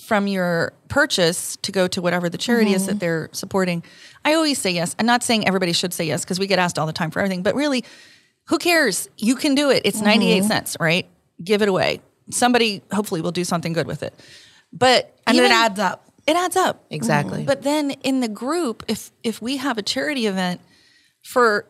from 0.00 0.26
your 0.26 0.72
purchase 0.88 1.56
to 1.62 1.72
go 1.72 1.86
to 1.86 2.00
whatever 2.00 2.28
the 2.28 2.38
charity 2.38 2.72
is 2.72 2.86
that 2.86 2.92
mm-hmm. 2.92 2.98
they're 2.98 3.28
supporting. 3.32 3.82
I 4.24 4.34
always 4.34 4.58
say 4.58 4.70
yes. 4.70 4.96
I'm 4.98 5.06
not 5.06 5.22
saying 5.22 5.46
everybody 5.46 5.72
should 5.72 5.92
say 5.92 6.04
yes 6.04 6.24
because 6.24 6.38
we 6.38 6.46
get 6.46 6.58
asked 6.58 6.78
all 6.78 6.86
the 6.86 6.92
time 6.92 7.10
for 7.10 7.20
everything, 7.20 7.42
but 7.42 7.54
really, 7.54 7.84
who 8.46 8.58
cares? 8.58 9.08
You 9.18 9.36
can 9.36 9.54
do 9.54 9.70
it. 9.70 9.82
It's 9.84 10.00
98 10.00 10.38
mm-hmm. 10.38 10.48
cents, 10.48 10.76
right? 10.80 11.06
Give 11.42 11.62
it 11.62 11.68
away. 11.68 12.00
Somebody 12.30 12.82
hopefully 12.92 13.20
will 13.20 13.32
do 13.32 13.44
something 13.44 13.72
good 13.72 13.86
with 13.86 14.02
it. 14.02 14.14
But 14.72 15.14
And 15.26 15.36
even- 15.36 15.50
it 15.50 15.54
adds 15.54 15.78
up. 15.78 16.08
It 16.26 16.36
adds 16.36 16.56
up. 16.56 16.84
Exactly. 16.88 17.44
But 17.44 17.62
then 17.62 17.90
in 18.02 18.20
the 18.20 18.28
group, 18.28 18.84
if 18.86 19.10
if 19.24 19.42
we 19.42 19.56
have 19.56 19.76
a 19.76 19.82
charity 19.82 20.26
event 20.26 20.60
for 21.24 21.66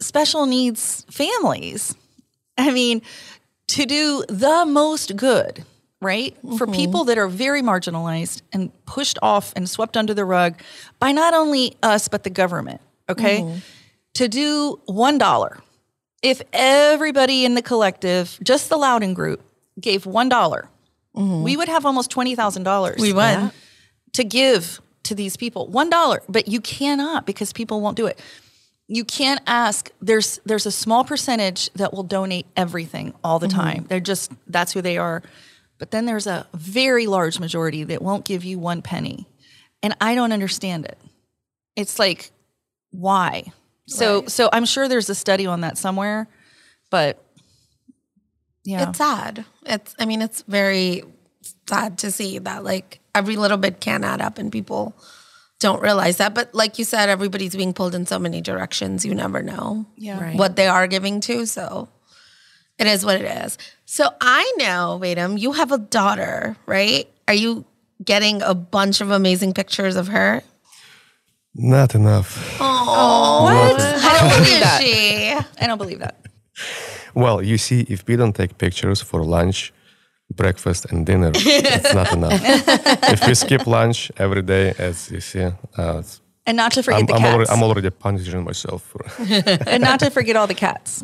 special 0.00 0.44
needs 0.44 1.06
families, 1.10 1.94
I 2.58 2.72
mean, 2.72 3.00
to 3.68 3.86
do 3.86 4.22
the 4.28 4.66
most 4.66 5.16
good 5.16 5.64
right? 6.00 6.36
For 6.58 6.66
mm-hmm. 6.66 6.72
people 6.72 7.04
that 7.04 7.18
are 7.18 7.28
very 7.28 7.62
marginalized 7.62 8.42
and 8.52 8.70
pushed 8.84 9.18
off 9.22 9.52
and 9.56 9.68
swept 9.68 9.96
under 9.96 10.14
the 10.14 10.24
rug 10.24 10.60
by 10.98 11.12
not 11.12 11.34
only 11.34 11.76
us, 11.82 12.08
but 12.08 12.22
the 12.22 12.30
government, 12.30 12.80
okay? 13.08 13.40
Mm-hmm. 13.40 13.58
To 14.14 14.28
do 14.28 14.80
$1, 14.88 15.60
if 16.22 16.42
everybody 16.52 17.44
in 17.44 17.54
the 17.54 17.62
collective, 17.62 18.38
just 18.42 18.68
the 18.68 18.76
Loudoun 18.76 19.14
group, 19.14 19.42
gave 19.80 20.04
$1, 20.04 20.28
dollars 20.30 20.66
mm-hmm. 21.14 21.42
we 21.42 21.56
would 21.56 21.68
have 21.68 21.86
almost 21.86 22.10
$20,000 22.10 22.98
We 22.98 23.12
would. 23.12 23.52
to 24.14 24.24
give 24.24 24.80
to 25.04 25.14
these 25.14 25.36
people. 25.36 25.68
$1, 25.68 26.18
but 26.28 26.48
you 26.48 26.60
cannot 26.60 27.26
because 27.26 27.52
people 27.52 27.80
won't 27.80 27.96
do 27.96 28.06
it. 28.06 28.18
You 28.88 29.04
can't 29.04 29.40
ask. 29.48 29.90
There's 30.00 30.38
there's 30.44 30.64
a 30.64 30.70
small 30.70 31.02
percentage 31.02 31.72
that 31.72 31.92
will 31.92 32.04
donate 32.04 32.46
everything 32.56 33.14
all 33.24 33.40
the 33.40 33.48
time. 33.48 33.84
They're 33.88 33.98
just 33.98 34.30
that's 34.46 34.72
who 34.72 34.80
they 34.80 34.96
are 34.96 35.24
but 35.78 35.90
then 35.90 36.06
there's 36.06 36.26
a 36.26 36.46
very 36.54 37.06
large 37.06 37.38
majority 37.38 37.84
that 37.84 38.02
won't 38.02 38.24
give 38.24 38.44
you 38.44 38.58
one 38.58 38.82
penny 38.82 39.26
and 39.82 39.96
i 40.00 40.14
don't 40.14 40.32
understand 40.32 40.84
it 40.84 40.98
it's 41.76 41.98
like 41.98 42.30
why 42.90 43.44
so 43.86 44.24
so 44.26 44.48
i'm 44.52 44.64
sure 44.64 44.88
there's 44.88 45.10
a 45.10 45.14
study 45.14 45.46
on 45.46 45.60
that 45.60 45.76
somewhere 45.78 46.26
but 46.90 47.22
yeah 48.64 48.88
It's 48.88 48.98
sad. 48.98 49.44
It's 49.64 49.94
I 49.98 50.06
mean, 50.06 50.22
it's 50.22 50.42
very 50.42 51.02
sad 51.68 51.98
to 51.98 52.10
see 52.10 52.38
that 52.40 52.64
like 52.64 52.98
every 53.14 53.36
little 53.36 53.58
bit 53.58 53.80
can 53.80 54.02
add 54.02 54.20
up 54.20 54.38
and 54.38 54.50
people 54.50 54.96
don't 55.60 55.80
realize 55.80 56.16
that. 56.16 56.34
But 56.34 56.52
like 56.52 56.76
you 56.78 56.84
said, 56.84 57.08
everybody's 57.08 57.54
being 57.54 57.72
pulled 57.72 57.94
in 57.94 58.06
so 58.06 58.18
many 58.18 58.40
directions. 58.40 59.04
You 59.04 59.14
never 59.14 59.40
know 59.42 59.86
Yeah. 59.96 60.20
Right. 60.20 60.36
what 60.36 60.56
they 60.56 60.66
are 60.66 60.86
giving 60.88 61.20
to. 61.22 61.46
So 61.46 61.88
it 62.78 62.86
is 62.86 63.04
what 63.04 63.20
it 63.20 63.24
is. 63.44 63.58
So 63.84 64.08
I 64.20 64.52
know, 64.58 64.98
Vadim, 65.02 65.38
you 65.38 65.52
have 65.52 65.72
a 65.72 65.78
daughter, 65.78 66.56
right? 66.66 67.08
Are 67.28 67.34
you 67.34 67.64
getting 68.04 68.42
a 68.42 68.54
bunch 68.54 69.00
of 69.00 69.10
amazing 69.10 69.54
pictures 69.54 69.96
of 69.96 70.08
her? 70.08 70.42
Not 71.54 71.94
enough. 71.94 72.58
what 72.60 73.80
i 73.80 74.18
don't 74.20 74.28
believe 74.28 74.52
Is 74.52 74.60
that 74.60 74.80
she? 74.82 75.32
i 75.62 75.66
don't 75.66 75.78
believe 75.78 76.00
that 76.00 76.16
Well, 77.14 77.42
you 77.42 77.56
see, 77.56 77.80
if 77.88 78.06
we 78.06 78.14
don't 78.16 78.34
take 78.34 78.58
pictures 78.58 79.00
for 79.00 79.24
lunch, 79.24 79.72
breakfast, 80.34 80.84
and 80.90 81.06
dinner, 81.06 81.30
it's 81.34 81.94
not 81.94 82.12
enough. 82.12 82.38
if 83.14 83.26
we 83.26 83.34
skip 83.34 83.66
lunch 83.66 84.12
every 84.18 84.42
day, 84.42 84.74
as 84.78 85.10
you 85.10 85.20
see, 85.20 85.44
uh, 85.44 85.98
it's- 86.00 86.20
and 86.48 86.56
not 86.56 86.72
to 86.72 86.82
forget 86.82 87.00
I'm, 87.00 87.06
the 87.06 87.14
I'm, 87.14 87.20
cats 87.22 87.34
already, 87.34 87.50
I'm 87.50 87.62
already 87.62 87.90
punishing 87.90 88.44
myself. 88.44 88.82
For, 88.82 89.02
and 89.72 89.82
not 89.82 89.98
to 90.00 90.10
forget 90.10 90.36
all 90.36 90.46
the 90.46 90.54
cats 90.54 91.02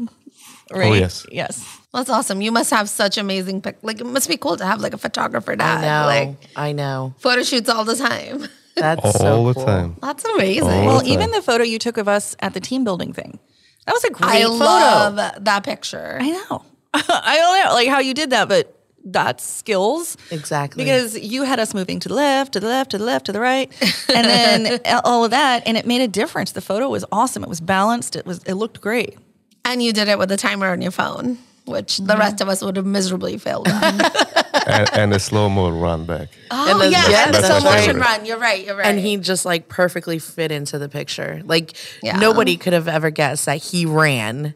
Oh, 0.71 0.79
right 0.79 0.91
Oh, 0.91 0.95
yes. 0.95 1.27
yes 1.31 1.79
That's 1.93 2.09
awesome. 2.11 2.41
You 2.41 2.53
must 2.53 2.71
have 2.71 2.89
such 2.89 3.19
amazing 3.19 3.61
pic. 3.63 3.79
Like 3.83 4.01
it 4.01 4.07
must 4.07 4.29
be 4.29 4.37
cool 4.37 4.57
to 4.57 4.65
have 4.65 4.81
like 4.81 4.95
a 4.95 4.99
photographer 4.99 5.55
dad. 5.57 5.79
I 5.79 5.81
know. 5.83 6.07
Like 6.07 6.51
I 6.57 6.73
know. 6.73 7.15
photo 7.19 7.43
shoots 7.43 7.69
all 7.69 7.85
the 7.85 7.97
time. 7.97 8.47
That's 8.77 9.05
all 9.05 9.13
so 9.13 9.45
the 9.49 9.55
cool. 9.55 9.65
time. 9.67 9.97
That's 10.01 10.25
amazing. 10.25 10.63
All 10.69 10.87
Well, 10.87 11.01
the 11.01 11.11
even 11.13 11.31
the 11.33 11.43
photo 11.43 11.63
you 11.65 11.79
took 11.79 11.99
of 11.99 12.09
us 12.09 12.35
at 12.41 12.55
the 12.55 12.61
team 12.61 12.85
building 12.85 13.13
thing, 13.13 13.39
that 13.87 13.93
was 13.93 14.05
a 14.05 14.11
great 14.11 14.31
I 14.31 14.43
photo. 14.45 14.55
love 14.65 15.17
that 15.45 15.63
picture. 15.65 16.17
I 16.21 16.31
know. 16.31 16.65
I 16.95 17.37
don't 17.37 17.65
know 17.69 17.75
like 17.75 17.89
how 17.89 17.99
you 18.01 18.15
did 18.15 18.31
that, 18.31 18.49
but 18.49 18.75
that's 19.05 19.45
skills. 19.45 20.17
Exactly. 20.31 20.85
Because 20.85 21.19
you 21.19 21.43
had 21.43 21.59
us 21.59 21.75
moving 21.75 21.99
to 22.01 22.09
the 22.09 22.15
left, 22.15 22.53
to 22.55 22.61
the 22.61 22.69
left, 22.69 22.93
to 22.93 22.99
the 22.99 23.05
left, 23.05 23.27
to 23.27 23.33
the 23.33 23.41
right, 23.41 23.71
and 24.15 24.25
then 24.27 24.81
all 25.05 25.25
of 25.25 25.33
that, 25.33 25.65
and 25.67 25.77
it 25.77 25.87
made 25.87 26.01
a 26.01 26.09
difference. 26.09 26.53
The 26.53 26.61
photo 26.63 26.89
was 26.89 27.05
awesome. 27.13 27.43
It 27.43 27.49
was 27.51 27.61
balanced. 27.61 28.17
It 28.17 28.25
was. 28.25 28.39
It 28.45 28.55
looked 28.55 28.81
great. 28.81 29.19
And 29.65 29.83
you 29.83 29.93
did 29.93 30.09
it 30.09 30.19
with 30.19 30.31
a 30.33 30.37
timer 30.37 30.69
on 30.69 30.83
your 30.83 30.91
phone, 30.91 31.39
which 31.67 31.99
the 31.99 32.17
rest 32.17 32.41
of 32.41 32.49
us 32.49 32.63
would 32.63 32.77
have 32.77 32.87
miserably 32.87 33.39
failed 33.39 33.69
at. 33.69 34.53
and, 34.69 34.91
and 34.93 35.15
a 35.15 35.19
slow 35.19 35.49
mo 35.49 35.71
run 35.71 36.05
back. 36.05 36.29
oh, 36.51 36.79
then- 36.79 36.93
yeah, 36.93 37.09
yeah, 37.09 37.25
and 37.27 37.35
the 37.35 37.43
slow 37.43 37.61
motion 37.61 37.95
favorite. 37.95 38.01
run. 38.01 38.27
You're 38.27 38.39
right. 38.39 38.65
You're 38.65 38.77
right. 38.77 38.87
and 38.87 38.99
he 38.99 39.17
just 39.19 39.45
like 39.45 39.69
perfectly 39.69 40.19
fit 40.19 40.51
into 40.51 40.79
the 40.79 40.89
picture. 40.89 41.43
Like 41.45 41.75
Yeah. 42.03 42.19
nobody 42.19 42.57
could 42.57 42.73
have 42.73 42.89
ever 42.89 43.11
guessed 43.11 43.47
that 43.47 43.63
he 43.63 43.87
ran 43.87 44.55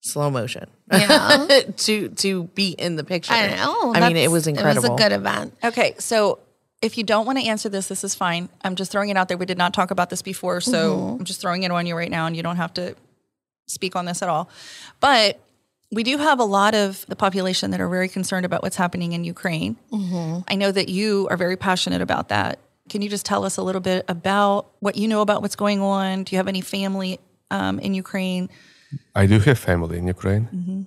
slow 0.00 0.30
motion. 0.30 0.68
Yeah. 0.92 1.46
to 1.76 2.08
to 2.08 2.44
be 2.54 2.70
in 2.70 2.96
the 2.96 3.04
picture. 3.04 3.32
I 3.32 3.54
know. 3.54 3.94
I 3.94 4.08
mean, 4.08 4.16
it 4.16 4.30
was 4.30 4.46
incredible. 4.46 4.86
It 4.86 4.90
was 4.92 5.00
a 5.00 5.02
good 5.02 5.12
event. 5.12 5.54
Okay, 5.62 5.94
so 5.98 6.40
if 6.80 6.96
you 6.96 7.04
don't 7.04 7.26
want 7.26 7.38
to 7.38 7.44
answer 7.44 7.68
this, 7.68 7.88
this 7.88 8.04
is 8.04 8.14
fine. 8.14 8.48
I'm 8.62 8.76
just 8.76 8.92
throwing 8.92 9.08
it 9.10 9.16
out 9.16 9.28
there. 9.28 9.36
We 9.36 9.46
did 9.46 9.58
not 9.58 9.74
talk 9.74 9.90
about 9.90 10.10
this 10.10 10.22
before, 10.22 10.60
so 10.60 10.96
mm-hmm. 10.96 11.20
I'm 11.20 11.24
just 11.24 11.40
throwing 11.40 11.64
it 11.64 11.70
on 11.70 11.86
you 11.86 11.96
right 11.96 12.10
now, 12.10 12.26
and 12.26 12.36
you 12.36 12.42
don't 12.42 12.56
have 12.56 12.72
to 12.74 12.94
speak 13.68 13.94
on 13.94 14.04
this 14.04 14.22
at 14.22 14.28
all. 14.28 14.48
But 15.00 15.40
we 15.90 16.02
do 16.02 16.18
have 16.18 16.38
a 16.40 16.44
lot 16.44 16.74
of 16.74 17.06
the 17.06 17.16
population 17.16 17.70
that 17.70 17.80
are 17.80 17.88
very 17.88 18.08
concerned 18.08 18.44
about 18.44 18.62
what's 18.62 18.76
happening 18.76 19.12
in 19.12 19.24
Ukraine. 19.24 19.76
I 20.48 20.54
know 20.56 20.70
that 20.78 20.88
you 20.88 21.28
are 21.30 21.36
very 21.36 21.56
passionate 21.56 22.02
about 22.02 22.28
that. 22.28 22.58
Can 22.90 23.00
you 23.02 23.08
just 23.08 23.24
tell 23.24 23.44
us 23.44 23.56
a 23.56 23.62
little 23.62 23.80
bit 23.80 24.04
about 24.08 24.70
what 24.80 24.96
you 24.96 25.06
know 25.08 25.20
about 25.20 25.40
what's 25.42 25.56
going 25.56 25.80
on? 25.80 26.24
Do 26.24 26.34
you 26.34 26.38
have 26.38 26.48
any 26.48 26.60
family 26.60 27.20
um, 27.50 27.78
in 27.78 27.94
Ukraine? 27.94 28.48
I 29.14 29.24
do 29.26 29.38
have 29.40 29.58
family 29.58 29.96
in 29.98 30.06
Ukraine. 30.06 30.86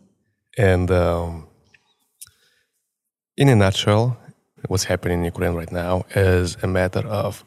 And 0.57 0.89
um, 0.91 1.47
in 3.37 3.49
a 3.49 3.55
nutshell, 3.55 4.17
what's 4.67 4.83
happening 4.83 5.19
in 5.19 5.25
Ukraine 5.25 5.53
right 5.53 5.71
now 5.71 6.05
is 6.15 6.57
a 6.61 6.67
matter 6.67 7.05
of, 7.07 7.43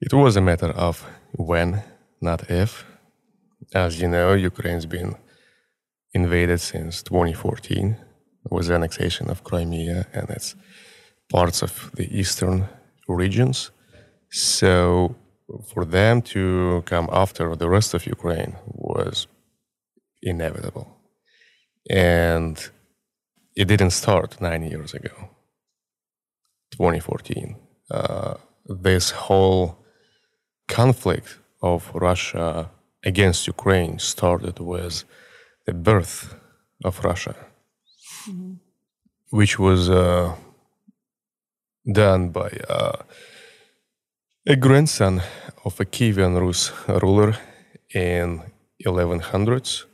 it 0.00 0.12
was 0.12 0.36
a 0.36 0.40
matter 0.40 0.70
of 0.86 1.06
when, 1.32 1.82
not 2.20 2.50
if. 2.50 2.84
As 3.74 4.00
you 4.00 4.08
know, 4.08 4.32
Ukraine's 4.32 4.86
been 4.86 5.14
invaded 6.12 6.60
since 6.60 7.02
2014 7.02 7.96
with 8.50 8.66
the 8.66 8.74
annexation 8.74 9.30
of 9.30 9.44
Crimea 9.44 10.06
and 10.12 10.28
its 10.30 10.56
parts 11.30 11.62
of 11.62 11.90
the 11.94 12.08
eastern 12.18 12.68
regions. 13.06 13.70
So 14.30 15.14
for 15.72 15.84
them 15.84 16.22
to 16.22 16.82
come 16.86 17.08
after 17.12 17.54
the 17.54 17.68
rest 17.68 17.94
of 17.94 18.06
Ukraine 18.06 18.56
was 18.66 19.26
inevitable. 20.22 20.88
And 21.88 22.56
it 23.56 23.66
didn't 23.66 23.90
start 23.90 24.40
nine 24.40 24.62
years 24.62 24.94
ago, 24.94 25.30
2014. 26.72 27.56
Uh, 27.90 28.34
this 28.66 29.10
whole 29.10 29.76
conflict 30.68 31.38
of 31.62 31.90
Russia 31.94 32.70
against 33.04 33.46
Ukraine 33.46 33.98
started 33.98 34.58
with 34.58 35.04
the 35.66 35.72
birth 35.72 36.34
of 36.84 37.04
Russia, 37.04 37.34
which 39.30 39.58
was 39.58 39.88
uh, 39.88 40.34
done 41.90 42.30
by 42.30 42.50
uh, 42.68 43.02
a 44.46 44.56
grandson 44.56 45.22
of 45.64 45.80
a 45.80 45.84
Kievan 45.84 46.38
Rus 46.40 46.72
ruler 46.88 47.36
in 47.94 48.42
1100s. 48.84 49.84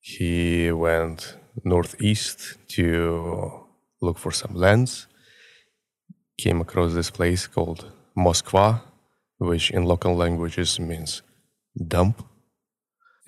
He 0.00 0.72
went 0.72 1.36
northeast 1.64 2.56
to 2.68 3.66
look 4.00 4.18
for 4.18 4.32
some 4.32 4.54
lands. 4.54 5.06
Came 6.38 6.60
across 6.60 6.94
this 6.94 7.10
place 7.10 7.46
called 7.46 7.90
Moskva, 8.16 8.80
which 9.38 9.70
in 9.70 9.84
local 9.84 10.14
languages 10.16 10.78
means 10.78 11.22
dump. 11.86 12.24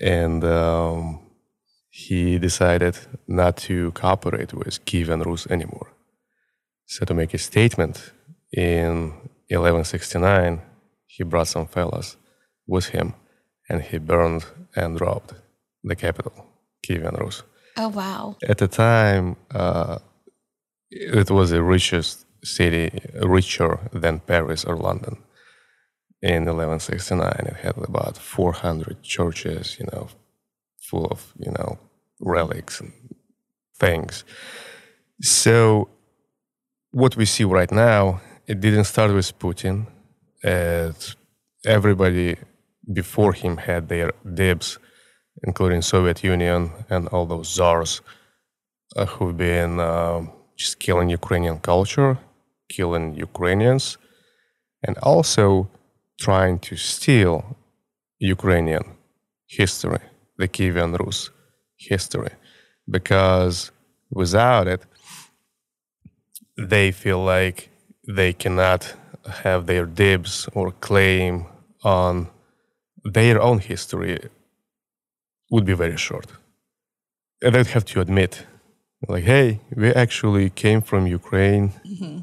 And 0.01 0.43
um, 0.45 1.21
he 1.91 2.39
decided 2.39 2.97
not 3.27 3.57
to 3.57 3.93
cooperate 3.93 4.55
with 4.55 4.85
Kievan 4.85 5.25
Rus 5.25 5.47
anymore. 5.49 5.93
So 6.87 7.05
to 7.05 7.15
make 7.15 7.35
a 7.35 7.39
statement 7.39 8.13
in 8.53 9.13
1169, 9.49 10.63
he 11.07 11.25
brought 11.25 11.49
some 11.49 11.67
fellas 11.67 12.17
with 12.67 12.87
him 12.89 13.15
and 13.69 13.83
he 13.83 13.99
burned 13.99 14.47
and 14.75 15.01
robbed 15.01 15.35
the 15.85 15.97
capital, 15.97 16.47
Kievan 16.87 17.19
Rus. 17.19 17.43
Oh 17.77 17.89
wow. 17.89 18.37
At 18.49 18.59
the 18.59 18.69
time, 18.69 19.37
uh, 19.55 19.99
it 20.91 21.31
was 21.31 21.51
the 21.51 21.63
richest 21.63 22.27
city, 22.43 22.91
richer 23.23 23.79
than 23.93 24.21
Paris 24.21 24.65
or 24.65 24.77
London. 24.77 25.19
In 26.23 26.45
1169, 26.45 27.47
it 27.47 27.57
had 27.57 27.79
about 27.79 28.19
400 28.19 29.03
churches, 29.03 29.79
you 29.79 29.87
know, 29.93 30.09
full 30.79 31.07
of, 31.07 31.33
you 31.39 31.51
know, 31.51 31.79
relics 32.21 32.81
and 32.81 32.93
things. 33.79 34.25
So, 35.23 35.89
what 36.91 37.17
we 37.17 37.25
see 37.25 37.45
right 37.45 37.71
now, 37.73 38.21
it 38.47 38.61
didn't 38.61 38.85
start 38.85 39.13
with 39.15 39.39
Putin. 39.39 39.87
Everybody 41.65 42.37
before 42.93 43.33
him 43.33 43.57
had 43.57 43.89
their 43.89 44.13
dibs, 44.35 44.79
including 45.43 45.83
Soviet 45.83 46.23
Union 46.25 46.71
and 46.89 47.09
all 47.09 47.27
those 47.27 47.49
czars 47.49 48.01
uh, 48.97 49.07
who've 49.07 49.37
been 49.37 49.79
uh, 49.81 50.23
just 50.57 50.79
killing 50.81 51.09
Ukrainian 51.09 51.59
culture, 51.61 52.19
killing 52.69 53.15
Ukrainians, 53.15 53.99
and 54.83 54.97
also 54.99 55.69
trying 56.27 56.59
to 56.69 56.77
steal 56.77 57.37
Ukrainian 58.37 58.85
history, 59.59 60.05
the 60.41 60.49
Kievan 60.55 60.93
Rus 61.01 61.31
history, 61.91 62.35
because 62.97 63.73
without 64.21 64.67
it, 64.75 64.83
they 66.73 66.93
feel 66.93 67.21
like 67.25 67.59
they 68.07 68.33
cannot 68.33 68.95
have 69.45 69.67
their 69.67 69.87
dibs 69.87 70.49
or 70.53 70.73
claim 70.89 71.47
on 71.83 72.29
their 73.05 73.41
own 73.41 73.59
history 73.59 74.19
would 75.51 75.65
be 75.65 75.75
very 75.75 75.97
short. 75.97 76.27
And 77.43 77.55
they'd 77.55 77.75
have 77.77 77.87
to 77.87 78.01
admit, 78.01 78.47
like, 79.09 79.25
hey, 79.25 79.61
we 79.75 79.89
actually 80.05 80.51
came 80.51 80.83
from 80.83 81.07
Ukraine. 81.07 81.73
Mm-hmm. 81.87 82.19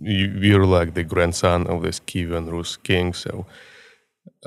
We're 0.00 0.66
like 0.66 0.94
the 0.94 1.04
grandson 1.04 1.66
of 1.66 1.82
this 1.82 2.00
Kievan 2.00 2.50
Rus 2.50 2.76
king. 2.76 3.14
So 3.14 3.46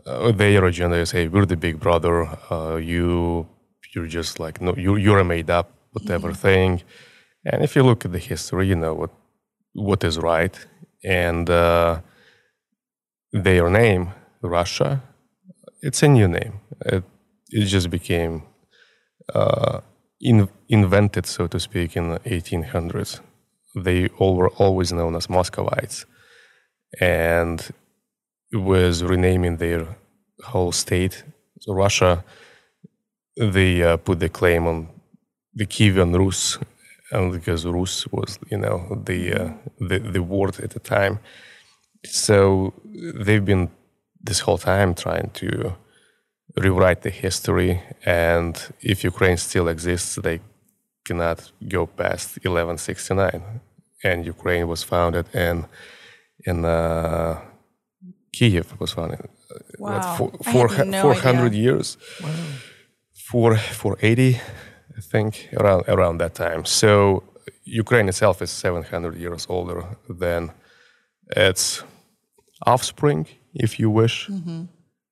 uh, 0.05 0.32
their 0.32 0.65
agenda 0.65 0.97
is, 0.97 1.11
hey, 1.11 1.28
we're 1.28 1.45
the 1.45 1.57
big 1.57 1.80
brother. 1.80 2.28
Uh, 2.51 2.76
you, 2.76 3.47
you're 3.93 4.07
just 4.07 4.39
like, 4.39 4.61
no, 4.61 4.76
you, 4.76 4.95
you're 4.95 5.19
a 5.19 5.23
made 5.23 5.49
up 5.49 5.71
whatever 5.91 6.34
thing. 6.34 6.82
And 7.45 7.63
if 7.63 7.76
you 7.76 7.84
look 7.84 8.05
at 8.05 8.11
the 8.11 8.19
history, 8.19 8.67
you 8.67 8.76
know 8.76 8.93
what 8.93 9.11
what 9.73 10.03
is 10.03 10.17
right. 10.17 10.55
And 11.03 11.49
uh, 11.49 12.01
their 13.32 13.69
name, 13.69 14.11
Russia, 14.41 15.03
it's 15.82 16.01
a 16.01 16.07
new 16.07 16.28
name. 16.28 16.61
It, 16.86 17.03
it 17.49 17.65
just 17.65 17.89
became 17.89 18.43
uh, 19.34 19.82
in, 20.19 20.49
invented, 20.69 21.26
so 21.26 21.47
to 21.47 21.59
speak, 21.59 21.95
in 21.95 22.09
the 22.09 22.19
1800s. 22.21 23.19
They 23.76 24.07
all 24.19 24.36
were 24.36 24.49
always 24.49 24.91
known 24.91 25.15
as 25.15 25.28
Muscovites, 25.28 26.05
and 26.99 27.73
was 28.53 29.03
renaming 29.03 29.57
their 29.57 29.88
whole 30.43 30.71
state. 30.71 31.23
So 31.59 31.73
Russia, 31.73 32.23
they 33.38 33.84
uh, 33.84 33.97
put 33.97 34.19
the 34.19 34.30
claim 34.30 34.67
on 34.67 34.88
the 35.53 35.65
Kievan 35.65 36.17
Rus, 36.17 36.57
and 37.11 37.32
because 37.32 37.65
Rus 37.65 38.07
was, 38.07 38.39
you 38.49 38.57
know, 38.57 39.01
the, 39.05 39.34
uh, 39.34 39.53
the 39.80 39.99
the 39.99 40.23
word 40.23 40.59
at 40.59 40.71
the 40.71 40.80
time. 40.80 41.19
So 42.05 42.73
they've 43.26 43.43
been 43.43 43.69
this 44.21 44.41
whole 44.41 44.57
time 44.57 44.93
trying 44.93 45.30
to 45.41 45.76
rewrite 46.57 47.01
the 47.01 47.09
history, 47.09 47.82
and 48.05 48.55
if 48.82 49.03
Ukraine 49.03 49.38
still 49.38 49.67
exists, 49.67 50.15
they 50.15 50.39
cannot 51.08 51.51
go 51.76 51.86
past 51.86 52.28
1169, 52.43 53.41
and 54.03 54.26
Ukraine 54.26 54.68
was 54.68 54.84
founded 54.84 55.26
in 55.34 55.66
in 56.49 56.66
uh, 56.66 57.39
Kiev 58.36 58.68
was 58.80 58.91
founded. 58.91 59.20
uh, 59.22 59.60
what, 59.78 60.03
Wow. 60.03 60.16
four, 60.18 60.30
four, 60.51 60.86
no 60.86 61.01
400 61.01 61.45
idea. 61.45 61.62
years. 61.64 61.97
Four, 63.32 63.58
480, 63.58 64.36
I 64.97 65.01
think, 65.12 65.49
around 65.60 65.84
around 65.88 66.18
that 66.20 66.34
time. 66.36 66.62
So 66.66 67.24
Ukraine 67.64 68.08
itself 68.10 68.41
is 68.41 68.51
700 68.51 69.16
years 69.18 69.47
older 69.49 69.80
than 70.10 70.51
its 71.36 71.84
offspring, 72.66 73.28
if 73.53 73.80
you 73.80 73.89
wish, 73.89 74.30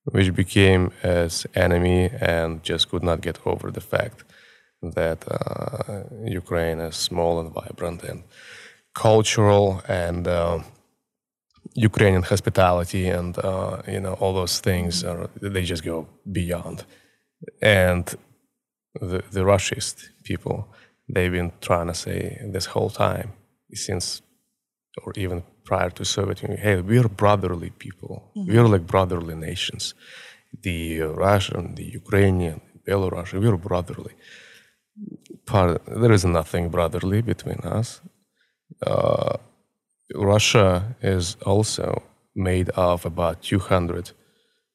which 0.05 0.33
became 0.35 0.91
its 1.03 1.45
enemy 1.55 2.09
and 2.21 2.61
just 2.63 2.89
could 2.89 3.03
not 3.03 3.21
get 3.21 3.37
over 3.45 3.71
the 3.71 3.81
fact 3.81 4.23
that 4.91 5.19
uh, 5.29 6.03
Ukraine 6.25 6.79
is 6.79 6.95
small 6.95 7.39
and 7.39 7.51
vibrant 7.51 8.03
and 8.03 8.23
cultural 8.93 9.81
and 9.87 10.27
um 10.27 10.65
Ukrainian 11.75 12.23
hospitality 12.23 13.07
and 13.07 13.37
uh, 13.39 13.81
you 13.87 13.99
know 13.99 14.13
all 14.13 14.33
those 14.33 14.59
things 14.59 15.03
are 15.03 15.29
they 15.41 15.63
just 15.63 15.83
go 15.83 16.07
beyond. 16.31 16.85
And 17.61 18.05
the 19.11 19.23
the 19.31 19.43
Russiast 19.53 19.95
people 20.23 20.67
they've 21.13 21.31
been 21.31 21.51
trying 21.61 21.87
to 21.87 21.93
say 21.93 22.39
this 22.51 22.67
whole 22.67 22.89
time 22.89 23.29
since 23.73 24.21
or 25.03 25.11
even 25.15 25.43
prior 25.63 25.89
to 25.89 26.05
Soviet 26.05 26.41
Union, 26.41 26.59
hey, 26.59 26.81
we're 26.81 27.07
brotherly 27.07 27.71
people. 27.71 28.31
We're 28.35 28.67
like 28.67 28.85
brotherly 28.85 29.35
nations. 29.35 29.95
The 30.61 31.01
uh, 31.01 31.07
Russian, 31.07 31.75
the 31.75 31.85
Ukrainian, 31.85 32.61
Belarusian, 32.87 33.41
we're 33.41 33.57
brotherly. 33.57 34.13
Part, 35.45 35.81
there 35.85 36.11
is 36.11 36.25
nothing 36.25 36.69
brotherly 36.69 37.21
between 37.21 37.59
us. 37.59 38.01
Uh, 38.85 39.37
Russia 40.15 40.95
is 41.01 41.35
also 41.45 42.03
made 42.35 42.69
of 42.69 43.05
about 43.05 43.41
200 43.41 44.11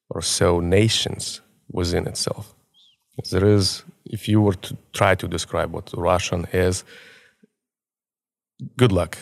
or 0.09 0.21
so 0.21 0.59
nations 0.59 1.41
within 1.71 2.07
itself. 2.07 2.53
There 3.31 3.45
is, 3.45 3.83
if 4.05 4.27
you 4.27 4.41
were 4.41 4.53
to 4.53 4.77
try 4.93 5.15
to 5.15 5.27
describe 5.27 5.71
what 5.71 5.91
Russian 5.95 6.45
is, 6.53 6.83
good 8.77 8.91
luck. 8.91 9.17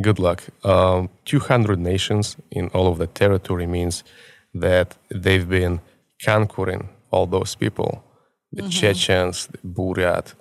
Good 0.00 0.18
luck. 0.18 0.44
Um, 0.64 1.10
200 1.26 1.78
nations 1.78 2.36
in 2.50 2.68
all 2.68 2.86
of 2.86 2.98
the 2.98 3.06
territory 3.06 3.66
means 3.66 4.04
that 4.54 4.96
they've 5.10 5.48
been 5.48 5.80
conquering 6.24 6.88
all 7.10 7.26
those 7.26 7.54
people 7.54 8.02
the 8.52 8.68
Chechens, 8.68 9.46
the 9.46 9.58
Buryat, 9.58 10.34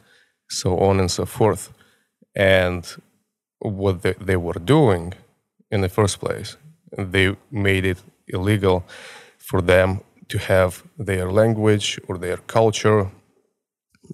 so 0.50 0.78
on 0.78 1.00
and 1.00 1.10
so 1.10 1.26
forth. 1.26 1.74
And 2.36 2.86
what 3.60 4.02
they, 4.02 4.14
they 4.14 4.38
were 4.38 4.60
doing 4.60 5.14
in 5.70 5.82
the 5.82 5.90
first 5.90 6.20
place, 6.20 6.58
they 6.98 7.36
made 7.50 7.86
it 7.86 8.00
illegal 8.28 8.84
for 9.38 9.62
them 9.62 10.02
to 10.28 10.38
have 10.38 10.84
their 10.98 11.32
language 11.32 12.00
or 12.08 12.18
their 12.18 12.38
culture. 12.38 13.10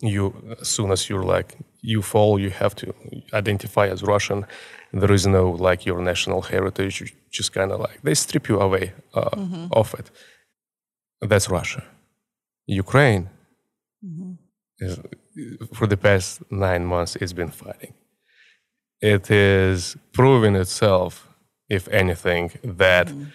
You 0.01 0.33
as 0.61 0.67
soon 0.67 0.91
as 0.91 1.09
you're 1.09 1.23
like 1.37 1.57
you 1.81 2.01
fall 2.01 2.39
you 2.39 2.49
have 2.49 2.75
to 2.75 2.93
identify 3.33 3.87
as 3.87 4.03
russian. 4.03 4.45
There 4.93 5.11
is 5.11 5.25
no 5.25 5.51
like 5.51 5.85
your 5.85 6.01
national 6.01 6.41
heritage. 6.41 7.01
You 7.01 7.07
just 7.31 7.51
kind 7.51 7.71
of 7.71 7.79
like 7.79 8.01
they 8.03 8.13
strip 8.13 8.47
you 8.49 8.59
away 8.59 8.93
uh, 9.13 9.29
of 9.71 9.93
it. 9.99 10.11
That's 11.21 11.49
russia. 11.49 11.83
Ukraine 12.67 13.29
Mm-hmm. 14.05 14.33
is, 14.79 14.99
for 15.73 15.87
the 15.87 15.97
past 15.97 16.41
nine 16.51 16.85
months 16.85 17.15
it's 17.15 17.33
been 17.33 17.49
fighting 17.49 17.93
it 19.01 19.29
is 19.31 19.97
proving 20.13 20.55
itself 20.55 21.27
if 21.69 21.87
anything 21.87 22.51
that 22.63 23.07
mm-hmm. 23.07 23.25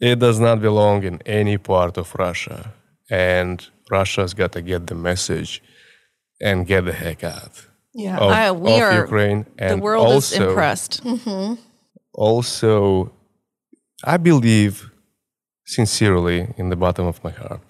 it 0.00 0.18
does 0.18 0.38
not 0.38 0.60
belong 0.60 1.02
in 1.02 1.20
any 1.26 1.58
part 1.58 1.96
of 1.98 2.14
russia 2.14 2.72
and 3.10 3.68
russia's 3.90 4.32
got 4.34 4.52
to 4.52 4.62
get 4.62 4.86
the 4.86 4.94
message 4.94 5.62
and 6.40 6.66
get 6.66 6.84
the 6.84 6.92
heck 6.92 7.22
out 7.24 7.66
Yeah, 7.92 8.18
of, 8.18 8.30
I, 8.30 8.52
we 8.52 8.74
of 8.74 8.82
are. 8.82 9.00
Ukraine. 9.00 9.46
And 9.58 9.80
the 9.80 9.82
world 9.82 10.06
also, 10.06 10.34
is 10.34 10.48
impressed. 10.48 11.04
Mm-hmm. 11.04 11.54
Also, 12.12 13.12
I 14.04 14.16
believe 14.16 14.90
sincerely 15.66 16.52
in 16.56 16.68
the 16.70 16.76
bottom 16.76 17.06
of 17.06 17.22
my 17.22 17.30
heart 17.30 17.60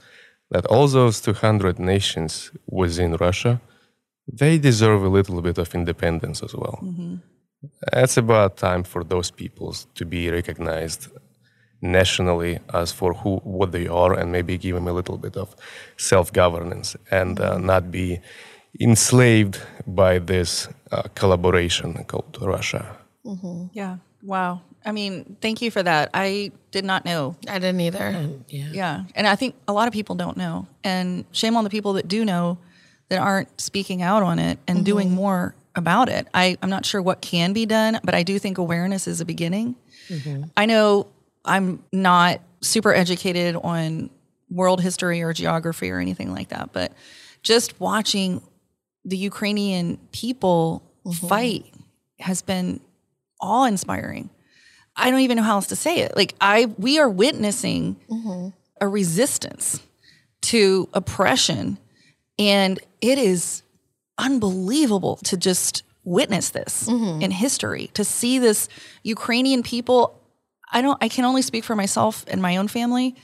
that 0.51 0.67
all 0.67 0.89
those 0.89 1.21
200 1.21 1.79
nations 1.79 2.51
within 2.67 3.17
Russia, 3.17 3.61
they 4.33 4.59
deserve 4.59 5.03
a 5.05 5.09
little 5.09 5.41
bit 5.43 5.59
of 5.59 5.75
independence 5.75 6.43
as 6.43 6.55
well. 6.55 6.79
It's 7.93 8.17
about 8.17 8.57
time 8.57 8.83
for 8.85 9.05
those 9.05 9.31
peoples 9.31 9.87
to 9.95 10.05
be 10.05 10.31
recognized 10.31 11.09
nationally 11.83 12.59
as 12.75 12.93
for 12.93 13.15
who 13.15 13.37
what 13.45 13.73
they 13.73 13.87
are 13.89 14.13
and 14.19 14.31
maybe 14.31 14.59
give 14.59 14.75
them 14.75 14.89
a 14.89 14.93
little 14.93 15.17
bit 15.17 15.37
of 15.37 15.57
self-governance 15.97 16.97
and 17.11 17.41
uh, 17.41 17.59
not 17.59 17.91
be 17.91 18.21
enslaved 18.79 19.61
by 19.87 20.19
this 20.19 20.69
uh, 20.93 21.03
collaboration 21.15 22.05
called 22.05 22.37
Russia. 22.41 22.97
Yeah. 23.73 23.97
Wow. 24.23 24.61
I 24.85 24.93
mean, 24.93 25.37
thank 25.41 25.61
you 25.63 25.71
for 25.71 25.83
that. 25.83 26.11
I 26.15 26.53
did 26.71 26.85
not 26.85 27.05
know. 27.05 27.37
I 27.49 27.59
didn't 27.59 27.81
either. 27.81 28.31
Yeah. 28.49 28.69
Yeah. 28.73 29.05
And 29.15 29.27
I 29.27 29.37
think 29.37 29.55
a 29.69 29.73
lot 29.73 29.89
of 29.89 29.93
people 29.93 30.15
don't 30.15 30.37
know. 30.37 30.67
And 30.83 31.25
shame 31.33 31.57
on 31.57 31.65
the 31.65 31.71
people 31.71 31.95
that 31.95 32.09
do 32.09 32.25
know 32.25 32.59
that 33.09 33.19
aren't 33.19 33.61
speaking 33.61 34.03
out 34.03 34.23
on 34.23 34.39
it 34.39 34.59
and 34.67 34.79
mm-hmm. 34.79 34.85
doing 34.85 35.11
more 35.11 35.55
about 35.75 36.09
it. 36.09 36.27
I, 36.33 36.57
I'm 36.63 36.71
not 36.71 36.87
sure 36.87 37.03
what 37.03 37.21
can 37.21 37.53
be 37.53 37.67
done, 37.67 38.01
but 38.03 38.15
I 38.15 38.23
do 38.23 38.39
think 38.39 38.59
awareness 38.59 39.07
is 39.07 39.21
a 39.21 39.25
beginning. 39.25 39.77
Mm-hmm. 40.09 40.45
I 40.57 40.67
know 40.67 41.09
I'm 41.45 41.83
not 41.93 42.41
super 42.61 42.95
educated 42.95 43.57
on 43.57 44.11
world 44.51 44.81
history 44.81 45.23
or 45.23 45.33
geography 45.33 45.91
or 45.91 45.99
anything 45.99 46.33
like 46.33 46.49
that, 46.49 46.73
but 46.73 46.93
just 47.43 47.79
watching 47.81 48.43
the 49.05 49.17
Ukrainian 49.17 49.99
people 50.13 50.83
mm-hmm. 51.05 51.27
fight 51.27 51.67
has 52.19 52.43
been 52.43 52.81
awe 53.41 53.65
inspiring. 53.65 54.31
I 55.01 55.11
don't 55.11 55.21
even 55.21 55.37
know 55.37 55.43
how 55.43 55.55
else 55.55 55.69
to 55.69 55.77
say 55.77 56.01
it. 56.01 56.17
Like 56.17 56.35
I 56.41 56.67
we 56.79 56.99
are 56.99 57.09
witnessing 57.09 57.97
a 58.81 58.89
resistance 58.89 59.83
to 60.43 60.89
oppression 60.95 61.79
and 62.39 62.79
it 63.01 63.19
is 63.19 63.63
unbelievable 64.19 65.17
to 65.17 65.37
just 65.37 65.83
witness 66.05 66.51
this 66.51 66.89
mm-hmm. 66.89 67.23
in 67.23 67.31
history 67.31 67.91
to 67.95 68.05
see 68.05 68.39
this 68.39 68.69
Ukrainian 69.03 69.63
people 69.63 70.19
I 70.73 70.83
don't 70.83 71.03
I 71.03 71.09
can 71.09 71.25
only 71.25 71.43
speak 71.43 71.65
for 71.65 71.77
myself 71.77 72.25
and 72.29 72.41
my 72.41 72.57
own 72.57 72.69
family 72.69 73.17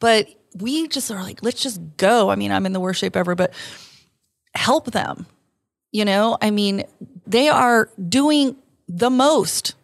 but 0.00 0.28
we 0.58 0.88
just 0.88 1.10
are 1.10 1.22
like 1.22 1.42
let's 1.42 1.62
just 1.62 1.80
go 1.96 2.30
I 2.30 2.36
mean 2.36 2.52
I'm 2.52 2.66
in 2.66 2.72
the 2.72 2.80
worst 2.80 3.00
shape 3.00 3.16
ever 3.16 3.34
but 3.34 3.52
help 4.54 4.92
them 4.92 5.26
you 5.90 6.04
know 6.04 6.38
I 6.40 6.50
mean 6.50 6.84
they 7.26 7.48
are 7.48 7.88
doing 8.08 8.56
the 8.88 9.10
most. 9.10 9.74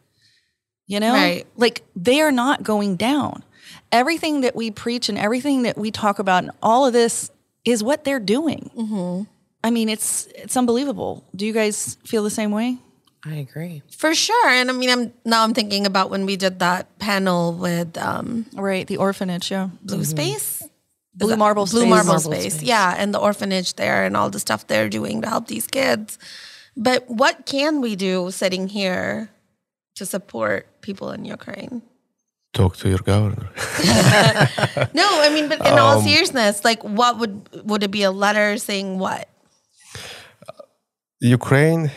You 0.89 0.99
know? 0.99 1.13
Right. 1.13 1.47
Like 1.57 1.85
they 1.95 2.21
are 2.21 2.33
not 2.33 2.65
going 2.65 2.97
down. 2.97 3.45
Everything 3.93 4.41
that 4.41 4.57
we 4.57 4.71
preach 4.73 5.09
and 5.09 5.17
everything 5.17 5.63
that 5.63 5.79
we 5.79 5.91
talk 5.91 6.19
about 6.19 6.43
and 6.43 6.53
all 6.63 6.87
of 6.87 6.93
this 6.93 7.31
is 7.65 7.85
what 7.85 8.05
they're 8.05 8.19
doing. 8.21 8.71
Mm-hmm. 8.77 9.31
I 9.63 9.71
mean, 9.71 9.89
it's 9.89 10.27
it's 10.35 10.57
unbelievable. 10.57 11.25
Do 11.37 11.47
you 11.47 11.53
guys 11.53 11.97
feel 12.05 12.25
the 12.25 12.31
same 12.31 12.51
way? 12.51 12.79
I 13.25 13.35
agree. 13.35 13.83
For 13.97 14.15
sure. 14.15 14.49
And 14.49 14.71
I 14.71 14.73
mean, 14.73 14.91
I'm 14.91 15.13
now 15.25 15.45
I'm 15.45 15.53
thinking 15.53 15.87
about 15.87 16.09
when 16.11 16.25
we 16.27 16.37
did 16.37 16.61
that 16.61 16.99
panel 16.99 17.53
with 17.53 17.97
um, 17.99 18.47
Right, 18.55 18.87
the 18.87 18.97
orphanage, 18.97 19.51
yeah. 19.51 19.69
Blue 19.83 20.05
Space. 20.05 20.63
Blue 21.15 21.31
that- 21.31 21.39
Marble 21.39 21.67
Blue 21.67 21.81
Space. 21.81 21.91
Marble, 21.91 22.07
Marble 22.07 22.21
Space. 22.21 22.55
Space. 22.55 22.63
Yeah, 22.63 22.95
and 22.97 23.13
the 23.13 23.19
orphanage 23.19 23.75
there 23.75 24.05
and 24.05 24.17
all 24.17 24.31
the 24.31 24.39
stuff 24.39 24.67
they're 24.67 24.89
doing 24.89 25.21
to 25.23 25.29
help 25.29 25.49
these 25.49 25.67
kids. 25.67 26.19
But 26.77 27.11
what 27.11 27.45
can 27.45 27.81
we 27.81 27.97
do 27.97 28.31
sitting 28.31 28.69
here 28.69 29.31
to 29.99 30.07
support 30.07 30.67
people 30.81 31.11
in 31.11 31.25
Ukraine? 31.25 31.83
Talk 32.55 32.77
to 32.79 32.89
your 32.89 32.99
governor. 32.99 33.49
No, 34.95 35.07
I 35.27 35.29
mean, 35.35 35.49
but 35.49 35.59
in 35.67 35.79
all 35.79 36.01
seriousness, 36.01 36.65
like, 36.65 36.83
what 36.83 37.19
would 37.19 37.35
would 37.69 37.83
it 37.83 37.91
be 37.91 38.03
a 38.03 38.11
letter 38.11 38.57
saying 38.57 38.99
what? 38.99 39.29
Ukraine 41.21 41.91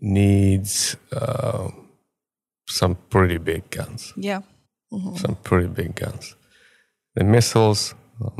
needs 0.00 0.96
uh, 1.12 1.68
some 2.68 2.96
pretty 3.10 3.38
big 3.38 3.70
guns. 3.70 4.12
Yeah. 4.16 4.42
Some 5.16 5.36
pretty 5.42 5.68
big 5.68 5.94
guns. 5.94 6.36
The 7.14 7.24
missiles 7.24 7.94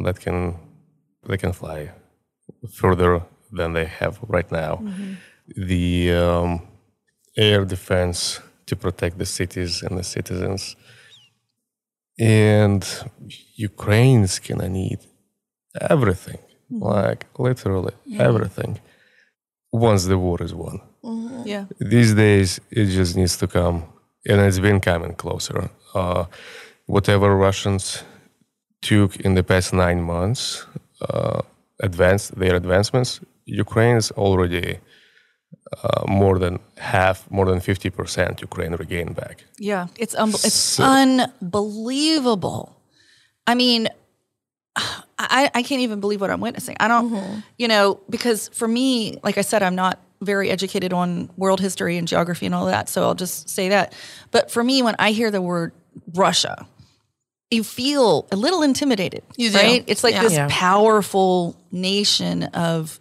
that 0.05 0.21
can 0.21 0.57
they 1.29 1.37
can 1.37 1.53
fly 1.53 1.93
further 2.73 3.23
than 3.53 3.73
they 3.73 3.87
have 3.87 4.19
right 4.23 4.51
now. 4.51 4.83
The 5.57 6.13
um, 6.13 6.69
air 7.37 7.65
defense 7.65 8.41
to 8.69 8.75
protect 8.77 9.15
the 9.19 9.27
cities 9.39 9.83
and 9.85 9.93
the 10.01 10.07
citizens. 10.17 10.77
And 12.19 12.83
Ukraine's 13.71 14.39
gonna 14.47 14.71
need 14.83 15.01
everything, 15.95 16.41
like 16.71 17.27
literally 17.39 17.95
everything, 18.29 18.73
once 19.73 20.03
the 20.13 20.19
war 20.19 20.39
is 20.47 20.55
won. 20.55 20.81
Yeah. 21.53 21.65
These 21.95 22.15
days, 22.15 22.61
it 22.71 22.87
just 22.99 23.13
needs 23.17 23.37
to 23.43 23.47
come, 23.47 23.77
and 24.29 24.41
it's 24.47 24.59
been 24.69 24.81
coming 24.81 25.15
closer. 25.15 25.71
Uh, 25.95 26.25
whatever 26.87 27.29
Russians 27.49 27.85
took 28.83 29.11
in 29.27 29.35
the 29.35 29.45
past 29.53 29.73
nine 29.73 30.01
months, 30.03 30.67
uh, 31.09 31.41
advanced 31.81 32.39
their 32.41 32.55
advancements, 32.63 33.21
Ukraine 33.45 33.97
is 33.97 34.11
already 34.25 34.79
uh, 35.83 36.05
more 36.09 36.39
than 36.39 36.59
half, 36.79 37.31
more 37.31 37.47
than 37.47 37.61
fifty 37.61 37.91
percent. 37.91 38.41
Ukraine 38.41 38.73
regained 38.75 39.15
back. 39.17 39.45
Yeah, 39.59 39.87
it's 39.97 40.15
un- 40.15 40.31
it's 40.31 40.55
So- 40.55 40.85
unbelievable. 40.85 42.77
I 43.47 43.55
mean, 43.55 43.89
I 44.77 45.51
I 45.55 45.63
can't 45.63 45.81
even 45.83 46.01
believe 46.01 46.21
what 46.21 46.31
I'm 46.31 46.41
witnessing. 46.41 46.77
I 46.81 46.89
don't, 46.89 47.43
you 47.59 47.69
know, 47.69 48.01
because 48.09 48.49
for 48.49 48.69
me, 48.69 49.19
like 49.23 49.39
I 49.39 49.43
said, 49.43 49.63
I'm 49.63 49.75
not 49.75 49.99
very 50.21 50.51
educated 50.51 50.93
on 50.93 51.31
world 51.37 51.61
history 51.61 51.97
and 51.97 52.07
geography 52.09 52.47
and 52.47 52.55
all 52.55 52.67
that, 52.67 52.89
so 52.89 53.03
I'll 53.05 53.15
just 53.15 53.49
say 53.49 53.69
that. 53.71 53.93
But 54.31 54.51
for 54.51 54.63
me, 54.65 54.83
when 54.83 54.97
I 54.99 55.13
hear 55.13 55.31
the 55.31 55.41
word 55.41 55.73
Russia, 56.15 56.67
you 57.51 57.63
feel 57.65 58.27
a 58.33 58.37
little 58.37 58.63
intimidated, 58.63 59.23
You 59.37 59.51
do. 59.51 59.57
right? 59.57 59.85
It's 59.87 60.03
like 60.05 60.15
Yeah. 60.15 60.23
this 60.23 60.33
Yeah. 60.33 60.49
powerful 60.51 61.57
nation 61.71 62.45
of, 62.45 62.99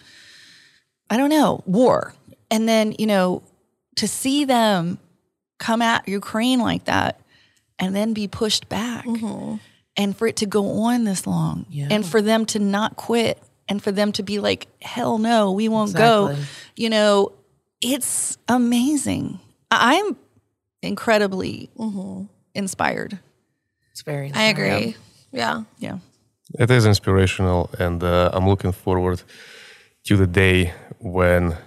I 1.09 1.17
don't 1.17 1.29
know, 1.29 1.63
war, 1.65 2.13
and 2.51 2.67
then 2.67 2.95
you 2.97 3.05
know, 3.07 3.43
to 3.95 4.07
see 4.07 4.45
them 4.45 4.99
come 5.59 5.81
at 5.81 6.07
Ukraine 6.07 6.59
like 6.59 6.85
that 6.85 7.19
and 7.79 7.95
then 7.95 8.13
be 8.13 8.27
pushed 8.27 8.69
back 8.69 9.05
and 9.95 10.15
for 10.15 10.27
it 10.27 10.35
to 10.37 10.45
go 10.45 10.83
on 10.83 11.03
this 11.03 11.25
long 11.25 11.65
and 11.89 12.05
for 12.05 12.21
them 12.21 12.45
to 12.47 12.59
not 12.59 12.95
quit 12.95 13.41
and 13.67 13.81
for 13.81 13.91
them 13.91 14.11
to 14.13 14.23
be 14.23 14.39
like 14.39 14.67
hell 14.81 15.17
no 15.17 15.51
we 15.51 15.67
won't 15.67 15.93
go 15.95 16.35
you 16.75 16.89
know 16.89 17.31
it's 17.81 18.37
amazing. 18.47 19.39
I- 19.71 19.97
i'm 19.97 20.15
incredibly 20.81 21.69
inspired. 22.53 23.19
It's 23.91 24.01
very. 24.01 24.31
I 24.33 24.43
agree. 24.43 24.95
Yeah. 25.31 25.63
yeah. 25.79 25.97
It 26.59 26.69
is 26.71 26.85
inspirational, 26.85 27.69
and 27.79 28.03
uh, 28.03 28.29
I'm 28.33 28.47
looking 28.47 28.71
forward 28.71 29.21
to 30.05 30.15
the 30.15 30.27
day 30.27 30.73
when 30.99 31.57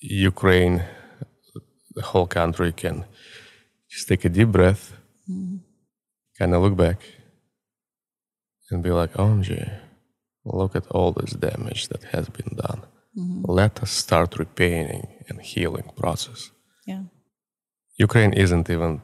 Ukraine, 0.00 0.82
the 1.94 2.02
whole 2.02 2.26
country, 2.26 2.72
can 2.72 3.04
just 3.88 4.08
take 4.08 4.24
a 4.24 4.28
deep 4.28 4.48
breath, 4.48 4.92
mm-hmm. 5.28 5.56
kind 6.38 6.54
of 6.54 6.62
look 6.62 6.76
back, 6.76 7.00
and 8.70 8.82
be 8.82 8.90
like, 8.90 9.12
"OMG, 9.14 9.50
look 10.44 10.74
at 10.76 10.86
all 10.88 11.12
this 11.12 11.32
damage 11.32 11.88
that 11.88 12.04
has 12.14 12.28
been 12.28 12.56
done. 12.56 12.82
Mm-hmm. 13.18 13.50
Let 13.60 13.82
us 13.82 13.90
start 13.90 14.38
repairing 14.38 15.06
and 15.28 15.40
healing 15.40 15.90
process." 15.96 16.50
yeah 16.86 17.02
Ukraine 18.06 18.32
isn't 18.32 18.70
even 18.70 19.02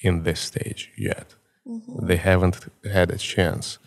in 0.00 0.24
this 0.24 0.40
stage 0.40 0.90
yet. 0.98 1.28
Mm-hmm. 1.66 2.06
They 2.08 2.16
haven't 2.16 2.56
had 2.98 3.10
a 3.10 3.18
chance 3.18 3.78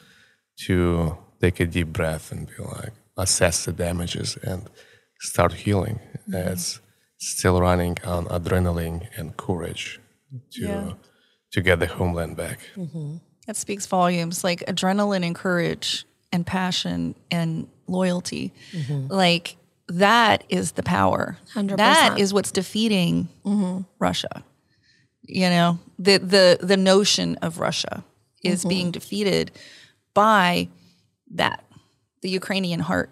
to 0.65 1.17
take 1.41 1.59
a 1.59 1.65
deep 1.65 1.89
breath 1.99 2.31
and 2.31 2.47
be 2.47 2.63
like, 2.63 2.93
assess 3.17 3.65
the 3.65 3.73
damages 3.73 4.37
and 4.49 4.61
start 5.19 5.53
healing. 5.65 5.99
It's 6.27 6.79
still 7.17 7.59
running 7.61 7.97
on 8.03 8.25
adrenaline 8.25 9.07
and 9.17 9.35
courage 9.37 9.99
to 10.51 10.61
Yeah. 10.61 10.93
to 11.51 11.61
get 11.61 11.79
the 11.79 11.87
homeland 11.87 12.35
back. 12.37 12.59
Mm-hmm. 12.75 13.17
that 13.47 13.55
speaks 13.55 13.85
volumes 13.85 14.43
like 14.43 14.61
adrenaline 14.65 15.23
and 15.25 15.35
courage 15.35 16.05
and 16.31 16.45
passion 16.45 17.15
and 17.29 17.67
loyalty. 17.87 18.51
Mm-hmm. 18.71 19.07
Like 19.13 19.55
that 19.87 20.43
is 20.49 20.71
the 20.73 20.83
power. 20.83 21.37
100%. 21.53 21.77
that 21.77 22.19
is 22.19 22.33
what's 22.33 22.51
defeating 22.51 23.29
mm-hmm. 23.45 23.81
russia. 23.99 24.43
You 25.21 25.49
know 25.49 25.79
the 25.99 26.17
the 26.17 26.57
the 26.61 26.77
notion 26.77 27.35
of 27.41 27.59
russia 27.59 28.03
is 28.43 28.63
being 28.65 28.91
defeated 28.91 29.51
by 30.13 30.67
that 31.31 31.63
the 32.21 32.29
ukrainian 32.29 32.79
heart 32.79 33.09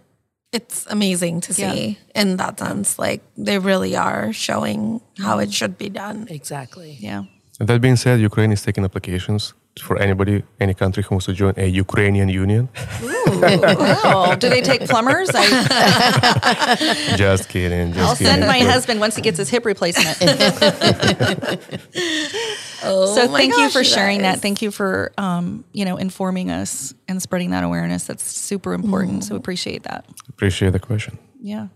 It's 0.54 0.86
amazing 0.90 1.42
to 1.42 1.52
Yeah. 1.54 1.72
see 1.74 1.98
in 2.16 2.38
that 2.38 2.60
sense. 2.60 2.90
Like 3.06 3.22
they 3.48 3.58
really 3.60 3.94
are 3.96 4.32
showing 4.34 5.02
how 5.26 5.40
it 5.44 5.50
mm. 5.50 5.54
should 5.58 5.76
be 5.78 5.90
done. 5.90 6.28
Exactly. 6.30 6.92
yeah 7.08 7.24
And 7.60 7.68
that 7.70 7.80
being 7.82 7.98
said, 7.98 8.16
Ukraine 8.20 8.52
is 8.52 8.62
taking 8.68 8.84
applications 8.90 9.54
for 9.88 9.96
anybody, 10.06 10.44
any 10.60 10.74
country 10.84 11.02
who 11.04 11.16
wants 11.16 11.26
to 11.26 11.34
join 11.34 11.54
a 11.58 11.68
Ukrainian 11.86 12.30
union. 12.44 12.64
oh 13.02 14.36
do 14.42 14.48
they 14.50 14.62
take 14.62 14.82
plumbers 14.92 15.30
I, 15.34 15.46
just 17.26 17.50
kidding. 17.50 17.88
Just 17.94 18.00
i'll 18.06 18.16
kidding. 18.16 18.34
send 18.34 18.42
my 18.56 18.60
husband 18.74 18.98
once 19.06 19.16
he 19.18 19.22
gets 19.28 19.38
his 19.42 19.50
hip 19.54 19.66
replacement 19.66 20.18
Oh, 22.84 23.16
so 23.16 23.28
my 23.30 23.40
thank 23.40 23.56
you 23.58 23.70
for 23.70 23.84
sharing 23.84 24.20
guys. 24.22 24.36
that 24.36 24.42
thank 24.42 24.62
you 24.62 24.72
for 24.72 25.12
um, 25.18 25.64
you 25.74 25.86
know 25.86 25.98
informing 25.98 26.52
us 26.52 26.94
and 27.08 27.22
spreading 27.22 27.52
that 27.52 27.64
awareness 27.64 28.06
that's 28.06 28.24
super 28.24 28.74
important 28.74 29.24
so 29.24 29.36
appreciate 29.36 29.84
that 29.84 30.06
Appreciate 30.30 30.72
the 30.72 30.80
question. 30.80 31.18
yeah 31.42 31.68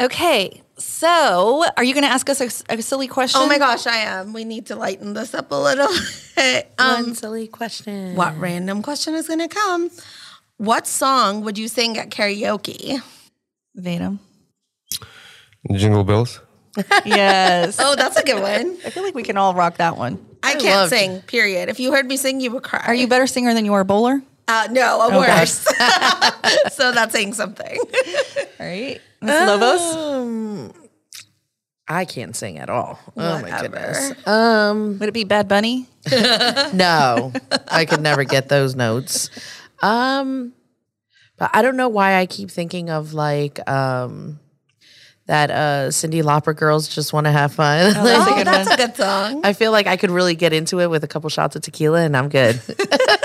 okay 0.00 0.60
so 0.76 1.64
are 1.76 1.84
you 1.84 1.94
going 1.94 2.02
to 2.04 2.10
ask 2.10 2.28
us 2.28 2.40
a, 2.40 2.74
a 2.74 2.82
silly 2.82 3.06
question 3.06 3.40
Oh 3.42 3.46
my 3.46 3.58
gosh, 3.58 3.86
I 3.86 3.98
am. 3.98 4.32
We 4.32 4.44
need 4.44 4.66
to 4.66 4.76
lighten 4.76 5.12
this 5.14 5.32
up 5.34 5.52
a 5.52 5.54
little. 5.54 5.86
um, 6.78 7.04
One 7.04 7.14
silly 7.14 7.46
question. 7.46 8.16
what 8.16 8.36
random 8.38 8.82
question 8.82 9.14
is 9.14 9.28
going 9.28 9.38
to 9.38 9.46
come? 9.48 9.90
What 10.56 10.88
song 10.88 11.42
would 11.44 11.58
you 11.58 11.68
sing 11.68 11.96
at 11.96 12.10
karaoke? 12.10 13.00
Vadim. 13.78 14.18
Jingle 15.72 16.02
bells. 16.04 16.40
yes 17.04 17.76
Oh, 17.80 17.94
that's 17.94 18.16
a 18.16 18.24
good 18.24 18.42
one. 18.42 18.76
i 18.84 18.90
feel 18.90 19.04
like 19.04 19.14
we 19.14 19.22
can 19.22 19.36
all 19.36 19.54
rock 19.54 19.76
that 19.76 19.96
one 19.96 20.18
I 20.44 20.52
can't 20.54 20.64
loved- 20.64 20.90
sing. 20.90 21.20
Period. 21.22 21.68
If 21.68 21.80
you 21.80 21.92
heard 21.92 22.06
me 22.06 22.16
sing, 22.16 22.40
you 22.40 22.50
would 22.52 22.62
cry. 22.62 22.82
are 22.86 22.94
you 22.94 23.06
a 23.06 23.08
better 23.08 23.26
singer 23.26 23.54
than 23.54 23.64
you 23.64 23.72
are 23.74 23.80
a 23.80 23.84
bowler 23.84 24.22
Uh, 24.46 24.68
no, 24.70 25.00
a 25.00 25.06
Okay. 25.08 25.16
worse. 25.40 25.64
so 26.72 26.92
that's 26.92 27.12
saying 27.12 27.32
something. 27.34 27.78
all 28.60 28.66
right 28.66 29.00
Miss 29.22 29.46
lobos 29.48 29.80
Um, 29.80 30.72
I 31.88 32.04
can't 32.06 32.34
sing 32.36 32.58
at 32.58 32.68
all. 32.70 32.98
Oh 33.16 33.40
my 33.42 33.60
goodness. 33.60 34.12
Um, 34.26 34.98
would 34.98 35.08
it 35.08 35.12
be 35.12 35.24
bad 35.24 35.48
bunny 35.48 35.86
no, 36.74 37.32
I 37.68 37.86
could 37.88 38.02
never 38.02 38.24
get 38.24 38.48
those 38.50 38.74
notes. 38.76 39.30
Um, 39.82 40.52
but 41.38 41.50
I 41.54 41.62
don't 41.62 41.76
know 41.78 41.88
why 41.88 42.16
I 42.16 42.26
keep 42.26 42.50
thinking 42.50 42.90
of 42.90 43.14
like 43.14 43.58
um 43.68 44.38
that 45.26 45.50
uh 45.50 45.88
Cyndi 45.90 46.22
Lauper 46.22 46.54
girls 46.54 46.88
just 46.88 47.12
want 47.12 47.26
to 47.26 47.32
have 47.32 47.52
fun. 47.54 47.92
that's 47.94 48.28
a 48.28 48.32
Oh, 48.32 48.36
good 48.36 48.46
that's 48.46 48.68
one 48.70 48.80
a 48.80 48.86
good 48.86 48.96
song. 48.96 49.40
I 49.44 49.52
feel 49.52 49.72
like 49.72 49.86
I 49.86 49.96
could 49.96 50.10
really 50.10 50.34
get 50.34 50.52
into 50.52 50.80
it 50.80 50.88
with 50.90 51.02
a 51.04 51.08
couple 51.08 51.30
shots 51.30 51.56
of 51.56 51.62
tequila 51.62 52.00
and 52.02 52.16
I'm 52.16 52.28
good. 52.28 52.60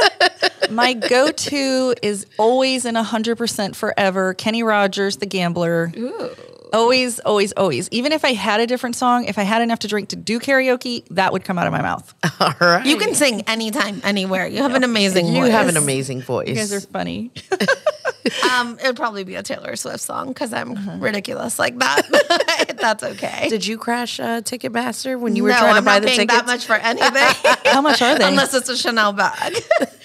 my 0.72 0.94
go-to 0.94 1.96
is 2.04 2.26
always 2.38 2.86
in 2.86 2.94
100% 2.96 3.76
forever 3.76 4.34
kenny 4.36 4.62
rogers 4.64 5.18
the 5.18 5.26
gambler 5.26 5.92
Ooh. 5.98 6.30
Always, 6.72 7.20
always, 7.22 7.52
always. 7.54 7.90
Even 7.90 8.12
if 8.12 8.24
I 8.24 8.34
had 8.34 8.60
a 8.62 8.68
different 8.68 8.96
song, 8.96 9.26
if 9.26 9.40
I 9.40 9.42
had 9.42 9.64
enough 9.64 9.80
to 9.80 9.88
drink 9.88 10.10
to 10.10 10.16
do 10.16 10.40
karaoke, 10.40 11.04
that 11.10 11.34
would 11.34 11.44
come 11.44 11.58
out 11.58 11.66
of 11.66 11.74
my 11.74 11.82
mouth. 11.82 12.14
All 12.40 12.54
right. 12.62 12.86
You 12.86 12.98
can 12.98 13.16
sing 13.16 13.42
anytime, 13.48 14.02
anywhere. 14.04 14.46
You 14.46 14.62
have 14.62 14.76
an 14.76 14.84
amazing 14.84 15.26
You 15.34 15.42
voice. 15.46 15.52
have 15.52 15.68
an 15.68 15.78
amazing 15.78 16.22
voice. 16.22 16.48
You 16.48 16.54
guys 16.54 16.72
are 16.72 16.80
funny. 16.82 17.32
Um, 18.50 18.78
it 18.80 18.88
would 18.88 18.96
probably 18.96 19.24
be 19.24 19.36
a 19.36 19.44
Taylor 19.44 19.76
Swift 19.76 20.00
song 20.02 20.30
because 20.30 20.54
I'm 20.54 21.00
ridiculous 21.00 21.60
like 21.60 21.78
that. 21.80 22.76
That's 22.80 23.04
okay. 23.04 23.48
Did 23.50 23.66
you 23.66 23.78
crash 23.78 24.20
uh, 24.20 24.42
Ticketmaster 24.42 25.20
when 25.20 25.36
you 25.36 25.44
were 25.44 25.50
no, 25.50 25.58
trying 25.58 25.74
to 25.74 25.78
I'm 25.78 25.86
buy 25.86 26.00
the 26.00 26.08
tickets? 26.08 26.34
that 26.34 26.46
much 26.46 26.66
for 26.66 26.74
anything. 26.76 27.12
How 27.72 27.82
much 27.82 28.02
are 28.02 28.18
they? 28.18 28.26
Unless 28.28 28.54
it's 28.54 28.70
a 28.70 28.76
Chanel 28.78 29.14
bag. 29.14 29.56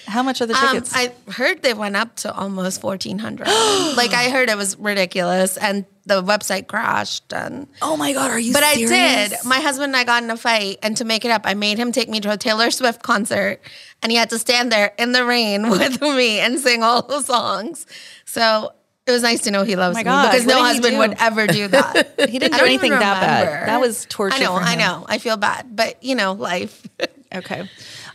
How 0.05 0.21
much 0.23 0.41
are 0.41 0.45
the 0.45 0.53
Um, 0.53 0.67
tickets? 0.69 0.91
I 0.95 1.11
heard 1.31 1.61
they 1.63 1.73
went 1.73 1.95
up 1.95 2.15
to 2.17 2.33
almost 2.33 2.79
fourteen 2.81 3.17
hundred. 3.19 3.47
like 3.97 4.13
I 4.13 4.29
heard 4.29 4.49
it 4.49 4.57
was 4.57 4.77
ridiculous, 4.77 5.57
and 5.57 5.85
the 6.05 6.23
website 6.23 6.67
crashed. 6.67 7.33
And 7.33 7.67
oh 7.81 7.97
my 7.97 8.13
god, 8.13 8.31
are 8.31 8.39
you? 8.39 8.53
but 8.53 8.63
I 8.63 8.75
did. 8.75 9.33
My 9.45 9.59
husband 9.59 9.89
and 9.89 9.97
I 9.97 10.03
got 10.03 10.23
in 10.23 10.29
a 10.29 10.37
fight, 10.37 10.79
and 10.83 10.95
to 10.97 11.05
make 11.05 11.25
it 11.25 11.31
up, 11.31 11.41
I 11.45 11.53
made 11.53 11.77
him 11.77 11.91
take 11.91 12.09
me 12.09 12.19
to 12.21 12.31
a 12.31 12.37
Taylor 12.37 12.71
Swift 12.71 13.01
concert, 13.01 13.59
and 14.01 14.11
he 14.11 14.17
had 14.17 14.29
to 14.31 14.39
stand 14.39 14.71
there 14.71 14.93
in 14.97 15.11
the 15.11 15.25
rain 15.25 15.69
with 15.69 16.01
me 16.01 16.39
and 16.39 16.59
sing 16.59 16.83
all 16.83 17.01
the 17.01 17.21
songs. 17.21 17.85
So. 18.25 18.71
It 19.07 19.11
was 19.11 19.21
nice 19.21 19.41
to 19.41 19.51
know 19.51 19.61
he 19.61 19.75
oh 19.75 19.77
loves 19.77 19.93
my 19.93 19.99
me 19.99 20.05
God, 20.05 20.31
because 20.31 20.47
no 20.47 20.57
what 20.57 20.73
did 20.73 20.83
he 20.83 20.95
husband 20.95 20.97
would 20.97 21.21
ever 21.21 21.45
do 21.45 21.67
that. 21.67 22.27
He 22.27 22.39
didn't 22.39 22.57
do 22.57 22.65
anything 22.65 22.89
that 22.89 23.21
bad. 23.21 23.67
That 23.67 23.79
was 23.79 24.07
torture 24.09 24.35
I 24.35 24.39
know, 24.39 24.55
for 24.57 24.63
I 24.63 24.73
know. 24.73 25.05
I 25.07 25.19
feel 25.19 25.37
bad, 25.37 25.75
but 25.75 26.03
you 26.03 26.15
know, 26.15 26.33
life. 26.33 26.87
Okay. 27.33 27.69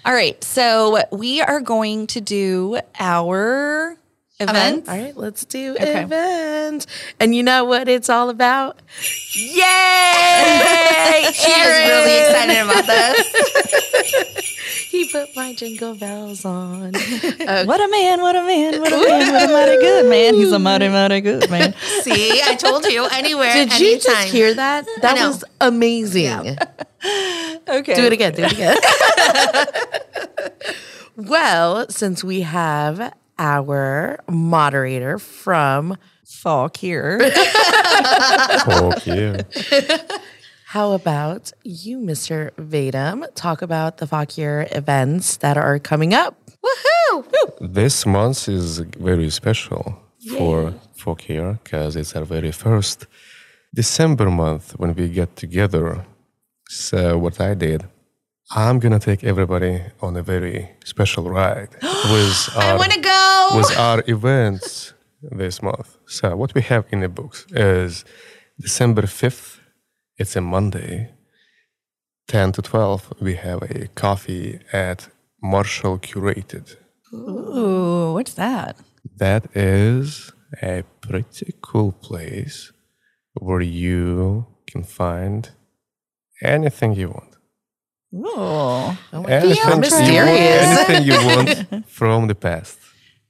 All 0.04 0.12
right. 0.14 0.42
So 0.42 1.02
we 1.12 1.42
are 1.42 1.60
going 1.60 2.06
to 2.08 2.20
do 2.22 2.78
our 2.98 3.98
event. 4.40 4.88
All 4.88 4.96
right, 4.98 5.16
let's 5.16 5.44
do 5.44 5.74
Okay. 5.74 6.02
events. 6.02 6.86
And 7.18 7.34
you 7.34 7.42
know 7.42 7.64
what 7.64 7.88
it's 7.88 8.08
all 8.08 8.30
about? 8.30 8.78
Yay! 9.34 9.66
She 11.32 11.50
is 11.50 11.88
really 11.88 12.16
excited 12.18 12.58
about 12.64 12.86
this. 12.86 14.46
He 14.90 15.08
put 15.08 15.34
my 15.36 15.54
jingle 15.54 15.94
bells 15.94 16.44
on. 16.44 16.92
What 17.66 17.80
a 17.80 17.88
man, 17.88 18.20
what 18.20 18.34
a 18.36 18.42
man, 18.42 18.80
what 18.80 18.92
a 18.92 18.96
man, 18.96 19.32
what 19.32 19.48
a 19.48 19.52
mighty 19.52 19.76
good 19.80 20.06
man. 20.10 20.34
He's 20.34 20.50
a 20.52 20.58
mighty, 20.58 20.88
mighty 20.88 21.20
good 21.20 21.48
man. 21.50 21.74
See, 22.02 22.40
I 22.42 22.54
told 22.56 22.84
you 22.86 23.06
anywhere, 23.12 23.52
Did 23.52 23.78
you 23.78 23.92
anytime. 23.92 24.14
just 24.14 24.28
hear 24.32 24.54
that? 24.54 24.86
That 25.02 25.14
was 25.26 25.44
amazing. 25.60 26.24
Yeah. 26.24 26.64
Okay. 27.68 27.94
Do 27.94 28.02
it 28.04 28.12
again. 28.12 28.34
Do 28.34 28.42
it 28.44 28.52
again. 28.52 28.76
well, 31.16 31.86
since 31.88 32.24
we 32.24 32.40
have 32.40 33.12
our 33.40 34.20
moderator 34.28 35.18
from 35.18 35.96
Fauquier. 36.24 37.18
Fuck 38.64 39.06
yeah. 39.06 39.42
How 40.66 40.92
about 40.92 41.50
you, 41.64 41.98
Mr. 41.98 42.52
Vadim, 42.52 43.26
talk 43.34 43.60
about 43.62 43.96
the 43.96 44.06
Fauquier 44.06 44.68
events 44.70 45.38
that 45.38 45.56
are 45.56 45.80
coming 45.80 46.14
up? 46.14 46.36
Woohoo! 46.64 47.24
This 47.60 48.06
month 48.06 48.48
is 48.48 48.78
very 48.78 49.30
special 49.30 49.98
for 50.36 50.74
Fauquier 50.94 51.58
because 51.64 51.96
it's 51.96 52.14
our 52.14 52.24
very 52.24 52.52
first 52.52 53.06
December 53.74 54.30
month 54.30 54.78
when 54.78 54.94
we 54.94 55.08
get 55.08 55.34
together. 55.34 56.04
So 56.68 57.18
what 57.18 57.40
I 57.40 57.54
did, 57.54 57.88
I'm 58.52 58.78
gonna 58.80 58.98
take 58.98 59.22
everybody 59.22 59.80
on 60.00 60.16
a 60.16 60.22
very 60.22 60.70
special 60.84 61.24
ride 61.30 61.68
with 61.82 62.50
I 62.56 62.72
our 62.72 62.78
want 62.78 62.92
to 62.92 63.00
go. 63.00 63.48
with 63.56 63.78
our 63.78 64.02
events 64.08 64.92
this 65.22 65.62
month. 65.62 65.96
So 66.06 66.36
what 66.36 66.54
we 66.54 66.62
have 66.62 66.84
in 66.90 67.00
the 67.00 67.08
books 67.08 67.46
is 67.50 68.04
December 68.60 69.02
5th, 69.02 69.60
it's 70.18 70.34
a 70.36 70.40
Monday, 70.40 71.10
10 72.28 72.52
to 72.52 72.62
12, 72.62 73.14
we 73.20 73.34
have 73.36 73.62
a 73.62 73.86
coffee 73.94 74.60
at 74.72 75.08
Marshall 75.42 75.98
Curated. 75.98 76.76
Ooh, 77.14 78.12
what's 78.14 78.34
that? 78.34 78.76
That 79.16 79.46
is 79.54 80.32
a 80.62 80.82
pretty 81.00 81.54
cool 81.62 81.92
place 81.92 82.72
where 83.34 83.60
you 83.60 84.46
can 84.66 84.82
find 84.82 85.50
anything 86.42 86.94
you 86.94 87.08
want. 87.10 87.29
Ooh. 88.14 88.96
Anything 89.12 89.50
you 89.56 89.64
want, 89.68 89.80
mysterious. 89.80 90.62
anything 90.88 91.02
you 91.04 91.14
want 91.26 91.86
from 91.98 92.26
the 92.26 92.34
past. 92.34 92.78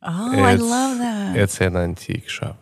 Oh, 0.02 0.42
I 0.42 0.54
love 0.54 0.98
that. 0.98 1.36
It's 1.36 1.60
an 1.60 1.76
antique 1.76 2.28
shop. 2.28 2.56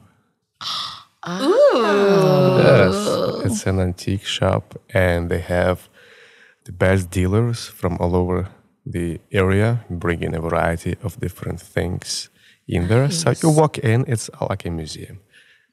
Ah. 0.61 1.07
Ooh. 1.43 2.59
Yes, 2.59 3.45
it's 3.53 3.66
an 3.66 3.81
antique 3.81 4.25
shop, 4.25 4.81
and 4.95 5.31
they 5.31 5.41
have 5.41 5.89
the 6.64 6.73
best 6.73 7.11
dealers 7.11 7.66
from 7.66 7.97
all 7.99 8.16
over 8.16 8.49
the 8.85 9.21
area, 9.31 9.85
bringing 9.91 10.35
a 10.35 10.41
variety 10.41 10.97
of 11.03 11.21
different 11.21 11.61
things 11.61 12.31
in 12.66 12.89
there. 12.89 13.11
So 13.11 13.33
you 13.43 13.51
walk 13.51 13.79
in, 13.79 14.05
it's 14.09 14.31
like 14.41 14.64
a 14.64 14.71
museum. 14.71 15.21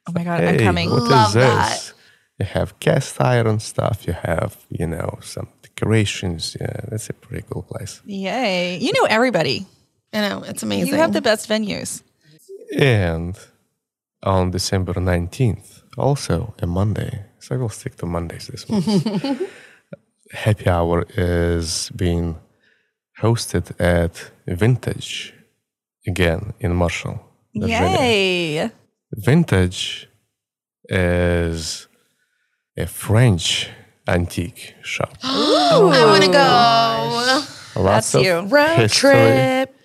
Oh 0.08 0.12
my 0.12 0.22
God, 0.24 0.42
I'm 0.44 0.58
coming. 0.58 0.90
what 0.90 1.02
is 1.02 1.08
Love 1.10 1.32
this? 1.32 1.44
that. 1.44 1.92
You 2.38 2.46
have 2.46 2.78
cast 2.80 3.20
iron 3.20 3.58
stuff. 3.60 4.06
You 4.06 4.12
have, 4.12 4.56
you 4.68 4.86
know, 4.86 5.18
some 5.22 5.48
decorations. 5.76 6.56
Yeah, 6.60 6.80
that's 6.88 7.10
a 7.10 7.12
pretty 7.12 7.44
cool 7.50 7.62
place. 7.62 8.00
Yay. 8.04 8.78
You 8.78 8.92
know 8.92 9.06
everybody. 9.08 9.66
I 10.12 10.28
know 10.28 10.42
it's 10.42 10.62
amazing. 10.62 10.88
You 10.88 10.94
have 10.96 11.12
the 11.12 11.20
best 11.20 11.48
venues. 11.48 12.02
And 12.78 13.36
on 14.22 14.50
December 14.50 14.94
19th, 14.94 15.82
also 15.98 16.54
a 16.60 16.66
Monday, 16.66 17.24
so 17.38 17.58
we'll 17.58 17.68
stick 17.68 17.96
to 17.96 18.06
Mondays 18.06 18.46
this 18.46 18.68
month. 18.68 19.42
Happy 20.32 20.68
Hour 20.68 21.06
is 21.16 21.90
being 21.94 22.36
hosted 23.20 23.72
at 23.80 24.30
Vintage 24.46 25.34
again 26.06 26.52
in 26.60 26.74
Marshall. 26.74 27.20
Virginia. 27.54 27.98
Yay. 28.00 28.70
Vintage 29.12 30.08
is 30.88 31.88
a 32.76 32.86
French 32.86 33.70
antique 34.06 34.74
shop. 34.82 35.16
I 35.22 36.04
want 36.06 36.24
to 36.24 36.30
go. 36.30 37.82
Lots 37.82 38.12
That's 38.12 38.14
of 38.14 38.22
you. 38.22 38.40
Road 38.40 38.76
history, 38.76 39.10
trip. 39.10 39.76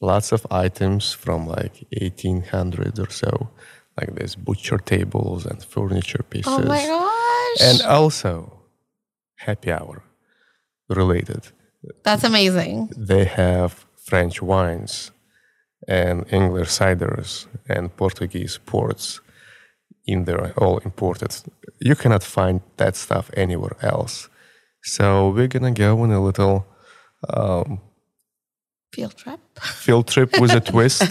lots 0.00 0.32
of 0.32 0.46
items 0.50 1.12
from 1.12 1.46
like 1.46 1.84
1800 1.98 2.98
or 2.98 3.10
so, 3.10 3.50
like 3.98 4.14
there's 4.14 4.36
butcher 4.36 4.78
tables 4.78 5.46
and 5.46 5.62
furniture 5.64 6.20
oh 6.22 6.26
pieces. 6.28 6.52
Oh 6.52 6.62
my 6.62 6.84
gosh. 6.84 7.60
And 7.62 7.82
also, 7.82 8.60
happy 9.36 9.72
hour 9.72 10.02
related. 10.88 11.48
That's 12.02 12.24
amazing. 12.24 12.90
They 12.96 13.24
have 13.24 13.86
French 13.96 14.42
wines 14.42 15.12
and 15.88 16.26
English 16.30 16.68
ciders 16.68 17.46
and 17.68 17.96
Portuguese 17.96 18.58
ports 18.58 19.20
in 20.12 20.24
there, 20.24 20.52
all 20.58 20.78
imported. 20.78 21.32
You 21.80 21.94
cannot 21.96 22.22
find 22.22 22.60
that 22.76 22.96
stuff 22.96 23.30
anywhere 23.36 23.76
else. 23.82 24.28
So 24.82 25.30
we're 25.30 25.48
gonna 25.48 25.72
go 25.72 26.00
on 26.02 26.10
a 26.10 26.20
little 26.22 26.66
Field 28.92 29.16
trip. 29.16 29.38
field 29.60 30.08
trip 30.08 30.40
with 30.40 30.50
a 30.52 30.60
twist, 30.72 31.02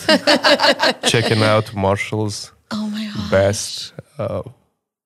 checking 1.10 1.42
out 1.42 1.74
Marshall's 1.74 2.52
Oh 2.72 2.88
my 2.90 3.10
best 3.32 3.94
uh, 4.18 4.44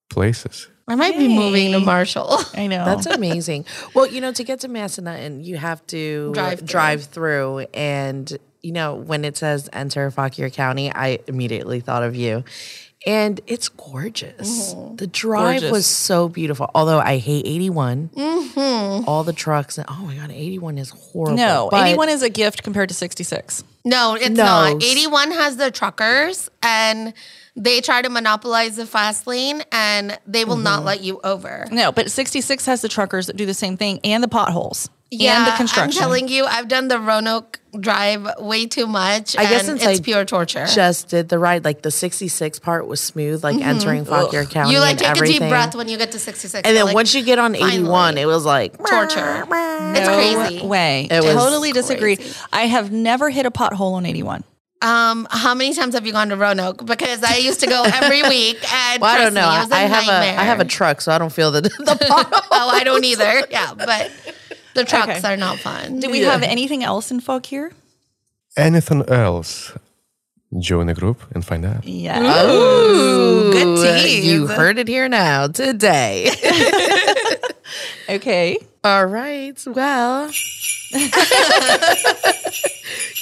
places. 0.10 0.68
I 0.88 0.96
might 0.96 1.16
be 1.18 1.28
moving 1.30 1.72
to 1.74 1.80
Marshall. 1.80 2.40
I 2.56 2.68
know. 2.68 2.84
That's 2.84 3.06
amazing. 3.06 3.66
Well, 3.94 4.08
you 4.08 4.20
know, 4.20 4.34
to 4.34 4.44
get 4.44 4.60
to 4.62 4.68
Massanutten, 4.70 5.46
you 5.46 5.56
have 5.58 5.86
to 5.88 6.34
Drive 6.34 6.60
through. 6.60 6.68
drive 6.68 7.04
through. 7.06 7.60
And, 7.74 8.38
you 8.62 8.74
know, 8.74 8.96
when 8.96 9.24
it 9.24 9.38
says 9.38 9.70
enter 9.72 10.10
Fauquier 10.12 10.50
County, 10.50 10.92
I 10.92 11.20
immediately 11.28 11.80
thought 11.80 12.04
of 12.04 12.16
you. 12.18 12.44
And 13.06 13.42
it's 13.48 13.68
gorgeous. 13.70 14.74
The 14.96 15.08
drive 15.08 15.62
Gorgeous. 15.62 15.72
was 15.72 15.86
so 15.86 16.30
beautiful. 16.30 16.70
Although 16.74 17.00
I 17.00 17.18
hate 17.18 17.46
81. 17.46 18.10
All 19.06 19.24
the 19.24 19.34
trucks. 19.34 19.78
And, 19.78 19.86
oh 19.90 20.04
my 20.06 20.16
God, 20.16 20.32
81 20.32 20.78
is 20.78 20.90
horrible. 20.90 21.36
no, 21.38 21.68
But 21.70 21.86
81 21.88 22.10
is 22.10 22.24
a 22.24 22.30
gift 22.30 22.64
compared 22.64 22.90
to 22.90 22.96
66. 22.96 23.64
No, 23.86 24.16
it's 24.16 24.30
No. 24.30 24.46
not. 24.46 24.84
81 24.84 25.32
has 25.32 25.58
the 25.58 25.70
truckers 25.70 26.50
and 26.62 27.14
they 27.58 27.82
try 27.82 28.02
to 28.02 28.10
monopolize 28.10 28.78
the 28.78 28.86
fast 28.86 29.28
lane 29.28 29.62
and 29.74 30.18
they 30.26 30.46
will 30.46 30.56
Mm-hmm. 30.56 30.64
not 30.64 30.86
let 30.86 31.02
you 31.04 31.20
over. 31.26 31.68
No, 31.72 31.92
but 31.92 32.10
66 32.10 32.66
has 32.66 32.82
the 32.82 32.88
truckers 32.90 33.28
that 33.28 33.36
do 33.36 33.46
the 33.46 33.54
same 33.54 33.76
thing 33.76 34.00
and 34.06 34.24
the 34.24 34.30
potholes 34.30 34.90
and 35.22 35.48
the 35.48 35.52
construction. 35.56 36.02
I'm 36.02 36.08
telling 36.08 36.28
you, 36.28 36.46
I've 36.46 36.68
done 36.68 36.88
the 36.88 37.00
Roanoke 37.00 37.60
Drive 37.80 38.28
way 38.40 38.68
too 38.68 38.86
much. 38.86 39.36
I 39.36 39.46
guess 39.50 39.66
since 39.66 39.84
it's 39.84 40.00
I 40.00 40.04
pure 40.04 40.26
torture. 40.26 40.66
just 40.68 41.08
did 41.10 41.30
the 41.30 41.40
ride. 41.40 41.66
Like 41.66 41.82
the 41.82 41.90
66 41.90 42.60
part 42.60 42.86
was 42.88 43.02
smooth, 43.02 43.44
like 43.44 43.60
entering 43.62 44.06
Fauquier 44.06 44.46
County. 44.46 44.74
you 44.74 44.80
like 44.80 44.92
and 44.92 45.00
take 45.00 45.10
everything. 45.10 45.38
a 45.38 45.40
deep 45.40 45.50
breath 45.50 45.76
when 45.76 45.88
you 45.88 45.98
get 45.98 46.12
to 46.12 46.20
66. 46.20 46.68
And 46.68 46.78
then 46.78 46.86
like, 46.86 46.94
once 46.94 47.16
you 47.16 47.24
get 47.24 47.40
on 47.40 47.56
81, 47.56 47.84
finally. 47.90 48.22
it 48.22 48.26
was 48.28 48.46
like 48.46 48.78
torture. 48.78 49.46
It's 49.50 50.08
no 50.08 50.38
crazy. 50.46 50.68
way. 50.68 51.08
It 51.10 51.24
was 51.24 51.34
totally 51.34 51.72
disagree. 51.72 52.18
crazy. 52.18 52.36
I 52.52 52.68
have 52.68 52.92
never 52.92 53.30
hit 53.32 53.46
a 53.48 53.52
pothole 53.52 53.94
on 53.94 54.06
81. 54.06 54.44
Um, 54.84 55.26
how 55.32 55.56
many 55.56 55.74
times 55.74 55.94
have 55.96 56.06
you 56.06 56.12
gone 56.12 56.28
to 56.30 56.36
Roanoke? 56.36 56.86
Because 56.86 57.24
I 57.24 57.38
used 57.38 57.62
to 57.62 57.68
go 57.68 57.84
every 57.88 58.22
week. 58.24 58.58
And 58.72 59.02
Well, 59.02 59.16
I 59.16 59.24
don't 59.24 59.34
know. 59.34 59.48
me, 59.50 59.56
it 59.56 59.58
I, 59.58 59.62
was 59.64 59.72
a 59.72 59.76
I 59.76 59.80
have 59.80 60.04
a 60.04 60.08
nightmare. 60.08 60.40
I 60.40 60.44
have 60.44 60.60
a 60.60 60.66
truck, 60.66 61.00
so 61.02 61.12
I 61.12 61.18
don't 61.18 61.32
feel 61.32 61.52
the 61.52 61.62
the 61.62 61.70
pothole. 61.70 62.42
oh, 62.52 62.70
I 62.72 62.84
don't 62.84 63.04
either. 63.06 63.48
Yeah, 63.50 63.74
but 63.74 64.12
the 64.76 64.84
trucks 64.86 65.20
Okay. 65.20 65.34
are 65.34 65.38
not 65.38 65.60
fun. 65.60 66.00
Do 66.00 66.10
we 66.10 66.22
have 66.22 66.44
anything 66.44 66.84
else 66.84 67.12
in 67.12 67.20
Fauquier? 67.20 67.72
Anything 68.58 69.04
else? 69.10 69.72
Join 70.60 70.86
the 70.86 70.94
group 70.94 71.20
and 71.34 71.44
find 71.44 71.66
out. 71.66 71.84
Yeah. 71.84 72.22
Ooh, 72.46 73.52
good 73.52 73.68
Ooh, 73.80 73.84
tease. 74.04 74.26
You 74.26 74.46
heard 74.48 74.78
it 74.78 74.88
here 74.88 75.10
now 75.10 75.48
today. 75.48 76.30
Okay. 78.10 78.58
All 78.84 79.06
right. 79.06 79.58
Well, 79.66 80.30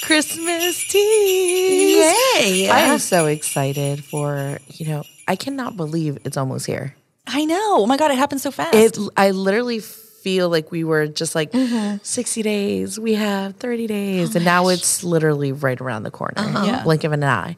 Christmas 0.02 0.86
tea. 0.88 2.00
Yay. 2.00 2.68
I 2.68 2.80
am 2.80 2.98
so 2.98 3.26
excited 3.26 4.04
for, 4.04 4.58
you 4.74 4.86
know, 4.88 5.04
I 5.28 5.36
cannot 5.36 5.76
believe 5.76 6.18
it's 6.24 6.36
almost 6.36 6.66
here. 6.66 6.94
I 7.26 7.44
know. 7.44 7.76
Oh 7.78 7.86
my 7.86 7.96
God, 7.96 8.10
it 8.10 8.18
happened 8.18 8.40
so 8.40 8.50
fast. 8.50 8.74
It 8.74 8.98
I 9.16 9.30
literally 9.30 9.78
feel 10.22 10.48
like 10.48 10.70
we 10.70 10.84
were 10.84 11.06
just 11.06 11.34
like 11.34 11.52
60 11.52 12.42
days, 12.42 12.98
we 12.98 13.14
have 13.14 13.56
30 13.56 13.86
days, 13.86 14.36
and 14.36 14.44
now 14.44 14.68
it's 14.68 15.02
literally 15.02 15.52
right 15.52 15.80
around 15.80 16.04
the 16.04 16.10
corner. 16.10 16.34
Yeah. 16.64 16.82
Blink 16.84 17.04
of 17.04 17.12
an 17.12 17.24
eye. 17.24 17.56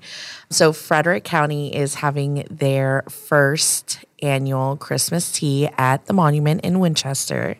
So 0.51 0.73
Frederick 0.73 1.25
County 1.25 1.75
is 1.75 1.97
having 1.97 2.47
their 2.51 3.05
first 3.09 4.05
annual 4.23 4.77
Christmas 4.77 5.31
tea 5.31 5.69
at 5.77 6.07
the 6.07 6.12
monument 6.12 6.62
in 6.62 6.81
Winchester. 6.81 7.57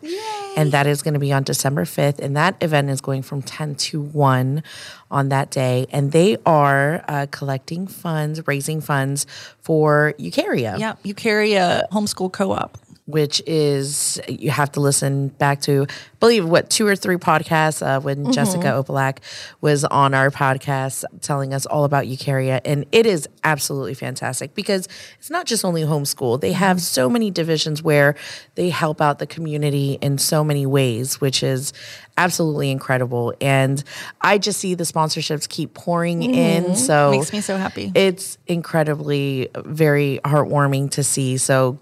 And 0.57 0.71
that 0.71 0.87
is 0.87 1.01
going 1.01 1.13
to 1.13 1.19
be 1.19 1.31
on 1.31 1.43
December 1.43 1.83
5th. 1.83 2.19
And 2.19 2.35
that 2.35 2.55
event 2.61 2.89
is 2.89 3.01
going 3.01 3.21
from 3.21 3.41
10 3.41 3.75
to 3.75 4.01
1 4.01 4.63
on 5.11 5.29
that 5.29 5.51
day. 5.51 5.85
And 5.91 6.11
they 6.11 6.37
are 6.45 7.03
uh, 7.07 7.27
collecting 7.29 7.87
funds, 7.87 8.47
raising 8.47 8.81
funds 8.81 9.27
for 9.61 10.13
Eukarya 10.17 10.79
yeah. 10.79 10.93
Eukarya 11.03 11.87
homeschool 11.89 12.31
co-op. 12.31 12.77
Which 13.05 13.41
is 13.45 14.19
you 14.27 14.49
have 14.49 14.71
to 14.71 14.79
listen 14.79 15.27
back 15.27 15.61
to 15.61 15.85
I 15.89 16.17
believe 16.19 16.45
what 16.45 16.71
two 16.71 16.87
or 16.87 16.95
three 16.95 17.17
podcasts 17.17 17.85
uh, 17.85 18.01
when 18.01 18.23
mm-hmm. 18.23 18.31
Jessica 18.31 18.67
Opalak 18.67 19.19
was 19.61 19.85
on 19.85 20.15
our 20.15 20.31
podcast 20.31 21.03
telling 21.21 21.53
us 21.53 21.67
all 21.67 21.83
about 21.83 22.05
Eukarya 22.05 22.61
and 22.65 22.85
it 22.91 23.05
is 23.05 23.29
absolutely 23.43 23.93
fantastic 23.93 24.55
because 24.55 24.87
it's 25.19 25.29
not 25.29 25.45
just 25.45 25.63
only 25.63 25.83
homeschool. 25.83 26.41
They 26.41 26.53
have 26.53 26.77
mm-hmm. 26.77 26.83
so 26.83 27.09
many 27.09 27.29
divisions 27.29 27.83
where 27.83 28.15
they 28.55 28.69
help 28.69 29.01
out 29.01 29.19
the 29.19 29.27
community 29.27 29.99
in 30.01 30.17
so 30.17 30.43
many 30.43 30.65
ways 30.65 31.21
which 31.21 31.43
is 31.43 31.73
absolutely 32.17 32.71
incredible. 32.71 33.33
And 33.39 33.83
I 34.21 34.39
just 34.39 34.59
see 34.59 34.73
the 34.73 34.83
sponsorships 34.83 35.47
keep 35.47 35.73
pouring 35.75 36.23
in. 36.23 36.63
Mm-hmm. 36.63 36.73
So 36.75 37.11
Makes 37.11 37.33
me 37.33 37.41
so 37.41 37.57
happy. 37.57 37.91
it's 37.93 38.39
incredibly 38.47 39.49
very 39.57 40.21
heartwarming 40.23 40.91
to 40.91 41.03
see. 41.03 41.37
So 41.37 41.77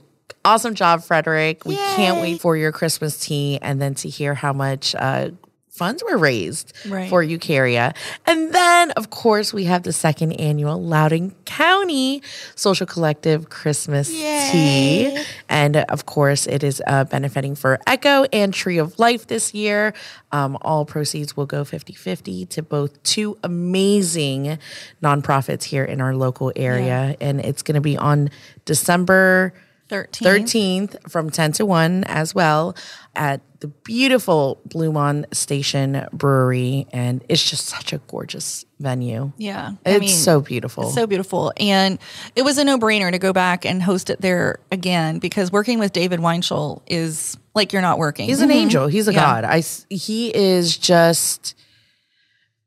awesome 0.45 0.75
job, 0.75 1.03
Frederick. 1.03 1.65
We 1.65 1.75
can't 1.75 2.21
wait 2.21 2.41
for 2.41 2.55
your 2.57 2.71
Christmas 2.71 3.19
tea 3.19 3.59
and 3.61 3.81
then 3.81 3.95
to 3.95 4.09
hear 4.09 4.33
how 4.33 4.53
much 4.53 4.93
uh, 4.95 5.31
funds 5.69 6.03
were 6.03 6.17
raised 6.19 6.71
Right. 6.87 7.09
for 7.09 7.23
Eukarya. 7.23 7.95
And 8.27 8.53
then, 8.53 8.91
of 8.91 9.09
course, 9.09 9.51
we 9.51 9.63
have 9.63 9.81
the 9.81 9.91
second 9.93 10.33
annual 10.33 10.79
Loudoun 10.79 11.33
County 11.45 12.21
Social 12.53 12.85
Collective 12.85 13.49
Christmas 13.49 14.07
Tea. 14.07 15.17
And 15.49 15.77
of 15.77 16.05
course, 16.05 16.45
it 16.45 16.63
is 16.63 16.79
uh, 16.85 17.05
benefiting 17.05 17.55
for 17.55 17.79
Echo 17.87 18.25
and 18.31 18.53
Tree 18.53 18.77
of 18.77 18.99
Life 18.99 19.25
this 19.27 19.55
year. 19.55 19.95
Um, 20.31 20.59
all 20.61 20.85
proceeds 20.85 21.35
will 21.35 21.47
go 21.47 21.63
50 21.63 21.93
50 21.93 22.45
to 22.47 22.61
both 22.61 23.01
two 23.01 23.39
amazing 23.43 24.59
nonprofits 25.01 25.63
here 25.63 25.83
in 25.85 26.01
our 26.01 26.15
local 26.15 26.51
area. 26.55 27.15
And 27.19 27.39
it's 27.39 27.63
going 27.63 27.75
to 27.75 27.81
be 27.81 27.97
on 27.97 28.29
December 28.65 29.53
13. 29.89 30.27
13th 30.27 31.11
from 31.11 31.29
10 31.29 31.51
to 31.53 31.65
1 31.65 32.03
as 32.05 32.33
well 32.33 32.75
at 33.15 33.41
the 33.59 33.67
beautiful 33.67 34.59
Bluemont 34.67 35.33
Station 35.35 36.07
Brewery. 36.11 36.87
And 36.91 37.23
it's 37.29 37.47
just 37.49 37.67
such 37.67 37.93
a 37.93 37.99
gorgeous 38.07 38.65
venue. 38.79 39.31
Yeah. 39.37 39.73
It's 39.85 40.13
so 40.13 40.41
beautiful. 40.41 40.89
So 40.89 41.05
beautiful. 41.07 41.53
And 41.57 41.99
it 42.35 42.41
was 42.43 42.57
a 42.57 42.63
no 42.63 42.77
brainer 42.77 43.11
to 43.11 43.19
go 43.19 43.31
back 43.33 43.65
and 43.65 43.81
host 43.83 44.09
it 44.09 44.19
there 44.19 44.59
again 44.71 45.19
because 45.19 45.51
working 45.51 45.79
with 45.79 45.93
David 45.93 46.19
Weinschel 46.19 46.81
is 46.87 47.37
like 47.55 47.71
you're 47.71 47.81
not 47.81 47.97
working. 47.99 48.25
He's 48.27 48.41
an 48.41 48.51
angel. 48.51 48.87
He's 48.87 49.07
a 49.07 49.11
Mm-hmm. 49.11 49.19
Yeah. 49.19 49.41
god. 49.41 49.43
I 49.45 49.63
he 49.89 50.35
is 50.35 50.75
just 50.77 51.55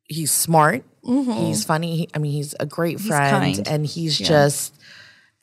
he's 0.04 0.30
smart. 0.30 0.84
He's 1.04 1.62
funny. 1.64 2.08
I 2.14 2.18
mean, 2.18 2.32
he's 2.32 2.54
a 2.58 2.66
great 2.66 2.98
friend, 2.98 3.54
kind. 3.56 3.68
and 3.68 3.86
he's 3.86 4.18
just 4.18 4.74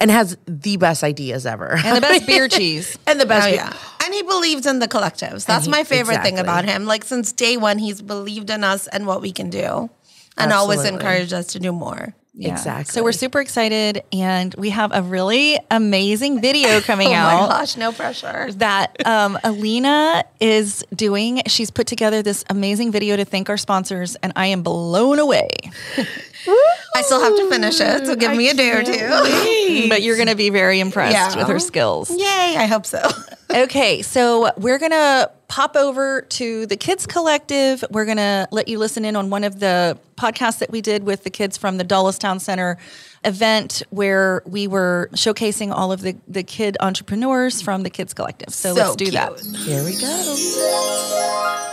and 0.04 0.12
has 0.12 0.38
the 0.46 0.78
best 0.78 1.04
ideas 1.04 1.46
ever, 1.48 1.80
and 1.84 1.98
the 1.98 2.02
best 2.02 2.28
beer 2.28 2.48
cheese. 2.58 2.98
and 3.08 3.20
the 3.20 3.26
best. 3.26 3.48
Oh, 3.48 3.52
yeah. 3.52 3.74
And 4.06 4.14
he 4.14 4.22
believes 4.22 4.66
in 4.68 4.78
the 4.80 4.88
collectives. 4.88 5.46
That's 5.46 5.66
he- 5.66 5.72
my 5.72 5.84
favorite 5.84 6.22
thing 6.22 6.38
about 6.38 6.66
him. 6.66 6.86
Like 6.86 7.04
since 7.06 7.32
day 7.32 7.58
one, 7.58 7.78
he's 7.80 8.02
believed 8.02 8.50
in 8.52 8.64
us 8.64 8.88
and 8.88 9.08
what 9.08 9.22
we 9.22 9.32
can 9.32 9.50
do 9.50 9.90
and 10.38 10.52
always 10.54 10.84
encouraged 10.84 11.32
us 11.34 11.48
to 11.54 11.60
do 11.60 11.72
more. 11.72 12.14
Yeah. 12.36 12.52
Exactly. 12.54 12.92
So 12.92 13.04
we're 13.04 13.12
super 13.12 13.40
excited 13.40 14.02
and 14.12 14.56
we 14.56 14.72
have 14.72 14.92
a 14.92 15.04
really 15.04 15.60
amazing 15.70 16.42
video 16.42 16.82
coming 16.90 17.10
Oh 17.10 17.14
out. 17.14 17.34
Oh 17.34 17.42
my 17.48 17.48
gosh, 17.60 17.78
no 17.78 17.92
pressure. 17.92 18.52
that 18.54 19.06
um, 19.06 19.38
Alina 19.44 20.24
is 20.40 20.84
doing. 20.96 21.44
She's 21.48 21.70
put 21.70 21.86
together 21.86 22.24
this 22.24 22.44
amazing 22.50 22.92
video 22.92 23.16
to 23.18 23.24
thank 23.24 23.50
our 23.52 23.58
sponsors, 23.58 24.16
and 24.24 24.34
I 24.36 24.48
am 24.48 24.64
blown 24.64 25.20
away. 25.20 25.48
I 26.48 27.02
still 27.04 27.22
have 27.22 27.36
to 27.36 27.50
finish 27.50 27.80
it, 27.80 28.06
so 28.06 28.16
give 28.16 28.36
me 28.36 28.50
a 28.50 28.54
day 28.54 28.72
or 28.72 28.84
two. 28.84 29.90
But 29.90 30.02
you're 30.02 30.16
going 30.18 30.28
to 30.28 30.36
be 30.36 30.50
very 30.50 30.80
impressed 30.80 31.14
Yeah. 31.14 31.36
with 31.38 31.48
her 31.48 31.60
skills. 31.60 32.10
Yay, 32.12 32.56
I 32.58 32.66
hope 32.66 32.86
so. 32.86 33.02
Okay, 33.54 34.02
so 34.02 34.50
we're 34.58 34.80
going 34.80 34.94
to 34.94 35.30
pop 35.48 35.76
over 35.76 36.24
to 36.24 36.66
the 36.66 36.76
Kids 36.76 37.06
Collective. 37.06 37.84
We're 37.92 38.06
going 38.06 38.18
to 38.18 38.48
let 38.50 38.68
you 38.68 38.80
listen 38.80 39.06
in 39.06 39.16
on 39.16 39.30
one 39.30 39.44
of 39.44 39.60
the 39.60 39.96
podcasts 40.18 40.58
that 40.58 40.72
we 40.72 40.82
did 40.82 41.04
with 41.04 41.24
the 41.24 41.30
kids 41.30 41.56
from 41.56 41.78
the 41.78 41.84
Dulles 41.84 42.18
Town 42.18 42.40
Center 42.40 42.80
event 43.24 43.84
where 43.92 44.42
we 44.48 44.66
were 44.66 45.08
showcasing 45.14 45.72
all 45.72 45.92
of 45.92 46.02
the, 46.02 46.16
the 46.28 46.42
kid 46.42 46.78
entrepreneurs 46.80 47.62
from 47.62 47.84
the 47.84 47.92
Kids 47.92 48.16
Collective. 48.16 48.52
So, 48.52 48.74
let's 48.74 48.96
do 48.96 49.12
that. 49.12 49.40
Here 49.40 49.84
we 49.84 49.98
go. 50.02 51.70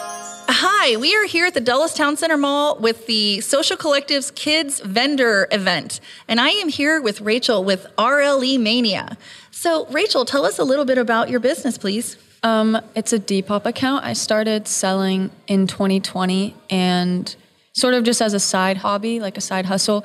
Hi, 0.62 0.98
we 0.98 1.16
are 1.16 1.24
here 1.24 1.46
at 1.46 1.54
the 1.54 1.60
Dulles 1.62 1.94
Town 1.94 2.18
Center 2.18 2.36
Mall 2.36 2.78
with 2.78 3.06
the 3.06 3.40
Social 3.40 3.78
Collective's 3.78 4.30
Kids 4.30 4.78
Vendor 4.80 5.48
event. 5.50 6.00
And 6.28 6.38
I 6.38 6.50
am 6.50 6.68
here 6.68 7.00
with 7.00 7.22
Rachel 7.22 7.64
with 7.64 7.86
RLE 7.96 8.60
Mania. 8.60 9.16
So, 9.50 9.86
Rachel, 9.86 10.26
tell 10.26 10.44
us 10.44 10.58
a 10.58 10.64
little 10.64 10.84
bit 10.84 10.98
about 10.98 11.30
your 11.30 11.40
business, 11.40 11.78
please. 11.78 12.18
Um, 12.42 12.78
it's 12.94 13.14
a 13.14 13.18
Depop 13.18 13.64
account. 13.64 14.04
I 14.04 14.12
started 14.12 14.68
selling 14.68 15.30
in 15.46 15.66
2020 15.66 16.54
and 16.68 17.34
sort 17.72 17.94
of 17.94 18.04
just 18.04 18.20
as 18.20 18.34
a 18.34 18.40
side 18.40 18.76
hobby, 18.76 19.18
like 19.18 19.38
a 19.38 19.40
side 19.40 19.64
hustle, 19.64 20.04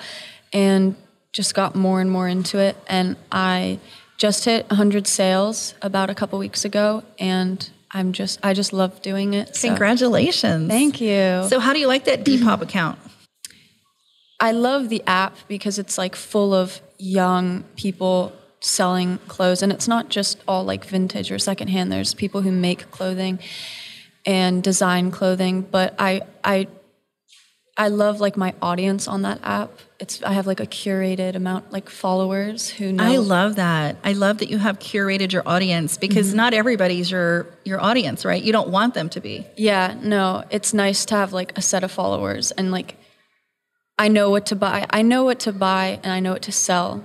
and 0.53 0.95
just 1.33 1.53
got 1.53 1.75
more 1.75 1.99
and 1.99 2.09
more 2.09 2.29
into 2.29 2.59
it. 2.59 2.77
And 2.87 3.17
I 3.29 3.77
just 4.17 4.45
hit 4.45 4.69
100 4.69 5.05
sales 5.05 5.73
about 5.81 6.09
a 6.09 6.15
couple 6.15 6.39
weeks 6.39 6.63
ago, 6.63 7.03
and 7.19 7.69
I'm 7.91 8.11
just 8.13 8.39
I 8.43 8.53
just 8.53 8.73
love 8.73 9.01
doing 9.01 9.33
it. 9.33 9.55
so- 9.55 9.67
Congratulations. 9.69 10.69
Thank 10.69 10.99
you. 11.01 11.45
So, 11.49 11.59
how 11.59 11.73
do 11.73 11.79
you 11.79 11.87
like 11.87 12.05
that 12.05 12.23
Depop 12.25 12.61
account? 12.67 12.99
I 14.39 14.51
love 14.51 14.89
the 14.89 15.01
app 15.07 15.35
because 15.47 15.79
it's 15.79 15.97
like 15.97 16.15
full 16.15 16.53
of 16.53 16.81
young 16.97 17.63
people 17.77 18.33
selling 18.59 19.17
clothes 19.27 19.61
and 19.61 19.71
it's 19.71 19.87
not 19.87 20.09
just 20.09 20.41
all 20.47 20.63
like 20.65 20.83
vintage 20.85 21.31
or 21.31 21.39
secondhand. 21.39 21.91
There's 21.91 22.13
people 22.13 22.41
who 22.41 22.51
make 22.51 22.89
clothing 22.91 23.39
and 24.25 24.61
design 24.63 25.11
clothing, 25.11 25.61
but 25.61 25.95
I 25.99 26.21
I 26.43 26.67
I 27.77 27.89
love 27.89 28.21
like 28.21 28.37
my 28.37 28.53
audience 28.61 29.07
on 29.07 29.23
that 29.23 29.39
app. 29.43 29.71
It's 29.99 30.23
I 30.23 30.31
have 30.31 30.47
like 30.47 30.61
a 30.61 30.65
curated 30.65 31.35
amount 31.35 31.71
like 31.73 31.89
followers 31.89 32.69
who 32.69 32.93
know 32.93 33.03
I 33.03 33.17
love 33.17 33.57
that. 33.57 33.97
I 34.03 34.13
love 34.13 34.37
that 34.37 34.49
you 34.49 34.57
have 34.57 34.79
curated 34.79 35.33
your 35.33 35.43
audience 35.45 35.97
because 35.97 36.33
not 36.33 36.53
everybody's 36.53 37.11
your 37.11 37.47
your 37.65 37.81
audience, 37.81 38.23
right? 38.23 38.41
You 38.41 38.53
don't 38.53 38.69
want 38.69 38.93
them 38.93 39.09
to 39.09 39.19
be. 39.19 39.45
Yeah, 39.57 39.95
no, 40.01 40.43
it's 40.51 40.73
nice 40.73 41.05
to 41.05 41.15
have 41.15 41.33
like 41.33 41.57
a 41.57 41.61
set 41.61 41.83
of 41.83 41.91
followers 41.91 42.51
and 42.51 42.71
like 42.71 42.95
I 43.97 44.07
know 44.07 44.29
what 44.29 44.45
to 44.47 44.55
buy. 44.55 44.85
I 44.89 45.01
know 45.01 45.23
what 45.23 45.39
to 45.41 45.51
buy 45.51 45.99
and 46.03 46.11
I 46.11 46.19
know 46.19 46.33
what 46.33 46.43
to 46.43 46.51
sell 46.51 47.03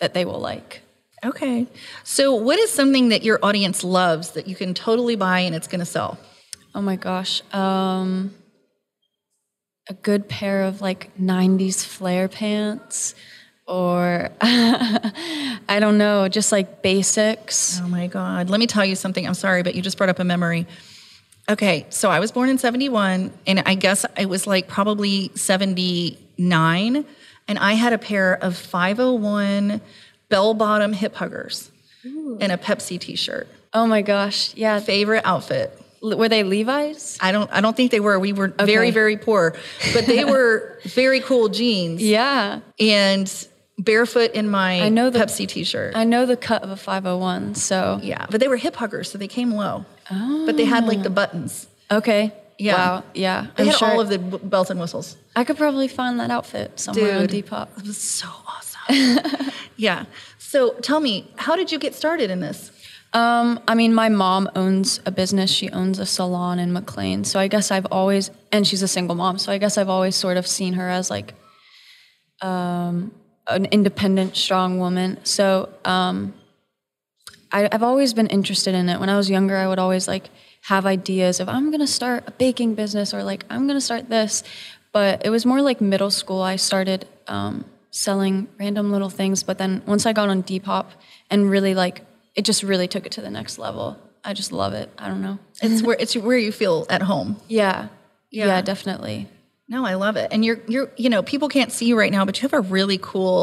that 0.00 0.14
they 0.14 0.24
will 0.24 0.40
like. 0.40 0.82
Okay. 1.24 1.66
So, 2.04 2.34
what 2.34 2.58
is 2.58 2.70
something 2.70 3.08
that 3.08 3.24
your 3.24 3.38
audience 3.42 3.82
loves 3.82 4.32
that 4.32 4.46
you 4.46 4.54
can 4.54 4.72
totally 4.72 5.16
buy 5.16 5.40
and 5.40 5.54
it's 5.54 5.66
going 5.66 5.80
to 5.80 5.86
sell? 5.86 6.18
Oh 6.74 6.82
my 6.82 6.96
gosh. 6.96 7.42
Um 7.54 8.34
a 9.88 9.94
good 9.94 10.28
pair 10.28 10.62
of 10.62 10.80
like 10.80 11.16
90s 11.18 11.84
flare 11.84 12.28
pants 12.28 13.14
or 13.66 14.30
I 14.40 15.78
don't 15.78 15.98
know, 15.98 16.28
just 16.28 16.52
like 16.52 16.82
basics. 16.82 17.80
Oh 17.82 17.88
my 17.88 18.06
God. 18.06 18.50
Let 18.50 18.60
me 18.60 18.66
tell 18.66 18.84
you 18.84 18.96
something. 18.96 19.26
I'm 19.26 19.34
sorry, 19.34 19.62
but 19.62 19.74
you 19.74 19.82
just 19.82 19.98
brought 19.98 20.08
up 20.08 20.18
a 20.18 20.24
memory. 20.24 20.66
Okay. 21.50 21.86
So, 21.90 22.10
I 22.10 22.18
was 22.18 22.32
born 22.32 22.48
in 22.48 22.58
71, 22.58 23.32
and 23.46 23.62
I 23.64 23.74
guess 23.74 24.04
I 24.16 24.24
was 24.24 24.46
like 24.46 24.68
probably 24.68 25.30
79, 25.34 27.04
and 27.46 27.58
I 27.58 27.72
had 27.74 27.92
a 27.92 27.98
pair 27.98 28.34
of 28.34 28.56
501 28.56 29.80
bell 30.28 30.54
bottom 30.54 30.92
hip 30.92 31.14
huggers 31.14 31.70
and 32.04 32.52
a 32.52 32.56
Pepsi 32.56 32.98
t 32.98 33.16
shirt. 33.16 33.48
Oh 33.74 33.86
my 33.86 34.02
gosh. 34.02 34.54
Yeah. 34.54 34.80
Favorite 34.80 35.22
outfit. 35.24 35.78
Were 36.02 36.28
they 36.28 36.42
Levi's? 36.42 37.18
I 37.20 37.32
don't 37.32 37.50
I 37.52 37.60
don't 37.60 37.76
think 37.76 37.90
they 37.90 38.00
were. 38.00 38.18
We 38.18 38.32
were 38.32 38.48
very, 38.48 38.90
very 38.90 39.16
poor. 39.16 39.56
But 39.92 40.06
they 40.06 40.24
were 40.34 40.78
very 40.84 41.20
cool 41.20 41.48
jeans. 41.48 42.02
Yeah. 42.02 42.60
And 42.78 43.48
barefoot 43.78 44.32
in 44.32 44.50
my 44.50 44.80
I 44.80 44.88
know 44.88 45.10
the- 45.10 45.18
Pepsi 45.18 45.46
t 45.46 45.64
shirt. 45.64 45.96
I 45.96 46.04
know 46.04 46.26
the 46.26 46.36
cut 46.36 46.62
of 46.62 46.70
a 46.70 46.76
501. 46.76 47.54
So, 47.54 48.00
Yeah. 48.02 48.26
But 48.30 48.40
they 48.40 48.48
were 48.48 48.56
hip 48.56 48.76
huggers, 48.76 49.10
so 49.10 49.18
they 49.18 49.28
came 49.28 49.52
low. 49.52 49.84
Oh. 50.10 50.46
But 50.46 50.56
they 50.56 50.64
had 50.64 50.86
like 50.86 51.02
the 51.02 51.10
ah. 51.10 51.12
buttons. 51.12 51.66
okay. 51.90 52.32
Yeah. 52.58 52.74
Wow. 52.74 53.04
Yeah. 53.14 53.46
They 53.56 53.62
I'm 53.62 53.68
had 53.68 53.76
sure 53.78 53.88
all 53.88 54.00
of 54.00 54.08
the 54.08 54.18
bells 54.18 54.68
and 54.70 54.80
whistles. 54.80 55.16
I 55.36 55.44
could 55.44 55.56
probably 55.56 55.86
find 55.86 56.18
that 56.18 56.32
outfit 56.32 56.80
somewhere 56.80 57.18
on 57.18 57.26
Dude. 57.26 57.46
Depop. 57.46 57.78
It 57.78 57.86
was 57.86 57.98
so 57.98 58.26
awesome. 58.48 59.52
yeah. 59.76 60.06
So 60.38 60.72
tell 60.80 60.98
me, 60.98 61.30
how 61.36 61.54
did 61.54 61.70
you 61.70 61.78
get 61.78 61.94
started 61.94 62.30
in 62.30 62.40
this? 62.40 62.72
Um, 63.12 63.60
I 63.66 63.74
mean, 63.74 63.94
my 63.94 64.08
mom 64.08 64.50
owns 64.54 65.00
a 65.06 65.10
business. 65.10 65.50
She 65.50 65.70
owns 65.70 65.98
a 65.98 66.06
salon 66.06 66.58
in 66.58 66.72
McLean. 66.72 67.24
So 67.24 67.40
I 67.40 67.48
guess 67.48 67.70
I've 67.70 67.86
always, 67.86 68.30
and 68.52 68.66
she's 68.66 68.82
a 68.82 68.88
single 68.88 69.16
mom. 69.16 69.38
So 69.38 69.50
I 69.50 69.58
guess 69.58 69.78
I've 69.78 69.88
always 69.88 70.14
sort 70.14 70.36
of 70.36 70.46
seen 70.46 70.74
her 70.74 70.88
as 70.88 71.10
like 71.10 71.34
um, 72.42 73.12
an 73.46 73.64
independent, 73.66 74.36
strong 74.36 74.78
woman. 74.78 75.18
So 75.24 75.70
um, 75.84 76.34
I, 77.50 77.68
I've 77.72 77.82
always 77.82 78.12
been 78.12 78.26
interested 78.26 78.74
in 78.74 78.88
it. 78.88 79.00
When 79.00 79.08
I 79.08 79.16
was 79.16 79.30
younger, 79.30 79.56
I 79.56 79.66
would 79.68 79.78
always 79.78 80.06
like 80.06 80.28
have 80.62 80.84
ideas 80.84 81.40
of 81.40 81.48
I'm 81.48 81.70
going 81.70 81.80
to 81.80 81.86
start 81.86 82.24
a 82.26 82.30
baking 82.32 82.74
business 82.74 83.14
or 83.14 83.22
like 83.22 83.44
I'm 83.48 83.66
going 83.66 83.76
to 83.76 83.84
start 83.84 84.10
this. 84.10 84.42
But 84.92 85.24
it 85.24 85.30
was 85.30 85.46
more 85.46 85.62
like 85.62 85.80
middle 85.80 86.10
school. 86.10 86.42
I 86.42 86.56
started 86.56 87.06
um, 87.26 87.64
selling 87.90 88.48
random 88.58 88.92
little 88.92 89.10
things. 89.10 89.42
But 89.42 89.58
then 89.58 89.82
once 89.86 90.04
I 90.04 90.12
got 90.12 90.28
on 90.28 90.42
Depop 90.42 90.86
and 91.30 91.50
really 91.50 91.74
like, 91.74 92.02
it 92.38 92.44
just 92.44 92.62
really 92.62 92.86
took 92.88 93.04
it 93.04 93.12
to 93.12 93.20
the 93.20 93.30
next 93.30 93.58
level. 93.58 93.98
I 94.24 94.32
just 94.32 94.52
love 94.52 94.72
it. 94.72 94.88
I 94.96 95.08
don't 95.08 95.22
know. 95.22 95.38
It's 95.60 95.82
where 95.82 95.96
it's 95.98 96.16
where 96.16 96.38
you 96.38 96.52
feel 96.52 96.86
at 96.88 97.02
home. 97.02 97.36
Yeah. 97.48 97.88
Yeah, 98.30 98.46
Yeah. 98.46 98.60
definitely. 98.62 99.26
No, 99.68 99.84
I 99.84 99.94
love 99.94 100.16
it. 100.16 100.28
And 100.32 100.44
you're 100.44 100.60
you're 100.68 100.90
you 100.96 101.10
know, 101.10 101.22
people 101.22 101.48
can't 101.48 101.72
see 101.72 101.86
you 101.86 101.98
right 101.98 102.12
now, 102.12 102.24
but 102.24 102.38
you 102.38 102.42
have 102.48 102.52
a 102.52 102.60
really 102.60 102.98
cool 103.02 103.42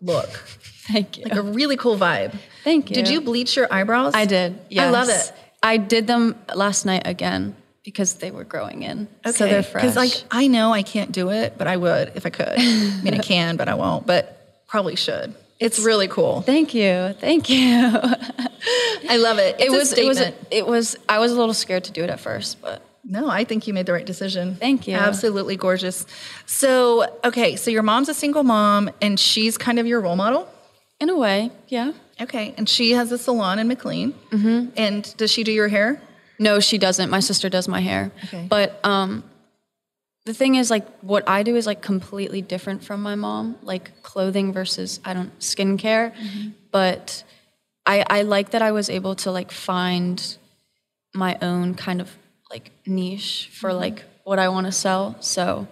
look. 0.00 0.28
Thank 0.92 1.16
you. 1.18 1.24
Like 1.24 1.38
a 1.38 1.42
really 1.42 1.76
cool 1.78 1.96
vibe. 1.96 2.34
Thank 2.64 2.90
you. 2.90 2.94
Did 2.96 3.08
you 3.08 3.20
bleach 3.22 3.56
your 3.56 3.68
eyebrows? 3.72 4.12
I 4.14 4.26
did. 4.26 4.58
Yes. 4.68 4.86
I 4.86 4.90
love 4.90 5.08
it. 5.08 5.32
I 5.62 5.78
did 5.78 6.06
them 6.06 6.36
last 6.54 6.84
night 6.84 7.02
again 7.06 7.56
because 7.84 8.14
they 8.14 8.30
were 8.30 8.44
growing 8.44 8.82
in. 8.82 9.08
Okay. 9.24 9.32
So 9.38 9.46
they're 9.46 9.62
fresh. 9.62 9.82
Because 9.82 9.96
like 9.96 10.12
I 10.30 10.48
know 10.48 10.72
I 10.74 10.82
can't 10.82 11.12
do 11.12 11.30
it, 11.30 11.54
but 11.56 11.66
I 11.66 11.76
would 11.78 12.12
if 12.14 12.26
I 12.26 12.30
could. 12.30 12.54
I 12.58 13.00
mean 13.02 13.14
I 13.14 13.18
can, 13.32 13.56
but 13.56 13.68
I 13.68 13.74
won't. 13.74 14.06
But 14.06 14.66
probably 14.66 14.96
should. 14.96 15.34
It's 15.60 15.78
really 15.78 16.08
cool. 16.08 16.40
Thank 16.42 16.74
you. 16.74 17.14
Thank 17.20 17.48
you. 17.48 17.64
I 19.08 19.16
love 19.16 19.38
it. 19.38 19.56
It's 19.58 19.66
it 19.66 19.70
was 19.70 19.92
it 19.92 20.06
was 20.06 20.20
it 20.50 20.66
was 20.66 20.96
I 21.08 21.18
was 21.18 21.32
a 21.32 21.36
little 21.36 21.54
scared 21.54 21.84
to 21.84 21.92
do 21.92 22.02
it 22.02 22.10
at 22.10 22.20
first, 22.20 22.60
but 22.60 22.82
No, 23.04 23.28
I 23.28 23.44
think 23.44 23.66
you 23.66 23.74
made 23.74 23.86
the 23.86 23.92
right 23.92 24.06
decision. 24.06 24.56
Thank 24.56 24.88
you. 24.88 24.94
Absolutely 24.96 25.56
gorgeous. 25.56 26.06
So, 26.46 27.06
okay, 27.22 27.56
so 27.56 27.70
your 27.70 27.82
mom's 27.82 28.08
a 28.08 28.14
single 28.14 28.42
mom 28.42 28.90
and 29.00 29.18
she's 29.20 29.58
kind 29.58 29.78
of 29.78 29.86
your 29.86 30.00
role 30.00 30.16
model. 30.16 30.48
in 31.00 31.08
a 31.10 31.16
way, 31.16 31.50
yeah. 31.68 31.92
Okay, 32.20 32.54
and 32.56 32.68
she 32.68 32.92
has 32.92 33.12
a 33.12 33.18
salon 33.18 33.58
in 33.58 33.66
McLean. 33.68 34.12
Mm-hmm. 34.30 34.70
And 34.76 35.16
does 35.16 35.30
she 35.30 35.44
do 35.44 35.52
your 35.52 35.68
hair? 35.68 36.00
No, 36.38 36.60
she 36.60 36.78
doesn't. 36.78 37.10
My 37.10 37.20
sister 37.20 37.48
does 37.48 37.68
my 37.68 37.80
hair. 37.80 38.10
Okay. 38.24 38.46
But 38.48 38.80
um 38.84 39.22
the 40.24 40.34
thing 40.34 40.54
is 40.54 40.70
like 40.70 40.86
what 41.00 41.28
I 41.28 41.42
do 41.42 41.54
is 41.56 41.66
like 41.66 41.82
completely 41.82 42.40
different 42.40 42.82
from 42.82 43.02
my 43.02 43.14
mom, 43.14 43.56
like 43.62 44.02
clothing 44.02 44.52
versus 44.52 45.00
I 45.04 45.12
don't 45.12 45.38
skincare. 45.38 46.14
Mm-hmm. 46.14 46.48
But 46.70 47.24
I 47.84 48.04
I 48.08 48.22
like 48.22 48.50
that 48.50 48.62
I 48.62 48.72
was 48.72 48.88
able 48.88 49.14
to 49.16 49.30
like 49.30 49.52
find 49.52 50.36
my 51.14 51.36
own 51.42 51.74
kind 51.74 52.00
of 52.00 52.10
like 52.50 52.70
niche 52.86 53.50
for 53.52 53.70
mm-hmm. 53.70 53.78
like 53.78 54.04
what 54.24 54.38
I 54.38 54.48
want 54.48 54.66
to 54.66 54.72
sell. 54.72 55.16
So 55.20 55.68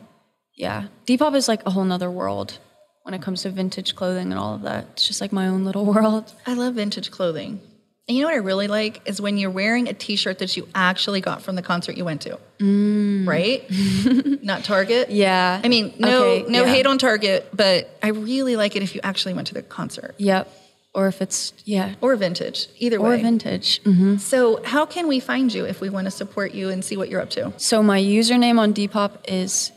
yeah. 0.55 0.89
Depop 1.07 1.35
is 1.35 1.49
like 1.49 1.65
a 1.67 1.71
whole 1.71 1.85
nother 1.85 2.11
world 2.11 2.59
when 3.05 3.15
it 3.15 3.23
comes 3.23 3.43
to 3.43 3.51
vintage 3.51 3.97
clothing 3.97 4.31
and 4.31 4.39
all 4.39 4.55
of 4.55 4.63
that. 4.63 4.87
It's 4.93 5.07
just 5.07 5.21
like 5.21 5.33
my 5.33 5.49
own 5.49 5.65
little 5.65 5.87
world. 5.95 6.33
I 6.47 6.55
love 6.55 6.75
vintage 6.75 7.11
clothing. 7.11 7.61
And 8.09 8.17
you 8.17 8.23
know 8.23 8.29
what 8.29 8.35
I 8.35 8.39
really 8.39 8.67
like 8.67 9.01
is 9.07 9.21
when 9.21 9.39
you're 9.39 9.51
wearing 9.51 9.89
a 9.89 9.93
t-shirt 9.93 10.41
that 10.41 10.57
you 10.57 10.67
actually 10.75 11.21
got 11.21 11.41
from 11.43 11.55
the 11.55 11.63
concert 11.63 11.97
you 11.97 12.05
went 12.05 12.23
to. 12.23 12.37
Right? 12.61 13.65
Not 14.43 14.65
Target. 14.65 15.11
Yeah. 15.11 15.61
I 15.63 15.69
mean, 15.69 15.95
no 15.99 16.23
Okay, 16.25 16.51
no 16.51 16.65
yeah. 16.65 16.71
hate 16.73 16.87
on 16.87 16.99
Target, 16.99 17.49
but 17.55 17.97
I 18.03 18.09
really 18.09 18.57
like 18.57 18.75
it 18.77 18.83
if 18.83 18.95
you 18.97 19.01
actually 19.05 19.35
went 19.35 19.47
to 19.49 19.55
the 19.55 19.63
concert. 19.63 20.15
Yep. 20.19 20.53
Or 20.95 21.07
if 21.07 21.23
it's 21.23 21.53
yeah, 21.65 21.95
Or 22.01 22.15
vintage. 22.17 22.67
Either 22.79 22.99
or 22.99 23.11
way. 23.11 23.15
Or 23.15 23.23
vintage. 23.23 23.81
hmm 23.83 24.17
So, 24.19 24.63
how 24.65 24.85
can 24.85 25.07
we 25.09 25.21
find 25.21 25.53
you 25.55 25.65
if 25.65 25.81
we 25.81 25.89
want 25.89 26.05
to 26.07 26.11
support 26.11 26.53
you 26.53 26.69
and 26.71 26.85
see 26.85 26.97
what 26.97 27.09
you're 27.09 27.21
up 27.21 27.31
to? 27.31 27.53
So 27.57 27.83
my 27.83 28.01
username 28.01 28.59
on 28.59 28.75
Depop 28.75 29.13
is 29.29 29.73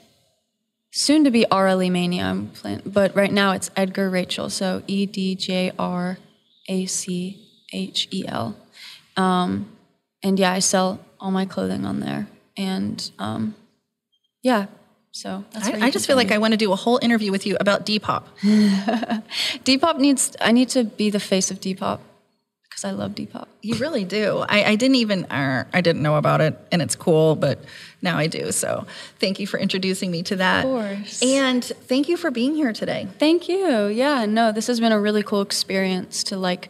soon 0.91 1.23
to 1.25 1.31
be 1.31 1.45
RLE 1.51 1.89
Mania. 1.91 2.23
I'm 2.25 2.47
plan- 2.49 2.81
but 2.85 3.15
right 3.15 3.31
now 3.31 3.51
it's 3.51 3.69
Edgar 3.77 4.09
Rachel. 4.09 4.49
So 4.49 4.81
E 4.87 5.05
D 5.05 5.35
J 5.35 5.71
R 5.79 6.17
A 6.67 6.85
C 6.87 7.44
H 7.73 8.07
E 8.11 8.25
L. 8.27 8.55
Um, 9.17 9.69
and 10.23 10.39
yeah, 10.39 10.51
I 10.51 10.59
sell 10.59 10.99
all 11.19 11.31
my 11.31 11.45
clothing 11.45 11.85
on 11.85 11.99
there. 11.99 12.27
And 12.57 13.11
um, 13.19 13.55
yeah, 14.41 14.67
so 15.11 15.43
that's 15.51 15.67
I, 15.69 15.87
I 15.87 15.91
just 15.91 16.07
feel 16.07 16.17
find 16.17 16.29
like 16.29 16.35
I 16.35 16.39
want 16.39 16.51
to 16.51 16.57
do 16.57 16.71
a 16.71 16.75
whole 16.75 16.99
interview 17.01 17.31
with 17.31 17.45
you 17.45 17.57
about 17.59 17.85
Depop. 17.85 18.23
Depop 19.63 19.97
needs. 19.97 20.35
I 20.41 20.51
need 20.51 20.69
to 20.69 20.83
be 20.83 21.09
the 21.09 21.19
face 21.19 21.51
of 21.51 21.59
Depop 21.59 21.99
because 22.75 22.83
I 22.83 22.91
love 22.91 23.11
Depop. 23.11 23.47
You 23.61 23.75
really 23.75 24.03
do. 24.03 24.43
I, 24.49 24.71
I 24.71 24.75
didn't 24.75 24.95
even, 24.95 25.23
uh, 25.25 25.63
I 25.73 25.79
didn't 25.79 26.01
know 26.01 26.17
about 26.17 26.41
it, 26.41 26.59
and 26.73 26.81
it's 26.81 26.95
cool, 26.95 27.37
but 27.37 27.59
now 28.01 28.17
I 28.17 28.27
do. 28.27 28.51
So, 28.51 28.85
thank 29.19 29.39
you 29.39 29.47
for 29.47 29.57
introducing 29.57 30.11
me 30.11 30.23
to 30.23 30.35
that. 30.35 30.65
Of 30.65 30.71
course. 30.71 31.23
And 31.23 31.63
thank 31.63 32.09
you 32.09 32.17
for 32.17 32.29
being 32.31 32.53
here 32.53 32.73
today. 32.73 33.07
Thank 33.17 33.47
you. 33.47 33.87
Yeah, 33.87 34.25
no, 34.25 34.51
this 34.51 34.67
has 34.67 34.81
been 34.81 34.91
a 34.91 34.99
really 34.99 35.23
cool 35.23 35.41
experience 35.41 36.25
to 36.25 36.37
like 36.37 36.69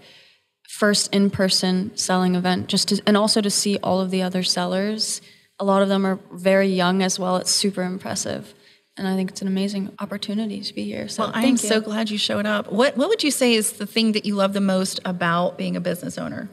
first 0.76 1.14
in-person 1.14 1.96
selling 1.96 2.36
event 2.36 2.68
just 2.68 2.90
to 2.90 3.02
and 3.08 3.16
also 3.16 3.40
to 3.40 3.50
see 3.50 3.78
all 3.82 4.02
of 4.02 4.12
the 4.12 4.22
other 4.22 4.44
sellers. 4.44 5.22
A 5.58 5.64
lot 5.64 5.82
of 5.82 5.88
them 5.88 6.06
are 6.06 6.20
very 6.34 6.68
young 6.68 7.02
as 7.02 7.18
well. 7.18 7.38
It's 7.38 7.52
super 7.52 7.82
impressive. 7.82 8.54
And 8.98 9.08
I 9.08 9.16
think 9.16 9.32
it's 9.32 9.42
an 9.42 9.48
amazing 9.48 9.94
opportunity 10.00 10.60
to 10.62 10.74
be 10.74 10.84
here. 10.84 11.08
So 11.08 11.24
Well, 11.24 11.32
I 11.34 11.46
am 11.46 11.56
so 11.56 11.80
glad 11.80 12.10
you 12.10 12.18
showed 12.18 12.46
up. 12.46 12.74
What 12.74 12.98
What 12.98 13.08
would 13.08 13.24
you 13.24 13.32
say 13.32 13.54
is 13.54 13.74
the 13.74 13.86
thing 13.86 14.12
that 14.12 14.26
you 14.26 14.36
love 14.36 14.52
the 14.52 14.60
most 14.60 15.00
about 15.06 15.58
being 15.58 15.78
a 15.78 15.82
business 15.82 16.18
owner? 16.18 16.50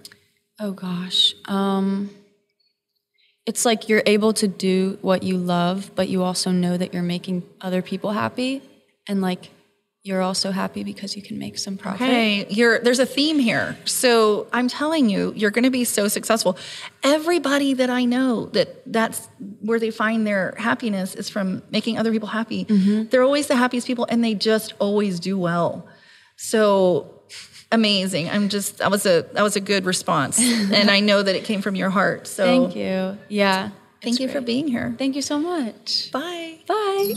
Oh 0.61 0.71
gosh. 0.71 1.35
Um 1.49 2.11
it's 3.45 3.65
like 3.65 3.89
you're 3.89 4.05
able 4.07 4.33
to 4.35 4.47
do 4.47 4.99
what 5.03 5.25
you 5.25 5.37
love, 5.37 5.91
but 5.97 6.09
you 6.09 6.23
also 6.23 6.53
know 6.53 6.77
that 6.77 6.95
you're 6.95 7.03
making 7.17 7.43
other 7.61 7.83
people 7.83 8.13
happy 8.13 8.63
and 9.09 9.21
like 9.21 9.51
you're 10.05 10.21
also 10.21 10.51
happy 10.51 10.83
because 10.83 11.15
you 11.15 11.23
can 11.23 11.39
make 11.39 11.57
some 11.57 11.77
profit. 11.77 12.01
Hey, 12.01 12.47
you're 12.49 12.81
there's 12.81 12.99
a 12.99 13.07
theme 13.07 13.39
here. 13.39 13.77
So 13.85 14.49
I'm 14.53 14.67
telling 14.67 15.09
you, 15.09 15.33
you're 15.37 15.53
going 15.53 15.63
to 15.63 15.71
be 15.71 15.85
so 15.85 16.09
successful. 16.09 16.59
Everybody 17.05 17.75
that 17.75 17.89
I 17.89 18.05
know 18.05 18.47
that 18.47 18.83
that's 18.93 19.29
where 19.61 19.79
they 19.79 19.93
find 19.93 20.27
their 20.27 20.55
happiness 20.59 21.15
is 21.15 21.29
from 21.29 21.63
making 21.71 21.99
other 21.99 22.11
people 22.11 22.27
happy. 22.29 22.65
Mm-hmm. 22.65 23.11
They're 23.11 23.23
always 23.23 23.47
the 23.47 23.55
happiest 23.55 23.87
people, 23.87 24.05
and 24.09 24.25
they 24.25 24.35
just 24.35 24.75
always 24.81 25.21
do 25.21 25.39
well. 25.39 25.87
So 26.35 27.23
amazing. 27.71 28.29
I'm 28.29 28.49
just 28.49 28.79
that 28.79 28.91
was 28.91 29.07
a 29.07 29.25
that 29.35 29.43
was 29.43 29.55
a 29.55 29.61
good 29.61 29.85
response, 29.85 30.41
and 30.43 30.91
I 30.91 30.99
know 30.99 31.23
that 31.23 31.37
it 31.37 31.45
came 31.45 31.63
from 31.63 31.77
your 31.77 31.91
heart. 31.91 32.27
So 32.27 32.45
Thank 32.45 32.75
you. 32.75 33.19
Yeah. 33.29 33.71
Thank 34.03 34.19
you 34.19 34.29
for 34.29 34.41
being 34.41 34.67
here. 34.67 34.97
Thank 34.99 35.15
you 35.15 35.23
so 35.23 35.39
much. 35.39 36.11
Bye. 36.11 36.59
Bye. 36.67 37.13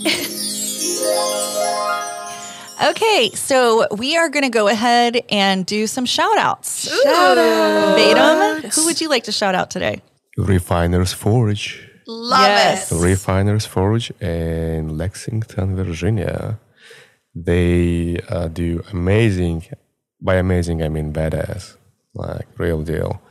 Okay, 2.83 3.31
so 3.33 3.87
we 3.95 4.17
are 4.17 4.29
going 4.29 4.43
to 4.43 4.49
go 4.49 4.67
ahead 4.67 5.21
and 5.29 5.65
do 5.65 5.87
some 5.87 6.05
shout 6.05 6.37
outs. 6.37 6.89
Shout 7.03 7.37
out. 7.37 7.97
Vadim, 7.97 8.73
who 8.75 8.85
would 8.85 8.99
you 9.01 9.09
like 9.09 9.23
to 9.25 9.31
shout 9.31 9.55
out 9.55 9.69
today? 9.71 10.01
Refiners 10.37 11.13
Forge. 11.13 11.87
Love 12.07 12.41
Yes. 12.41 12.91
it. 12.91 12.95
Refiners 13.01 13.65
Forge 13.65 14.11
in 14.21 14.97
Lexington, 14.97 15.75
Virginia. 15.75 16.59
They 17.33 18.19
uh, 18.29 18.47
do 18.49 18.83
amazing, 18.91 19.65
by 20.21 20.35
amazing, 20.35 20.83
I 20.83 20.89
mean 20.89 21.13
badass, 21.13 21.77
like 22.13 22.47
real 22.57 22.81
deal 22.83 23.21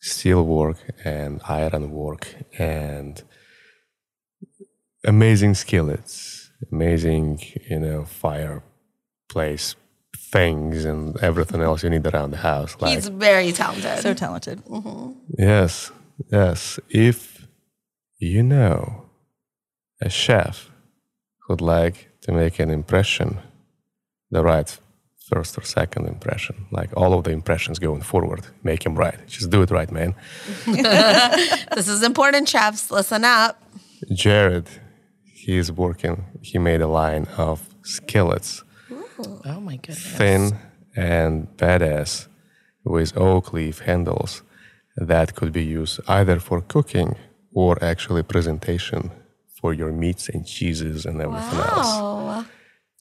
steel 0.00 0.44
work 0.44 0.76
and 1.02 1.40
iron 1.48 1.90
work 1.90 2.26
and 2.58 3.22
amazing 5.04 5.54
skillets, 5.54 6.43
amazing, 6.72 7.40
you 7.70 7.78
know, 7.78 8.04
fireplace 8.04 9.76
things 10.16 10.84
and 10.84 11.16
everything 11.22 11.60
else 11.60 11.82
you 11.82 11.90
need 11.90 12.06
around 12.06 12.30
the 12.30 12.38
house. 12.38 12.76
Like, 12.80 12.94
He's 12.94 13.08
very 13.08 13.52
talented. 13.52 13.98
So 14.00 14.14
talented. 14.14 14.64
Mm-hmm. 14.64 15.12
Yes, 15.38 15.92
yes. 16.30 16.78
If 16.88 17.46
you 18.18 18.42
know 18.42 19.04
a 20.00 20.08
chef 20.08 20.70
who'd 21.46 21.60
like 21.60 22.10
to 22.22 22.32
make 22.32 22.58
an 22.58 22.70
impression, 22.70 23.38
the 24.30 24.42
right 24.42 24.78
first 25.28 25.56
or 25.58 25.62
second 25.62 26.06
impression, 26.06 26.66
like 26.70 26.90
all 26.96 27.14
of 27.14 27.24
the 27.24 27.30
impressions 27.30 27.78
going 27.78 28.02
forward, 28.02 28.46
make 28.62 28.84
him 28.84 28.94
right. 28.94 29.18
Just 29.26 29.50
do 29.50 29.62
it 29.62 29.70
right, 29.70 29.90
man. 29.90 30.14
This 31.74 31.88
is 31.88 32.02
important, 32.02 32.48
chefs. 32.48 32.90
Listen 32.90 33.24
up. 33.24 33.60
Jared, 34.12 34.66
he's 35.44 35.70
working, 35.84 36.16
he 36.48 36.56
made 36.58 36.80
a 36.80 36.90
line 37.02 37.26
of 37.36 37.56
skillets, 37.82 38.50
oh. 38.90 39.40
oh 39.52 39.60
my 39.60 39.76
goodness. 39.76 40.06
thin 40.18 40.42
and 40.96 41.32
badass, 41.56 42.28
with 42.84 43.16
oak 43.16 43.52
leaf 43.52 43.76
handles 43.80 44.42
that 44.96 45.34
could 45.34 45.52
be 45.52 45.64
used 45.64 46.00
either 46.08 46.38
for 46.38 46.60
cooking 46.74 47.16
or 47.52 47.72
actually 47.82 48.22
presentation 48.22 49.10
for 49.60 49.72
your 49.72 49.92
meats 49.92 50.28
and 50.28 50.46
cheeses 50.46 51.06
and 51.06 51.20
everything 51.20 51.58
else. 51.58 51.92
Oh, 51.92 52.46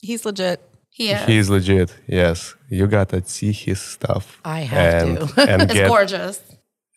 He's 0.02 0.26
legit. 0.26 0.60
he 0.90 1.12
is. 1.12 1.26
He's 1.26 1.50
legit, 1.50 1.90
yes. 2.08 2.56
You 2.70 2.88
gotta 2.88 3.24
see 3.26 3.52
his 3.52 3.80
stuff. 3.82 4.40
I 4.46 4.62
have 4.62 5.08
and, 5.08 5.30
to. 5.30 5.42
and 5.52 5.62
It's 5.64 5.74
get 5.74 5.88
gorgeous. 5.88 6.42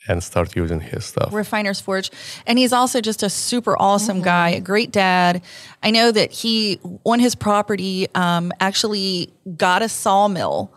And 0.08 0.22
start 0.22 0.54
using 0.56 0.80
his 0.80 1.04
stuff. 1.04 1.32
Refiner's 1.32 1.80
Forge. 1.80 2.10
And 2.46 2.58
he's 2.58 2.72
also 2.72 3.00
just 3.00 3.22
a 3.22 3.30
super 3.30 3.76
awesome 3.80 4.22
guy, 4.22 4.50
a 4.50 4.60
great 4.60 4.92
dad. 4.92 5.42
I 5.82 5.90
know 5.90 6.10
that 6.12 6.32
he, 6.32 6.80
on 7.04 7.18
his 7.18 7.34
property, 7.34 8.08
um, 8.14 8.52
actually 8.60 9.32
got 9.56 9.82
a 9.82 9.88
sawmill 9.88 10.72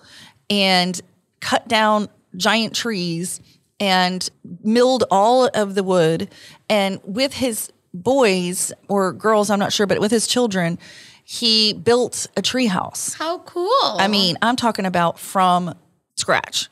and 0.50 1.00
cut 1.40 1.68
down 1.68 2.10
giant 2.36 2.76
trees 2.76 3.40
and 3.80 4.30
milled 4.64 5.04
all 5.10 5.50
of 5.54 5.76
the 5.76 5.84
wood. 5.84 6.30
And 6.70 7.00
with 7.04 7.34
his 7.34 7.72
boys 7.94 8.72
or 8.88 9.14
girls, 9.14 9.50
I'm 9.50 9.60
not 9.60 9.74
sure, 9.74 9.88
but 9.88 10.00
with 10.00 10.12
his 10.12 10.28
children, 10.28 10.78
he 11.24 11.74
built 11.74 12.28
a 12.36 12.42
tree 12.42 12.68
house. 12.68 13.14
How 13.14 13.40
cool. 13.40 13.70
I 13.84 14.08
mean, 14.08 14.38
I'm 14.42 14.56
talking 14.56 14.86
about 14.86 15.20
from 15.20 15.76
scratch 16.16 16.70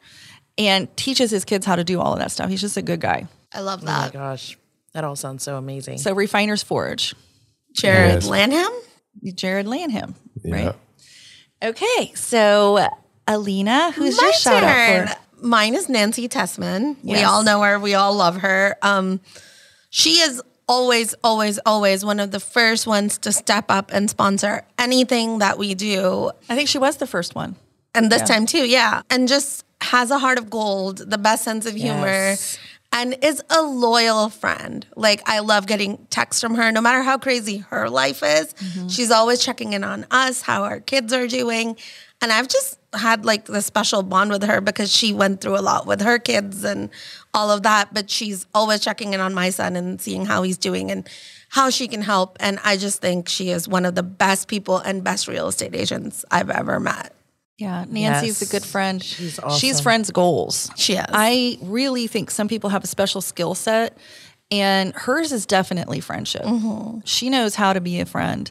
and 0.58 0.95
teaches 0.97 1.32
his 1.32 1.45
kids 1.45 1.66
how 1.66 1.76
to 1.76 1.84
do 1.84 1.99
all 1.99 2.14
of 2.14 2.20
that 2.20 2.32
stuff. 2.32 2.49
He's 2.49 2.62
just 2.62 2.78
a 2.78 2.82
good 2.82 2.99
guy. 2.99 3.28
I 3.53 3.62
love 3.62 3.82
that. 3.86 4.16
Oh 4.16 4.18
my 4.20 4.26
gosh. 4.26 4.58
That 4.93 5.03
all 5.03 5.16
sounds 5.16 5.43
so 5.43 5.58
amazing. 5.58 5.97
So 5.99 6.14
Refiner's 6.14 6.64
Forge, 6.64 7.14
Jared 7.74 8.16
Yes. 8.24 8.28
Lanham. 8.28 8.72
Jared 9.36 9.68
Lanham, 9.68 10.16
Yeah. 10.43 10.55
right? 10.68 10.76
Okay, 11.64 12.12
so 12.16 12.88
Alina, 13.28 13.91
who's 13.91 14.18
My 14.18 14.24
your 14.24 14.34
shout 14.34 14.62
turn. 14.64 15.08
out 15.08 15.10
for? 15.10 15.45
Mine 15.47 15.76
is 15.76 15.88
Nancy 15.89 16.28
Tessman. 16.28 16.97
We 17.03 17.24
all 17.24 17.43
know 17.43 17.62
her. 17.62 17.78
We 17.80 17.93
all 17.93 18.14
love 18.16 18.38
her. 18.38 18.76
Um, 18.82 19.20
she 19.89 20.20
is 20.20 20.41
always, 20.68 21.14
always, 21.24 21.60
always 21.66 22.03
one 22.03 22.20
of 22.20 22.32
the 22.32 22.39
first 22.39 22.88
ones 22.88 23.18
to 23.20 23.32
step 23.32 23.66
up 23.70 23.91
and 23.93 24.10
sponsor 24.10 24.66
anything 24.80 25.39
that 25.39 25.58
we 25.58 25.74
do. 25.76 26.32
I 26.49 26.55
think 26.55 26.70
she 26.70 26.78
was 26.80 26.97
the 26.97 27.08
first 27.08 27.36
one. 27.36 27.55
And 27.95 28.12
this 28.12 28.24
time 28.24 28.45
too, 28.45 28.68
yeah. 28.68 29.01
And 29.10 29.28
just 29.28 29.64
has 29.88 30.11
a 30.11 30.19
heart 30.19 30.38
of 30.38 30.49
gold, 30.49 30.97
the 31.09 31.17
best 31.17 31.43
sense 31.43 31.65
of 31.65 31.73
humor, 31.75 32.07
Yes. 32.07 32.57
and 32.91 33.17
is 33.21 33.41
a 33.49 33.61
loyal 33.61 34.29
friend. 34.29 34.85
Like 34.95 35.21
I 35.25 35.39
love 35.39 35.67
getting 35.67 35.97
texts 36.09 36.41
from 36.41 36.55
her, 36.55 36.71
no 36.71 36.81
matter 36.81 37.01
how 37.03 37.17
crazy 37.17 37.57
her 37.69 37.89
life 37.89 38.21
is. 38.23 38.53
Mm-hmm. 38.53 38.88
She's 38.88 39.11
always 39.11 39.39
checking 39.43 39.73
in 39.73 39.83
on 39.83 40.05
us, 40.11 40.41
how 40.41 40.63
our 40.63 40.79
kids 40.79 41.11
are 41.13 41.27
doing. 41.27 41.75
And 42.21 42.31
I've 42.31 42.47
just 42.47 42.79
had 42.93 43.25
like 43.25 43.45
the 43.45 43.61
special 43.61 44.01
bond 44.01 44.31
with 44.31 44.43
her 44.43 44.59
because 44.61 44.91
she 44.91 45.13
went 45.13 45.39
through 45.41 45.57
a 45.57 45.61
lot 45.61 45.85
with 45.85 46.01
her 46.01 46.17
kids 46.17 46.63
and 46.63 46.89
all 47.33 47.51
of 47.51 47.61
that. 47.63 47.93
But 47.93 48.09
she's 48.09 48.47
always 48.55 48.81
checking 48.81 49.13
in 49.13 49.19
on 49.19 49.33
my 49.33 49.51
son 49.51 49.75
and 49.75 50.01
seeing 50.01 50.25
how 50.25 50.41
he's 50.43 50.57
doing 50.57 50.89
and 50.89 51.07
how 51.49 51.69
she 51.69 51.88
can 51.88 52.01
help. 52.01 52.38
And 52.39 52.59
I 52.63 52.75
just 52.77 52.99
think 53.01 53.29
she 53.29 53.51
is 53.51 53.67
one 53.67 53.85
of 53.85 53.93
the 53.95 54.03
best 54.03 54.47
people 54.47 54.77
and 54.79 55.03
best 55.03 55.27
real 55.27 55.47
estate 55.47 55.75
agents 55.75 56.25
I've 56.31 56.49
ever 56.49 56.79
met. 56.79 57.13
Yeah, 57.58 57.86
Nancy's 57.89 58.41
Yes. 58.41 58.49
a 58.49 58.51
good 58.51 58.64
friend. 58.64 59.03
She's 59.03 59.39
She's 59.58 59.80
friends' 59.82 60.12
goals. 60.12 60.70
She 60.76 60.93
is. 60.93 61.05
I 61.10 61.58
really 61.62 62.05
think 62.08 62.30
some 62.30 62.47
people 62.47 62.70
have 62.70 62.84
a 62.84 62.88
special 62.88 63.20
skill 63.22 63.55
set, 63.55 63.97
and 64.51 64.93
hers 64.93 65.32
is 65.32 65.45
definitely 65.47 65.99
friendship. 65.99 66.43
Mm-hmm. 66.43 66.99
She 67.05 67.30
knows 67.30 67.55
how 67.55 67.74
to 67.74 67.82
be 67.82 67.99
a 67.99 68.05
friend. 68.05 68.49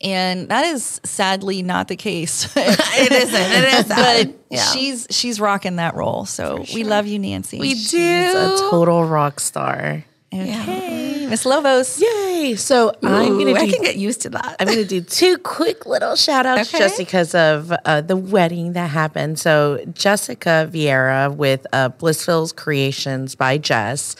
And 0.00 0.48
that 0.50 0.66
is 0.66 1.00
sadly 1.04 1.62
not 1.62 1.88
the 1.88 1.96
case. 1.96 2.44
it 2.56 3.12
isn't. 3.12 3.34
It 3.34 3.74
is. 3.74 3.84
but. 3.86 4.40
Yeah. 4.50 4.60
she's 4.66 5.06
she's 5.10 5.40
rocking 5.40 5.76
that 5.76 5.96
role. 5.96 6.26
So 6.26 6.64
we 6.74 6.84
love 6.84 7.08
you, 7.08 7.18
Nancy. 7.18 7.58
we 7.58 7.74
do. 7.74 7.78
She's 7.80 8.34
a 8.34 8.56
total 8.70 9.04
rock 9.04 9.40
star. 9.40 10.04
Okay, 10.42 11.26
Miss 11.28 11.46
Lobos. 11.46 12.00
Yay. 12.00 12.54
So 12.56 12.90
I'm 13.02 13.28
going 13.38 13.54
to 13.54 13.60
I 13.60 13.70
can 13.70 13.82
get 13.82 13.96
used 13.96 14.22
to 14.22 14.30
that. 14.30 14.56
I'm 14.60 14.66
going 14.66 14.78
to 14.78 14.84
do 14.84 15.00
two 15.00 15.38
quick 15.38 15.86
little 15.86 16.16
shout 16.16 16.46
outs 16.46 16.68
Okay. 16.74 16.78
just 16.78 16.98
because 16.98 17.34
of 17.34 17.72
uh, 17.84 18.00
the 18.00 18.16
wedding 18.16 18.72
that 18.74 18.90
happened. 18.90 19.38
So, 19.38 19.84
Jessica 19.92 20.68
Vieira 20.70 21.34
with 21.34 21.66
uh, 21.72 21.88
Blissful's 21.90 22.52
Creations 22.52 23.34
by 23.34 23.58
Jess. 23.58 24.16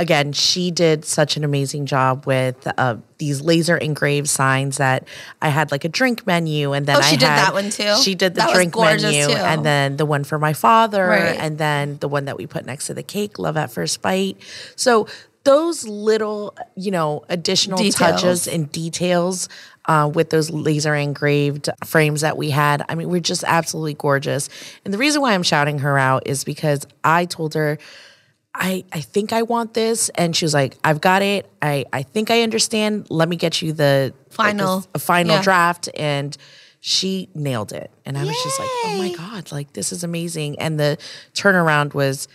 Again, 0.00 0.32
she 0.32 0.70
did 0.70 1.04
such 1.04 1.36
an 1.36 1.42
amazing 1.42 1.84
job 1.86 2.24
with 2.24 2.68
uh, 2.78 2.98
these 3.18 3.40
laser 3.40 3.76
engraved 3.76 4.28
signs 4.28 4.76
that 4.76 5.08
I 5.42 5.48
had 5.48 5.72
like 5.72 5.84
a 5.84 5.88
drink 5.88 6.24
menu, 6.24 6.72
and 6.72 6.86
then 6.86 6.96
Oh, 6.96 7.00
I 7.00 7.02
she 7.02 7.16
did 7.16 7.26
had- 7.28 7.46
that 7.46 7.52
one 7.52 7.70
too? 7.70 7.96
She 7.96 8.14
did 8.14 8.34
the 8.34 8.42
That 8.42 8.54
drink 8.54 8.76
menu, 8.78 9.26
too. 9.26 9.32
and 9.32 9.66
then 9.66 9.96
the 9.96 10.06
one 10.06 10.22
for 10.22 10.38
my 10.38 10.52
father, 10.52 11.04
Right. 11.04 11.36
and 11.36 11.58
then 11.58 11.98
the 11.98 12.06
one 12.06 12.26
that 12.26 12.36
we 12.38 12.46
put 12.46 12.64
next 12.64 12.86
to 12.86 12.94
the 12.94 13.02
cake, 13.02 13.40
Love 13.40 13.56
at 13.56 13.72
First 13.72 14.00
Bite. 14.00 14.36
So 14.76 15.08
those 15.48 15.86
little, 15.88 16.54
you 16.76 16.90
know, 16.90 17.24
additional 17.28 17.78
Details. 17.78 17.96
touches 18.20 18.46
and 18.48 18.70
details 18.70 19.48
uh, 19.86 20.10
with 20.12 20.28
those 20.30 20.50
laser 20.50 20.94
engraved 20.94 21.68
frames 21.84 22.20
that 22.20 22.36
we 22.36 22.50
had. 22.50 22.84
I 22.88 22.94
mean, 22.94 23.08
we're 23.08 23.20
just 23.20 23.44
absolutely 23.46 23.94
gorgeous. 23.94 24.48
And 24.84 24.92
the 24.92 24.98
reason 24.98 25.22
why 25.22 25.32
I'm 25.32 25.42
shouting 25.42 25.78
her 25.78 25.96
out 25.98 26.26
is 26.26 26.44
because 26.44 26.86
I 27.02 27.24
told 27.24 27.54
her, 27.54 27.78
I, 28.54 28.84
I 28.92 29.00
think 29.00 29.32
I 29.32 29.42
want 29.42 29.72
this. 29.74 30.08
And 30.10 30.34
she 30.36 30.44
was 30.44 30.52
like, 30.52 30.76
I've 30.84 31.00
got 31.00 31.22
it. 31.22 31.48
I, 31.62 31.86
I 31.92 32.02
think 32.02 32.30
I 32.30 32.42
understand. 32.42 33.06
Let 33.08 33.28
me 33.28 33.36
get 33.36 33.62
you 33.62 33.72
the 33.72 34.12
Final. 34.30 34.76
like, 34.78 34.84
a 34.94 34.98
final 34.98 35.36
Yeah. 35.36 35.42
draft. 35.42 35.88
And 35.96 36.36
she 36.80 37.28
nailed 37.34 37.72
it. 37.72 37.90
And 38.04 38.18
I 38.18 38.24
was 38.24 38.36
just 38.42 38.58
like, 38.60 38.68
oh 38.84 38.94
my 38.98 39.14
God, 39.16 39.50
like 39.52 39.72
this 39.72 39.92
is 39.92 40.04
amazing. 40.04 40.58
And 40.60 40.78
the 40.78 40.98
turnaround 41.34 41.94
was 41.94 42.28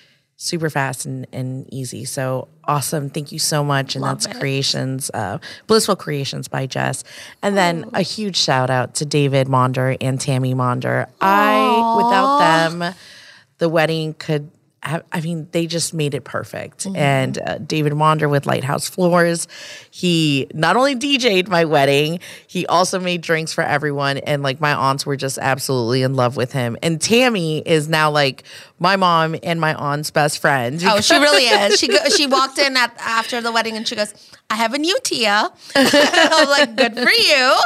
super 0.43 0.69
fast 0.69 1.05
and, 1.05 1.25
and 1.31 1.73
easy. 1.73 2.03
So 2.03 2.49
awesome. 2.65 3.09
Thank 3.09 3.31
you 3.31 3.39
so 3.39 3.63
much. 3.63 3.95
And 3.95 4.03
that's 4.03 4.25
it. 4.25 4.35
Creations, 4.39 5.09
uh, 5.13 5.37
Blissful 5.67 5.95
Creations 5.95 6.49
by 6.49 6.65
Jess. 6.65 7.05
And 7.41 7.55
then 7.55 7.89
a 7.93 8.01
huge 8.01 8.35
shout 8.35 8.69
out 8.69 8.95
to 8.95 9.05
David 9.05 9.47
Monder 9.47 9.95
and 10.01 10.19
Tammy 10.19 10.53
Monder. 10.53 11.09
I, 11.21 11.95
without 11.95 12.39
them, 12.39 12.93
the 13.59 13.69
wedding 13.69 14.15
could 14.15 14.51
I 14.83 15.21
mean, 15.21 15.47
they 15.51 15.65
just 15.65 15.93
made 15.93 16.13
it 16.13 16.25
perfect. 16.25 16.85
And 16.93 17.39
uh, 17.39 17.57
David 17.59 17.93
Monder 17.93 18.29
with 18.29 18.45
Lighthouse 18.45 18.89
Floors, 18.89 19.47
he 19.91 20.47
not 20.53 20.75
only 20.75 20.95
DJ'd 20.95 21.47
my 21.47 21.63
wedding, 21.63 22.19
he 22.47 22.67
also 22.67 22.99
made 22.99 23.21
drinks 23.21 23.53
for 23.53 23.63
everyone. 23.63 24.17
And 24.17 24.43
like 24.43 24.59
my 24.59 24.73
aunts 24.73 25.05
were 25.05 25.15
just 25.15 25.37
absolutely 25.37 26.01
in 26.01 26.15
love 26.15 26.35
with 26.35 26.51
him. 26.51 26.77
And 26.83 26.99
Tammy 26.99 27.59
is 27.59 27.87
now 27.87 28.11
like 28.11 28.43
my 28.77 28.97
mom 28.97 29.37
and 29.41 29.61
my 29.61 29.73
aunt's 29.73 30.11
best 30.11 30.39
friend. 30.39 30.81
Oh, 30.83 30.99
she 30.99 31.15
really 31.15 31.43
is. 31.43 31.79
She 31.83 31.87
go, 31.87 31.97
she 32.09 32.27
walked 32.27 32.59
in 32.59 32.77
at 32.77 32.95
after 32.99 33.41
the 33.41 33.51
wedding 33.51 33.75
and 33.75 33.85
she 33.87 33.95
goes, 33.95 34.13
"I 34.49 34.55
have 34.55 34.73
a 34.73 34.77
new 34.77 34.97
Tia." 35.03 35.49
I'm 35.75 36.49
like, 36.49 36.75
"Good 36.75 36.93
for 36.93 37.09
you." 37.09 37.57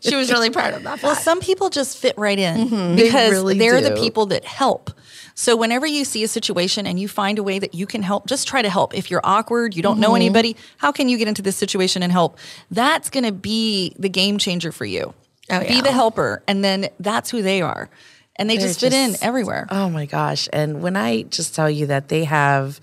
she 0.00 0.16
was 0.16 0.30
really 0.30 0.50
proud 0.50 0.74
of 0.74 0.82
that. 0.82 1.02
Well, 1.02 1.14
fact. 1.14 1.24
some 1.24 1.40
people 1.40 1.70
just 1.70 1.96
fit 1.96 2.16
right 2.18 2.38
in 2.38 2.96
because 2.96 3.30
really 3.30 3.56
they're 3.58 3.80
the 3.80 3.94
people 3.94 4.26
that 4.26 4.44
help. 4.44 4.90
So 5.38 5.54
whenever 5.54 5.86
you 5.86 6.04
see 6.04 6.24
a 6.24 6.28
situation 6.28 6.84
and 6.84 6.98
you 6.98 7.06
find 7.06 7.38
a 7.38 7.44
way 7.44 7.60
that 7.60 7.72
you 7.72 7.86
can 7.86 8.02
help, 8.02 8.26
just 8.26 8.48
try 8.48 8.60
to 8.60 8.68
help. 8.68 8.92
If 8.92 9.08
you're 9.08 9.20
awkward, 9.22 9.76
you 9.76 9.84
don't 9.84 10.00
know 10.00 10.16
anybody, 10.16 10.56
how 10.78 10.90
can 10.90 11.08
you 11.08 11.16
get 11.16 11.28
into 11.28 11.42
this 11.42 11.54
situation 11.54 12.02
and 12.02 12.10
help? 12.10 12.36
That's 12.72 13.08
going 13.08 13.22
to 13.22 13.30
be 13.30 13.94
the 13.96 14.08
game 14.08 14.38
changer 14.38 14.72
for 14.72 14.84
you. 14.84 15.14
Oh, 15.48 15.60
Be 15.60 15.80
the 15.80 15.92
helper, 15.92 16.42
and 16.48 16.64
then 16.64 16.88
that's 16.98 17.30
who 17.30 17.40
they 17.40 17.62
are, 17.62 17.88
and 18.34 18.50
they 18.50 18.56
They're 18.56 18.66
just 18.66 18.80
fit 18.80 18.92
in 18.92 19.14
everywhere. 19.22 19.68
Oh 19.70 19.88
my 19.88 20.06
gosh. 20.06 20.48
And 20.52 20.82
when 20.82 20.96
I 20.96 21.22
just 21.22 21.54
tell 21.54 21.70
you 21.70 21.86
that 21.86 22.08
they 22.08 22.24
have 22.24 22.80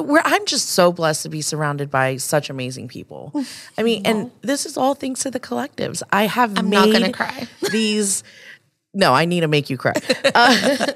where 0.00 0.22
I'm 0.24 0.46
just 0.46 0.70
so 0.70 0.90
blessed 0.90 1.24
to 1.24 1.28
be 1.28 1.42
surrounded 1.42 1.90
by 1.90 2.16
such 2.16 2.48
amazing 2.48 2.88
people. 2.88 3.30
I 3.76 3.82
mean, 3.82 4.06
and 4.06 4.30
this 4.40 4.64
is 4.64 4.78
all 4.78 4.94
thanks 4.94 5.20
to 5.24 5.30
the 5.30 5.38
collectives. 5.38 6.02
I 6.10 6.28
have 6.28 6.58
I'm 6.58 6.70
not 6.70 6.90
gonna 6.90 7.12
cry. 7.12 7.46
these 7.70 8.24
no, 8.94 9.12
I 9.12 9.26
need 9.26 9.40
to 9.40 9.48
make 9.48 9.68
you 9.68 9.76
cry. 9.76 9.92
Uh, 10.34 10.86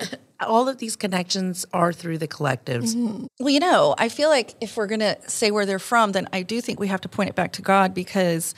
all 0.41 0.69
of 0.69 0.79
these 0.79 0.97
connections 0.97 1.67
are 1.73 1.93
through 1.93 2.19
the 2.19 2.29
collectives. 2.29 2.95
Mm-hmm. 2.95 3.27
Well, 3.41 3.51
you 3.51 3.61
know, 3.61 3.95
I 3.99 4.09
feel 4.09 4.29
like 4.29 4.55
if 4.61 4.77
we're 4.77 4.87
going 4.87 5.01
to 5.01 5.17
say 5.27 5.51
where 5.51 5.67
they're 5.67 5.79
from, 5.79 6.13
then 6.13 6.29
I 6.33 6.43
do 6.43 6.61
think 6.61 6.79
we 6.79 6.89
have 6.89 7.01
to 7.03 7.09
point 7.09 7.31
it 7.31 7.35
back 7.35 7.53
to 7.53 7.63
God 7.63 7.95
because 7.95 8.55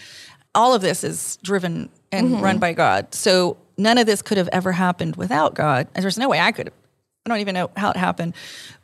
all 0.55 0.75
of 0.75 0.83
this 0.83 1.05
is 1.05 1.39
driven 1.43 1.89
and 2.13 2.29
mm-hmm. 2.33 2.43
run 2.43 2.59
by 2.59 2.73
God. 2.73 3.15
So 3.15 3.57
none 3.79 3.99
of 3.99 4.07
this 4.07 4.21
could 4.23 4.37
have 4.37 4.49
ever 4.53 4.73
happened 4.73 5.17
without 5.17 5.55
God. 5.55 5.89
There's 5.95 6.19
no 6.19 6.29
way 6.29 6.41
I 6.41 6.53
could. 6.53 6.69
I 6.69 7.29
don't 7.29 7.41
even 7.41 7.55
know 7.55 7.71
how 7.77 7.91
it 7.91 7.97
happened. 7.97 8.35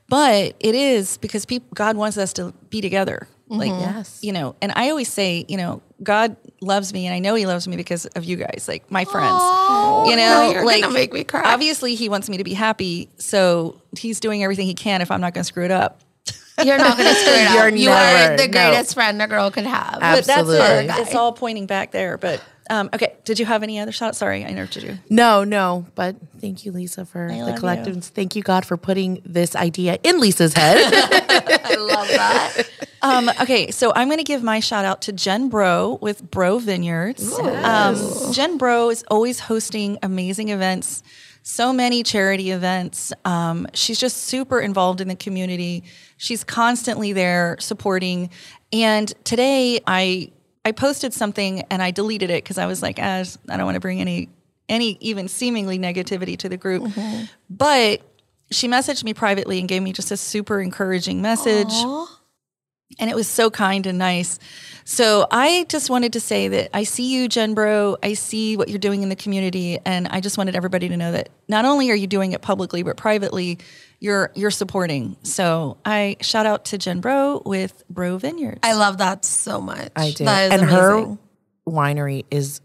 But 0.09 0.55
it 0.61 0.75
is 0.75 1.17
because 1.19 1.45
people, 1.45 1.69
God 1.75 1.97
wants 1.97 2.17
us 2.17 2.33
to 2.35 2.55
be 2.71 2.81
together. 2.81 3.27
Like, 3.49 3.71
mm-hmm. 3.71 3.81
Yes. 3.99 4.19
you 4.23 4.33
know, 4.33 4.57
and 4.61 4.73
I 4.75 4.91
always 4.91 5.09
say, 5.13 5.45
you 5.49 5.57
know, 5.57 5.81
God 6.03 6.37
loves 6.61 6.93
me, 6.93 7.07
and 7.07 7.15
I 7.15 7.21
know 7.21 7.35
He 7.37 7.47
loves 7.47 7.69
me 7.69 7.77
because 7.77 8.05
of 8.07 8.25
you 8.25 8.37
guys, 8.37 8.67
like 8.69 8.91
my 8.91 9.05
friends. 9.05 9.41
you 10.11 10.17
know, 10.17 10.17
now 10.17 10.51
you're 10.51 10.65
like 10.67 10.91
make 10.91 11.13
me 11.13 11.23
cry. 11.25 11.43
obviously 11.45 11.95
He 11.95 12.09
wants 12.09 12.29
me 12.29 12.39
to 12.39 12.45
be 12.45 12.55
happy, 12.55 13.09
so 13.19 13.81
He's 13.97 14.19
doing 14.21 14.43
everything 14.43 14.67
He 14.67 14.75
can 14.75 15.01
if 15.01 15.11
I'm 15.11 15.21
not 15.21 15.33
going 15.33 15.43
to 15.43 15.49
screw 15.49 15.65
it 15.65 15.71
up. 15.71 16.01
You're 16.65 16.79
not 16.79 16.97
going 16.97 17.09
to 17.09 17.21
screw 17.21 17.33
it 17.35 17.51
You're 17.53 17.69
up. 17.69 17.75
You 17.75 17.89
never- 17.91 18.33
are 18.35 18.37
the 18.37 18.47
no. 18.49 18.53
greatest 18.53 18.95
friend 18.95 19.21
a 19.23 19.27
girl 19.27 19.51
could 19.51 19.67
have. 19.67 19.93
But 20.01 20.01
that's 20.25 20.29
Absolutely. 20.29 20.87
it. 20.87 20.91
It's 21.07 21.15
all 21.15 21.33
pointing 21.33 21.67
back 21.67 21.93
there. 21.93 22.17
But 22.19 22.43
um, 22.71 22.91
okay, 22.95 23.17
did 23.25 23.39
you 23.39 23.47
have 23.47 23.63
any 23.63 23.79
other 23.79 23.93
shots? 23.93 24.19
Sorry, 24.19 24.45
I 24.45 24.49
interrupted 24.49 24.83
you. 24.83 24.99
No, 25.09 25.45
no, 25.45 25.87
but 25.95 26.17
thank 26.41 26.65
you, 26.65 26.73
Lisa, 26.73 27.05
for 27.05 27.29
love 27.29 27.55
the 27.55 27.61
collectives. 27.61 28.05
Thank 28.09 28.37
you, 28.37 28.43
God, 28.43 28.65
for 28.65 28.77
putting 28.77 29.23
this 29.25 29.55
idea 29.55 29.99
in 30.03 30.21
Lisa's 30.21 30.55
head. 30.55 30.79
I 31.65 31.77
love 31.77 32.09
that. 32.09 32.63
Um, 33.03 33.29
okay, 33.41 33.71
so 33.71 33.93
I'm 33.95 34.09
going 34.09 34.19
to 34.19 34.25
give 34.25 34.43
my 34.43 34.61
shout 34.61 34.85
out 34.85 35.03
to 35.03 35.13
Jen 35.13 35.49
Breaux 35.49 35.99
with 36.01 36.29
Breaux 36.31 36.59
Vineyards. 36.59 37.33
Um, 37.39 38.33
Jen 38.33 38.59
Breaux 38.59 38.91
is 38.91 39.05
always 39.09 39.39
hosting 39.39 39.99
amazing 40.03 40.49
events, 40.49 41.03
so 41.43 41.73
many 41.73 42.03
charity 42.03 42.51
events. 42.51 43.13
Um, 43.25 43.69
she's 43.75 44.01
just 44.01 44.25
super 44.25 44.61
involved 44.61 45.01
in 45.01 45.09
the 45.09 45.15
community. 45.15 45.85
She's 46.17 46.43
constantly 46.43 47.13
there 47.13 47.57
supporting. 47.61 48.31
And 48.73 49.13
today 49.25 49.81
I 49.87 50.33
I 50.67 50.73
posted 50.73 51.15
something 51.15 51.63
and 51.71 51.81
I 51.81 51.93
deleted 51.93 52.29
it 52.29 52.43
because 52.43 52.59
I 52.59 52.67
was 52.67 52.83
like, 52.83 52.99
ah, 53.01 53.23
I 53.49 53.57
don't 53.57 53.67
want 53.67 53.77
to 53.77 53.81
bring 53.81 54.01
any 54.01 54.29
any 54.69 54.99
even 55.01 55.29
seemingly 55.29 55.79
negativity 55.79 56.37
to 56.39 56.49
the 56.49 56.57
group. 56.57 56.91
But 57.49 58.01
she 58.51 58.67
messaged 58.67 59.05
me 59.05 59.15
privately 59.15 59.61
and 59.61 59.69
gave 59.69 59.81
me 59.81 59.93
just 59.93 60.11
a 60.11 60.17
super 60.17 60.61
encouraging 60.61 61.23
message 61.23 61.73
and 62.99 63.11
it 63.11 63.17
was 63.17 63.29
so 63.29 63.51
kind 63.51 63.87
and 63.87 63.99
nice. 63.99 64.39
So 64.85 65.27
I 65.31 65.67
just 65.69 65.91
wanted 65.91 66.13
to 66.13 66.21
say 66.21 66.49
that 66.49 66.71
I 66.73 66.85
see 66.85 67.13
you, 67.13 67.29
Jen 67.29 67.55
Breaux. 67.55 67.97
I 68.03 68.15
see 68.15 68.57
what 68.57 68.69
you're 68.69 68.79
doing 68.79 69.03
in 69.03 69.09
the 69.09 69.17
community, 69.17 69.79
and 69.85 70.07
I 70.09 70.21
just 70.21 70.39
wanted 70.39 70.55
everybody 70.55 70.89
to 70.89 70.97
know 70.97 71.13
that 71.13 71.29
not 71.49 71.65
only 71.65 71.91
are 71.91 71.95
you 71.95 72.07
doing 72.07 72.33
it 72.33 72.43
publicly, 72.43 72.83
but 72.83 72.97
privately, 72.97 73.59
you're 73.99 74.31
you're 74.35 74.53
supporting. 74.53 75.17
So 75.23 75.79
I 75.85 76.17
shout 76.21 76.47
out 76.47 76.67
to 76.67 76.79
Jen 76.79 77.01
Breaux 77.01 77.43
with 77.45 77.83
Breaux 77.91 78.19
Vineyards. 78.19 78.61
I 78.63 78.75
love 78.75 78.99
that 78.99 79.25
so 79.25 79.61
much. 79.61 79.91
I 79.97 80.13
do. 80.13 80.25
That 80.25 80.53
is 80.53 80.61
and 80.61 80.71
her 80.71 81.19
winery 81.67 82.25
is 82.31 82.61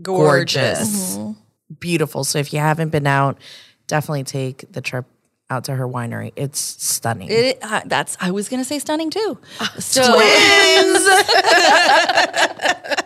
gorgeous. 0.00 1.16
Mm-hmm. 1.16 1.32
Beautiful. 1.78 2.24
So 2.24 2.38
if 2.38 2.52
you 2.52 2.58
haven't 2.60 2.90
been 2.90 3.06
out, 3.06 3.38
definitely 3.86 4.24
take 4.24 4.72
the 4.72 4.80
trip 4.80 5.04
out 5.50 5.64
to 5.64 5.74
her 5.74 5.86
winery. 5.86 6.32
It's 6.36 6.58
stunning. 6.58 7.28
It, 7.30 7.58
uh, 7.62 7.82
that's 7.86 8.16
I 8.20 8.30
was 8.30 8.48
gonna 8.48 8.64
say 8.64 8.78
stunning 8.78 9.10
too. 9.10 9.38
So 9.78 10.02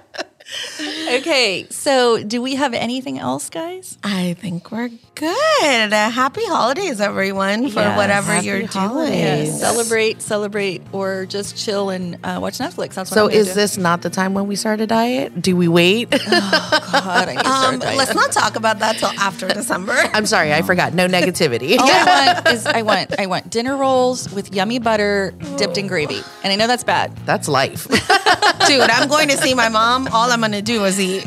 okay, 1.18 1.66
so 1.70 2.22
do 2.22 2.40
we 2.42 2.54
have 2.54 2.74
anything 2.74 3.18
else, 3.18 3.50
guys? 3.50 3.98
I 4.04 4.34
think 4.40 4.70
we're 4.70 4.90
good. 5.14 5.92
Uh, 5.92 6.10
happy 6.10 6.44
holidays, 6.46 7.00
everyone, 7.00 7.68
for 7.70 7.80
Yes. 7.80 7.96
whatever 7.96 8.40
you're 8.40 8.66
holidays. 8.66 9.10
doing. 9.10 9.20
Yeah, 9.20 9.44
celebrate, 9.58 10.22
celebrate, 10.22 10.82
or 10.92 11.26
just 11.26 11.56
chill 11.56 11.90
and 11.90 12.16
uh, 12.24 12.38
watch 12.40 12.58
Netflix. 12.58 12.94
That's 12.94 13.10
what 13.10 13.14
so 13.14 13.26
is 13.28 13.48
do. 13.48 13.54
this 13.54 13.76
not 13.76 14.02
the 14.02 14.10
time 14.10 14.34
when 14.34 14.46
we 14.46 14.56
start 14.56 14.80
a 14.80 14.86
diet? 14.86 15.40
Do 15.40 15.56
we 15.56 15.68
wait? 15.68 16.10
God, 16.10 16.18
to 16.20 17.38
start 17.38 17.44
Um, 17.46 17.78
let's 17.96 18.14
not 18.14 18.32
talk 18.32 18.56
about 18.56 18.78
that 18.80 18.98
till 18.98 19.10
after 19.18 19.48
December. 19.48 19.92
I'm 20.12 20.26
sorry, 20.26 20.52
I 20.52 20.62
forgot. 20.62 20.94
No 20.94 21.06
negativity. 21.08 21.78
All 21.78 21.88
I 21.90 22.34
want 22.44 22.48
is 22.48 22.66
I 22.66 22.82
want 22.82 23.18
I 23.18 23.26
want 23.26 23.50
dinner 23.50 23.76
rolls 23.76 24.30
with 24.32 24.54
yummy 24.54 24.78
butter 24.78 25.34
dipped 25.56 25.76
in 25.78 25.86
gravy, 25.86 26.20
and 26.42 26.52
I 26.52 26.56
know 26.56 26.66
that's 26.66 26.84
bad. 26.84 27.14
That's 27.26 27.48
life. 27.48 27.86
Dude, 28.66 28.80
I'm 28.90 29.08
going 29.08 29.28
to 29.28 29.36
see 29.36 29.54
my 29.54 29.68
mom. 29.68 30.08
All 30.08 30.30
I'm 30.30 30.40
going 30.40 30.52
to 30.52 30.62
do 30.62 30.84
is 30.84 30.99
eat. 31.00 31.26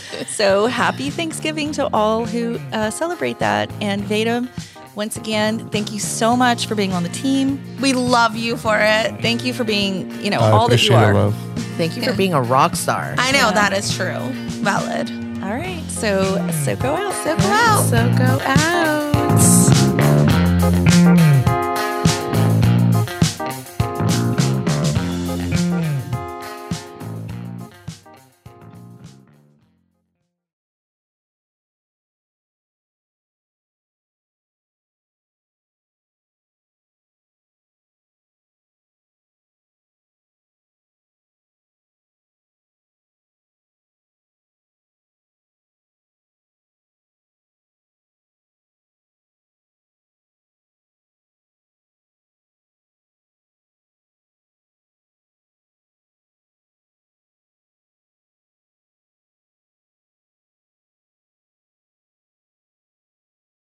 So 0.26 0.66
happy 0.66 1.10
Thanksgiving 1.10 1.72
to 1.72 1.88
all 1.92 2.24
who 2.24 2.58
uh, 2.72 2.90
celebrate 2.90 3.38
that. 3.40 3.70
And 3.82 4.02
Vadim, 4.04 4.48
once 4.94 5.16
again, 5.18 5.68
thank 5.68 5.92
you 5.92 5.98
so 6.00 6.34
much 6.34 6.66
for 6.66 6.74
being 6.74 6.92
on 6.94 7.02
the 7.02 7.08
team. 7.10 7.60
We 7.80 7.92
love 7.92 8.36
you 8.36 8.56
for 8.56 8.78
it. 8.80 9.20
Thank 9.20 9.44
you 9.44 9.52
for 9.52 9.64
being 9.64 10.10
you 10.22 10.30
know 10.30 10.38
I 10.40 10.50
all 10.50 10.68
that 10.68 10.82
you 10.82 10.94
are. 10.94 11.12
love. 11.12 11.34
Thank 11.76 11.96
you 11.96 12.02
for 12.02 12.14
being 12.14 12.32
a 12.32 12.40
rock 12.42 12.74
star. 12.76 13.14
I 13.18 13.32
know 13.32 13.50
that 13.50 13.72
is 13.74 13.94
true. 13.94 14.18
Valid. 14.62 15.10
All 15.42 15.50
right, 15.50 15.82
so 15.88 16.22
so 16.64 16.74
go 16.76 16.94
out. 16.94 17.12
So 17.24 17.36
go 17.36 17.44
out. 17.44 17.84
So 17.84 18.14
go 18.16 18.38
out. 18.44 19.19